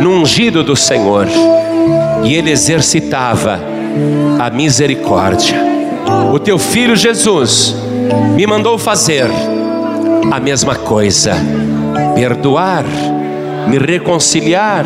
no 0.00 0.10
ungido 0.10 0.62
do 0.64 0.74
Senhor, 0.74 1.26
e 2.24 2.34
ele 2.34 2.50
exercitava 2.50 3.60
a 4.40 4.50
misericórdia. 4.50 5.56
O 6.32 6.38
teu 6.38 6.58
filho 6.58 6.96
Jesus 6.96 7.76
me 8.34 8.46
mandou 8.46 8.76
fazer 8.76 9.26
a 10.30 10.40
mesma 10.40 10.74
coisa: 10.74 11.34
perdoar, 12.14 12.84
me 13.68 13.78
reconciliar, 13.78 14.84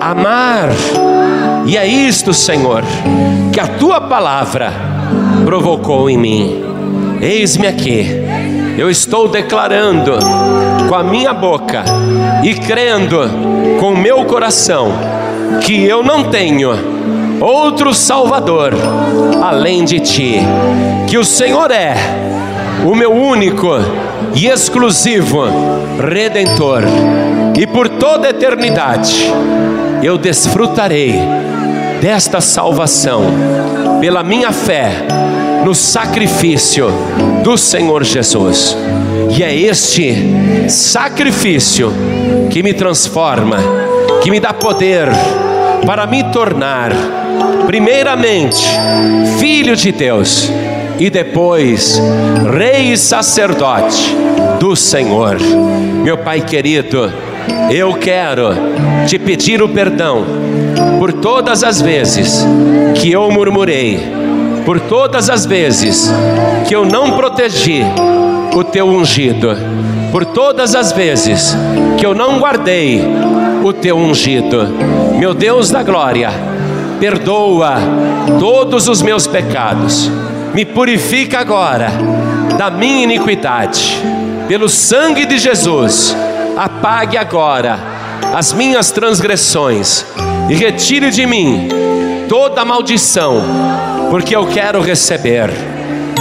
amar. 0.00 0.68
E 1.64 1.76
é 1.76 1.86
isto, 1.86 2.34
Senhor, 2.34 2.82
que 3.52 3.60
a 3.60 3.66
tua 3.66 4.00
palavra 4.00 4.72
provocou 5.44 6.10
em 6.10 6.18
mim. 6.18 6.64
Eis-me 7.20 7.66
aqui, 7.66 8.21
eu 8.76 8.90
estou 8.90 9.28
declarando 9.28 10.18
com 10.88 10.94
a 10.94 11.02
minha 11.02 11.32
boca 11.32 11.84
e 12.42 12.54
crendo 12.54 13.28
com 13.78 13.92
o 13.92 13.96
meu 13.96 14.24
coração 14.24 14.92
que 15.60 15.84
eu 15.84 16.02
não 16.02 16.24
tenho 16.24 16.70
outro 17.40 17.94
Salvador 17.94 18.72
além 19.42 19.84
de 19.84 20.00
ti, 20.00 20.40
que 21.08 21.18
o 21.18 21.24
Senhor 21.24 21.70
é 21.70 21.94
o 22.84 22.94
meu 22.94 23.12
único 23.12 23.68
e 24.34 24.46
exclusivo 24.46 25.44
Redentor, 26.00 26.82
e 27.58 27.66
por 27.66 27.88
toda 27.88 28.28
a 28.28 28.30
eternidade 28.30 29.30
eu 30.02 30.16
desfrutarei 30.16 31.20
desta 32.02 32.40
salvação 32.40 33.22
pela 34.00 34.24
minha 34.24 34.50
fé 34.50 34.90
no 35.64 35.72
sacrifício 35.72 36.88
do 37.44 37.56
Senhor 37.56 38.02
Jesus. 38.02 38.76
E 39.30 39.40
é 39.40 39.54
este 39.54 40.68
sacrifício 40.68 41.92
que 42.50 42.60
me 42.60 42.74
transforma, 42.74 43.58
que 44.20 44.32
me 44.32 44.40
dá 44.40 44.52
poder 44.52 45.08
para 45.86 46.04
me 46.04 46.24
tornar 46.32 46.90
primeiramente 47.68 48.66
filho 49.38 49.76
de 49.76 49.92
Deus 49.92 50.50
e 50.98 51.08
depois 51.08 52.02
rei 52.52 52.92
e 52.92 52.98
sacerdote 52.98 54.12
do 54.58 54.74
Senhor. 54.74 55.36
Meu 56.02 56.18
Pai 56.18 56.40
querido, 56.40 57.12
eu 57.72 57.94
quero 57.94 58.50
te 59.06 59.18
pedir 59.18 59.62
o 59.62 59.68
perdão 59.68 60.24
por 60.98 61.10
todas 61.10 61.64
as 61.64 61.80
vezes 61.80 62.46
que 62.94 63.10
eu 63.10 63.30
murmurei, 63.30 63.98
por 64.66 64.78
todas 64.78 65.30
as 65.30 65.46
vezes 65.46 66.12
que 66.68 66.76
eu 66.76 66.84
não 66.84 67.12
protegi 67.12 67.82
o 68.54 68.62
teu 68.62 68.86
ungido, 68.86 69.56
por 70.10 70.26
todas 70.26 70.74
as 70.74 70.92
vezes 70.92 71.56
que 71.96 72.04
eu 72.04 72.14
não 72.14 72.38
guardei 72.38 73.02
o 73.64 73.72
teu 73.72 73.96
ungido. 73.96 74.68
Meu 75.18 75.32
Deus 75.32 75.70
da 75.70 75.82
glória, 75.82 76.30
perdoa 77.00 77.76
todos 78.38 78.86
os 78.86 79.00
meus 79.00 79.26
pecados, 79.26 80.10
me 80.52 80.66
purifica 80.66 81.38
agora 81.38 81.90
da 82.58 82.70
minha 82.70 83.04
iniquidade, 83.04 83.98
pelo 84.46 84.68
sangue 84.68 85.24
de 85.24 85.38
Jesus, 85.38 86.14
apague 86.62 87.16
agora 87.16 87.76
as 88.32 88.52
minhas 88.52 88.92
transgressões 88.92 90.06
e 90.48 90.54
retire 90.54 91.10
de 91.10 91.26
mim 91.26 91.68
toda 92.28 92.64
maldição, 92.64 93.42
porque 94.10 94.34
eu 94.36 94.46
quero 94.46 94.80
receber 94.80 95.50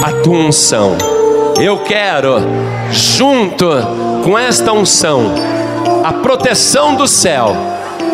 a 0.04 0.12
tua 0.24 0.38
unção. 0.38 0.98
Eu 1.60 1.78
quero, 1.84 2.38
junto 2.92 3.68
com 4.24 4.38
esta 4.38 4.74
unção, 4.74 5.32
a 6.04 6.12
proteção 6.12 6.96
do 6.96 7.08
céu 7.08 7.56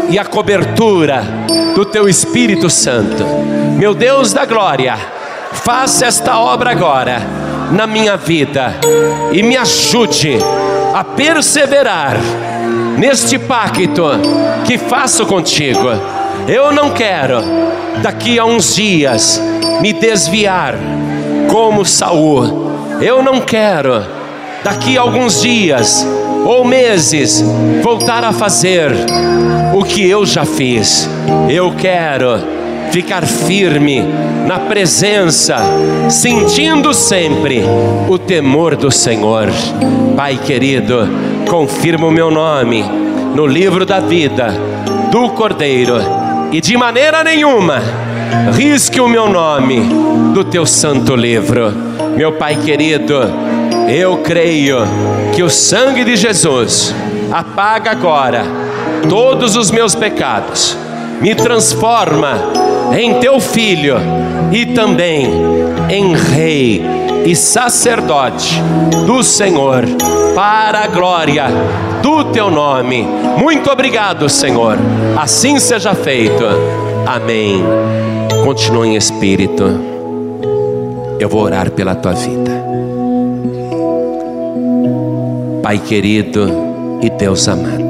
e 0.09 0.19
a 0.19 0.25
cobertura 0.25 1.23
do 1.73 1.85
teu 1.85 2.09
Espírito 2.09 2.69
Santo. 2.69 3.23
Meu 3.77 3.93
Deus 3.93 4.33
da 4.33 4.43
glória, 4.43 4.97
faça 5.53 6.05
esta 6.05 6.37
obra 6.37 6.71
agora 6.71 7.21
na 7.71 7.87
minha 7.87 8.17
vida 8.17 8.75
e 9.31 9.41
me 9.41 9.55
ajude 9.55 10.37
a 10.97 11.03
perseverar 11.03 12.17
neste 12.97 13.37
pacto 13.37 14.03
que 14.65 14.79
faço 14.79 15.27
contigo. 15.27 15.89
Eu 16.47 16.71
não 16.71 16.89
quero 16.89 17.39
daqui 18.01 18.39
a 18.39 18.45
uns 18.45 18.73
dias 18.73 19.39
me 19.79 19.93
desviar 19.93 20.73
como 21.51 21.85
Saul. 21.85 22.71
Eu 22.99 23.21
não 23.21 23.41
quero 23.41 24.03
daqui 24.63 24.97
a 24.97 25.01
alguns 25.01 25.39
dias 25.39 26.03
ou 26.43 26.65
meses 26.65 27.43
voltar 27.83 28.23
a 28.23 28.33
fazer 28.33 28.91
o 29.75 29.83
que 29.83 30.03
eu 30.09 30.25
já 30.25 30.45
fiz. 30.45 31.07
Eu 31.47 31.75
quero 31.75 32.56
ficar 32.91 33.25
firme 33.25 34.03
na 34.45 34.59
presença, 34.59 35.57
sentindo 36.09 36.93
sempre 36.93 37.61
o 38.07 38.17
temor 38.17 38.75
do 38.75 38.91
Senhor. 38.91 39.49
Pai 40.15 40.37
querido, 40.37 41.07
confirma 41.49 42.07
o 42.07 42.11
meu 42.11 42.31
nome 42.31 42.83
no 43.35 43.45
livro 43.45 43.85
da 43.85 43.99
vida 43.99 44.53
do 45.11 45.29
Cordeiro 45.29 45.95
e 46.51 46.61
de 46.61 46.75
maneira 46.75 47.23
nenhuma 47.23 47.81
risque 48.53 48.99
o 48.99 49.07
meu 49.07 49.29
nome 49.29 49.81
do 50.33 50.43
teu 50.43 50.65
santo 50.65 51.15
livro. 51.15 51.71
Meu 52.15 52.33
Pai 52.33 52.55
querido, 52.55 53.15
eu 53.87 54.17
creio 54.17 54.79
que 55.33 55.43
o 55.43 55.49
sangue 55.49 56.03
de 56.03 56.15
Jesus 56.15 56.93
apaga 57.31 57.91
agora 57.91 58.43
todos 59.09 59.55
os 59.55 59.71
meus 59.71 59.95
pecados, 59.95 60.77
me 61.21 61.35
transforma 61.35 62.39
em 62.97 63.19
teu 63.19 63.39
filho 63.39 63.95
e 64.51 64.65
também 64.67 65.27
em 65.89 66.15
rei 66.15 66.83
e 67.25 67.35
sacerdote 67.35 68.61
do 69.05 69.21
Senhor, 69.23 69.83
para 70.35 70.83
a 70.83 70.87
glória 70.87 71.45
do 72.01 72.25
teu 72.25 72.49
nome. 72.49 73.05
Muito 73.37 73.69
obrigado, 73.69 74.29
Senhor. 74.29 74.77
Assim 75.17 75.59
seja 75.59 75.93
feito. 75.93 76.43
Amém. 77.05 77.63
Continue 78.43 78.89
em 78.89 78.95
espírito. 78.95 79.63
Eu 81.19 81.27
vou 81.27 81.41
orar 81.41 81.71
pela 81.71 81.95
tua 81.95 82.13
vida. 82.13 82.51
Pai 85.61 85.79
querido 85.79 86.49
e 87.01 87.09
Deus 87.09 87.47
amado. 87.47 87.86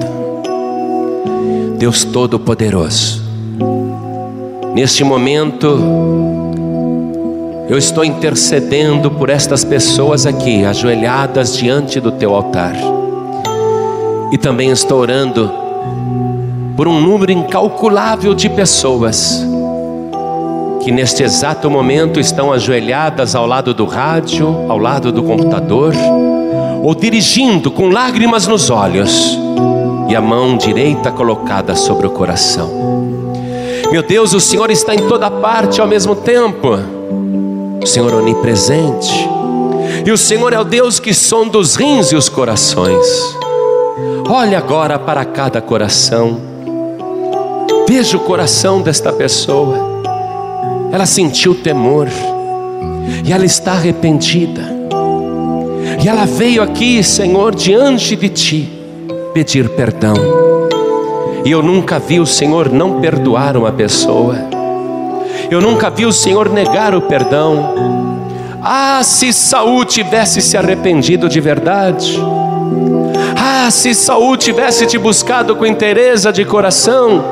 Deus 1.78 2.04
Todo-Poderoso. 2.04 3.22
Neste 4.74 5.04
momento, 5.04 5.80
eu 7.70 7.78
estou 7.78 8.04
intercedendo 8.04 9.12
por 9.12 9.30
estas 9.30 9.64
pessoas 9.64 10.26
aqui, 10.26 10.66
ajoelhadas 10.66 11.56
diante 11.56 12.00
do 12.00 12.12
teu 12.12 12.34
altar. 12.34 12.76
E 14.32 14.40
também 14.40 14.72
estou 14.72 15.00
orando 15.00 15.52
por 16.76 16.88
um 16.88 17.00
número 17.00 17.32
incalculável 17.32 18.34
de 18.34 18.50
pessoas 18.50 19.46
que 20.84 20.92
neste 20.92 21.22
exato 21.22 21.70
momento 21.70 22.20
estão 22.20 22.52
ajoelhadas 22.52 23.36
ao 23.36 23.46
lado 23.46 23.72
do 23.72 23.86
rádio, 23.86 24.66
ao 24.68 24.80
lado 24.80 25.12
do 25.12 25.22
computador, 25.22 25.94
ou 26.82 26.96
dirigindo 26.96 27.70
com 27.70 27.90
lágrimas 27.90 28.48
nos 28.48 28.72
olhos 28.72 29.47
a 30.18 30.22
mão 30.22 30.58
direita 30.58 31.12
colocada 31.12 31.76
sobre 31.76 32.08
o 32.08 32.10
coração. 32.10 32.70
Meu 33.92 34.02
Deus, 34.02 34.34
o 34.34 34.40
Senhor 34.40 34.72
está 34.72 34.96
em 34.96 35.08
toda 35.08 35.30
parte 35.30 35.80
ao 35.80 35.88
mesmo 35.88 36.16
tempo. 36.16 36.70
O 37.82 37.86
Senhor 37.86 38.12
é 38.12 38.16
onipresente. 38.16 39.30
E 40.04 40.12
o 40.12 40.18
Senhor 40.18 40.54
é 40.54 40.60
o 40.60 40.64
Deus 40.64 41.00
que 41.00 41.14
sonda 41.14 41.60
os 41.60 41.76
rins 41.76 42.12
e 42.12 42.16
os 42.16 42.30
corações. 42.30 43.06
Olhe 44.28 44.56
agora 44.56 44.98
para 44.98 45.24
cada 45.24 45.62
coração. 45.62 46.42
Veja 47.88 48.18
o 48.18 48.22
coração 48.22 48.82
desta 48.82 49.14
pessoa. 49.14 49.78
Ela 50.92 51.06
sentiu 51.06 51.54
temor. 51.54 52.08
E 53.24 53.32
ela 53.32 53.46
está 53.46 53.74
arrependida. 53.74 54.64
E 56.04 56.10
ela 56.10 56.26
veio 56.26 56.64
aqui, 56.64 57.04
Senhor, 57.04 57.54
diante 57.54 58.16
de 58.16 58.30
ti, 58.30 58.77
pedir 59.38 59.70
perdão. 59.70 60.16
E 61.46 61.52
eu 61.52 61.62
nunca 61.62 62.00
vi 62.00 62.20
o 62.20 62.26
Senhor 62.26 62.72
não 62.72 63.00
perdoar 63.00 63.56
uma 63.56 63.72
pessoa. 63.72 64.36
Eu 65.52 65.62
nunca 65.62 65.92
vi 65.92 66.08
o 66.08 66.12
Senhor 66.12 66.50
negar 66.50 66.96
o 66.96 67.02
perdão. 67.02 68.16
Ah, 68.64 69.00
se 69.04 69.32
Saul 69.32 69.86
tivesse 69.86 70.42
se 70.42 70.58
arrependido 70.58 71.30
de 71.30 71.40
verdade. 71.40 72.20
Ah, 73.38 73.70
se 73.70 73.94
Saul 73.94 74.36
tivesse 74.38 74.88
te 74.88 74.98
buscado 74.98 75.56
com 75.56 75.68
interesse 75.68 76.32
de 76.32 76.44
coração, 76.44 77.24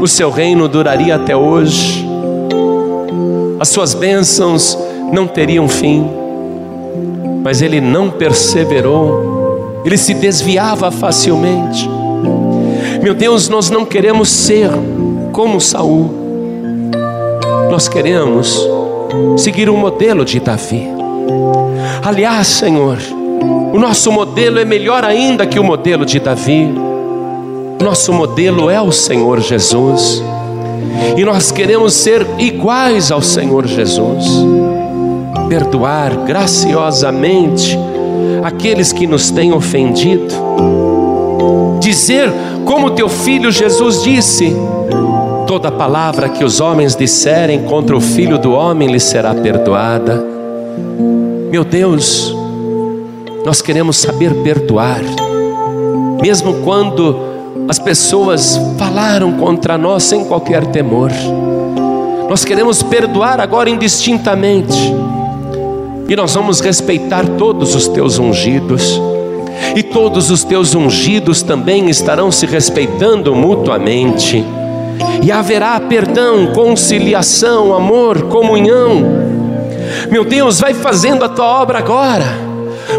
o 0.00 0.08
seu 0.08 0.28
reino 0.28 0.66
duraria 0.66 1.14
até 1.14 1.36
hoje. 1.36 2.04
As 3.60 3.68
suas 3.68 3.94
bênçãos 3.94 4.76
não 5.12 5.28
teriam 5.28 5.68
fim. 5.68 6.04
Mas 7.44 7.62
ele 7.62 7.80
não 7.80 8.10
perseverou. 8.10 9.35
Ele 9.86 9.96
se 9.96 10.12
desviava 10.12 10.90
facilmente. 10.90 11.88
Meu 13.02 13.14
Deus, 13.14 13.48
nós 13.48 13.70
não 13.70 13.86
queremos 13.86 14.28
ser 14.28 14.68
como 15.32 15.60
Saul 15.60 16.26
nós 17.70 17.88
queremos 17.88 18.66
seguir 19.36 19.68
o 19.68 19.76
modelo 19.76 20.24
de 20.24 20.40
Davi. 20.40 20.88
Aliás, 22.02 22.46
Senhor, 22.46 22.96
o 23.72 23.78
nosso 23.78 24.10
modelo 24.12 24.58
é 24.58 24.64
melhor 24.64 25.04
ainda 25.04 25.46
que 25.46 25.58
o 25.58 25.64
modelo 25.64 26.06
de 26.06 26.20
Davi. 26.20 26.72
Nosso 27.82 28.12
modelo 28.12 28.70
é 28.70 28.80
o 28.80 28.92
Senhor 28.92 29.40
Jesus. 29.40 30.22
E 31.16 31.24
nós 31.24 31.50
queremos 31.50 31.92
ser 31.92 32.26
iguais 32.38 33.10
ao 33.10 33.20
Senhor 33.20 33.66
Jesus. 33.66 34.24
Perdoar 35.48 36.16
graciosamente 36.24 37.78
aqueles 38.42 38.92
que 38.92 39.06
nos 39.06 39.30
têm 39.30 39.52
ofendido. 39.52 40.34
Dizer 41.80 42.32
como 42.64 42.90
teu 42.90 43.08
filho 43.08 43.50
Jesus 43.50 44.02
disse: 44.02 44.54
Toda 45.46 45.70
palavra 45.70 46.28
que 46.28 46.44
os 46.44 46.60
homens 46.60 46.96
disserem 46.96 47.62
contra 47.62 47.96
o 47.96 48.00
filho 48.00 48.38
do 48.38 48.52
homem 48.52 48.88
lhe 48.88 49.00
será 49.00 49.34
perdoada. 49.34 50.24
Meu 51.50 51.64
Deus, 51.64 52.34
nós 53.44 53.62
queremos 53.62 53.96
saber 53.98 54.34
perdoar, 54.42 55.02
mesmo 56.20 56.54
quando 56.64 57.16
as 57.68 57.78
pessoas 57.78 58.60
falaram 58.76 59.32
contra 59.34 59.78
nós 59.78 60.02
sem 60.02 60.24
qualquer 60.24 60.66
temor. 60.66 61.12
Nós 62.28 62.44
queremos 62.44 62.82
perdoar 62.82 63.40
agora 63.40 63.70
indistintamente, 63.70 64.92
e 66.08 66.16
nós 66.16 66.34
vamos 66.34 66.60
respeitar 66.60 67.26
todos 67.36 67.74
os 67.74 67.88
teus 67.88 68.18
ungidos, 68.18 69.00
e 69.74 69.82
todos 69.82 70.30
os 70.30 70.44
teus 70.44 70.74
ungidos 70.74 71.42
também 71.42 71.88
estarão 71.88 72.30
se 72.30 72.46
respeitando 72.46 73.34
mutuamente 73.34 74.44
e 75.22 75.32
haverá 75.32 75.78
perdão, 75.80 76.48
conciliação, 76.48 77.74
amor, 77.74 78.22
comunhão. 78.24 79.02
Meu 80.10 80.24
Deus, 80.24 80.60
vai 80.60 80.74
fazendo 80.74 81.24
a 81.24 81.28
tua 81.28 81.46
obra 81.46 81.78
agora, 81.78 82.26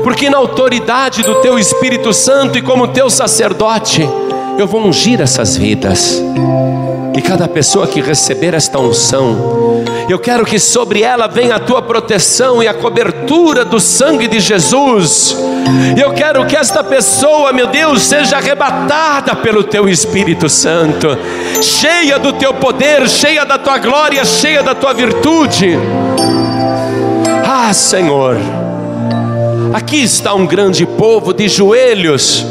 porque 0.03 0.29
na 0.29 0.37
autoridade 0.37 1.23
do 1.23 1.35
teu 1.35 1.57
Espírito 1.57 2.13
Santo 2.13 2.57
e 2.57 2.61
como 2.61 2.87
teu 2.89 3.09
sacerdote, 3.09 4.07
eu 4.57 4.67
vou 4.67 4.81
ungir 4.81 5.21
essas 5.21 5.55
vidas. 5.55 6.21
E 7.17 7.21
cada 7.21 7.47
pessoa 7.47 7.87
que 7.87 7.99
receber 7.99 8.53
esta 8.53 8.77
unção, 8.77 9.83
eu 10.07 10.19
quero 10.19 10.45
que 10.45 10.59
sobre 10.59 11.01
ela 11.01 11.25
venha 11.25 11.55
a 11.55 11.59
tua 11.59 11.81
proteção 11.81 12.61
e 12.61 12.67
a 12.67 12.75
cobertura 12.75 13.65
do 13.65 13.79
sangue 13.79 14.27
de 14.27 14.39
Jesus. 14.39 15.35
Eu 15.99 16.13
quero 16.13 16.45
que 16.45 16.55
esta 16.55 16.83
pessoa, 16.83 17.51
meu 17.51 17.65
Deus, 17.65 18.03
seja 18.03 18.37
arrebatada 18.37 19.35
pelo 19.35 19.63
teu 19.63 19.89
Espírito 19.89 20.47
Santo, 20.47 21.07
cheia 21.59 22.19
do 22.19 22.33
teu 22.33 22.53
poder, 22.53 23.09
cheia 23.09 23.43
da 23.43 23.57
tua 23.57 23.79
glória, 23.79 24.23
cheia 24.23 24.61
da 24.61 24.75
tua 24.75 24.93
virtude. 24.93 25.75
Ah, 27.43 27.73
Senhor, 27.73 28.37
aqui 29.73 30.03
está 30.03 30.35
um 30.35 30.45
grande 30.45 30.85
povo 30.85 31.33
de 31.33 31.49
joelhos, 31.49 32.45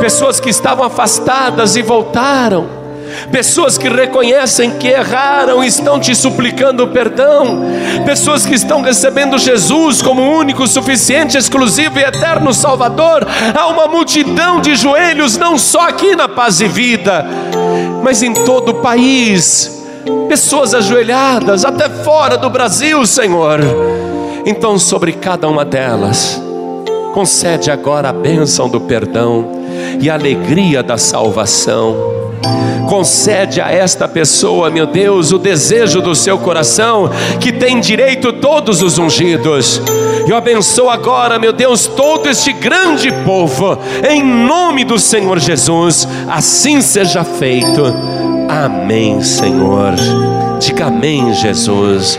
pessoas 0.00 0.40
que 0.40 0.48
estavam 0.48 0.86
afastadas 0.86 1.76
e 1.76 1.82
voltaram 1.82 2.79
pessoas 3.30 3.78
que 3.78 3.88
reconhecem 3.88 4.72
que 4.72 4.88
erraram 4.88 5.62
e 5.62 5.66
estão 5.66 5.98
te 5.98 6.14
suplicando 6.14 6.88
perdão, 6.88 7.60
pessoas 8.04 8.44
que 8.44 8.54
estão 8.54 8.82
recebendo 8.82 9.38
Jesus 9.38 10.02
como 10.02 10.22
único, 10.22 10.66
suficiente, 10.66 11.36
exclusivo 11.36 11.98
e 11.98 12.02
eterno 12.02 12.52
Salvador. 12.52 13.26
Há 13.54 13.66
uma 13.68 13.86
multidão 13.86 14.60
de 14.60 14.74
joelhos, 14.74 15.36
não 15.36 15.58
só 15.58 15.88
aqui 15.88 16.14
na 16.14 16.28
Paz 16.28 16.60
e 16.60 16.68
Vida, 16.68 17.24
mas 18.02 18.22
em 18.22 18.32
todo 18.32 18.70
o 18.70 18.74
país, 18.74 19.84
pessoas 20.28 20.74
ajoelhadas, 20.74 21.64
até 21.64 21.88
fora 21.88 22.36
do 22.36 22.48
Brasil, 22.50 23.04
Senhor. 23.06 23.60
Então, 24.46 24.78
sobre 24.78 25.12
cada 25.12 25.48
uma 25.48 25.64
delas, 25.64 26.40
concede 27.12 27.70
agora 27.70 28.08
a 28.08 28.12
bênção 28.12 28.68
do 28.68 28.80
perdão 28.80 29.59
e 29.98 30.10
a 30.10 30.14
alegria 30.14 30.82
da 30.82 30.98
salvação 30.98 32.20
Concede 32.88 33.60
a 33.60 33.70
esta 33.70 34.08
pessoa, 34.08 34.70
meu 34.70 34.86
Deus, 34.86 35.30
o 35.30 35.38
desejo 35.38 36.02
do 36.02 36.14
seu 36.14 36.38
coração, 36.38 37.08
que 37.38 37.52
tem 37.52 37.78
direito 37.78 38.32
todos 38.32 38.82
os 38.82 38.98
ungidos. 38.98 39.80
Eu 40.26 40.36
abençoo 40.36 40.90
agora, 40.90 41.38
meu 41.38 41.52
Deus, 41.52 41.86
todo 41.86 42.28
este 42.28 42.52
grande 42.52 43.12
povo, 43.24 43.78
em 44.08 44.24
nome 44.24 44.84
do 44.84 44.98
Senhor 44.98 45.38
Jesus. 45.38 46.08
Assim 46.28 46.80
seja 46.80 47.22
feito. 47.22 47.94
Amém, 48.48 49.22
Senhor. 49.22 49.94
Diga 50.58 50.86
amém, 50.86 51.32
Jesus. 51.34 52.18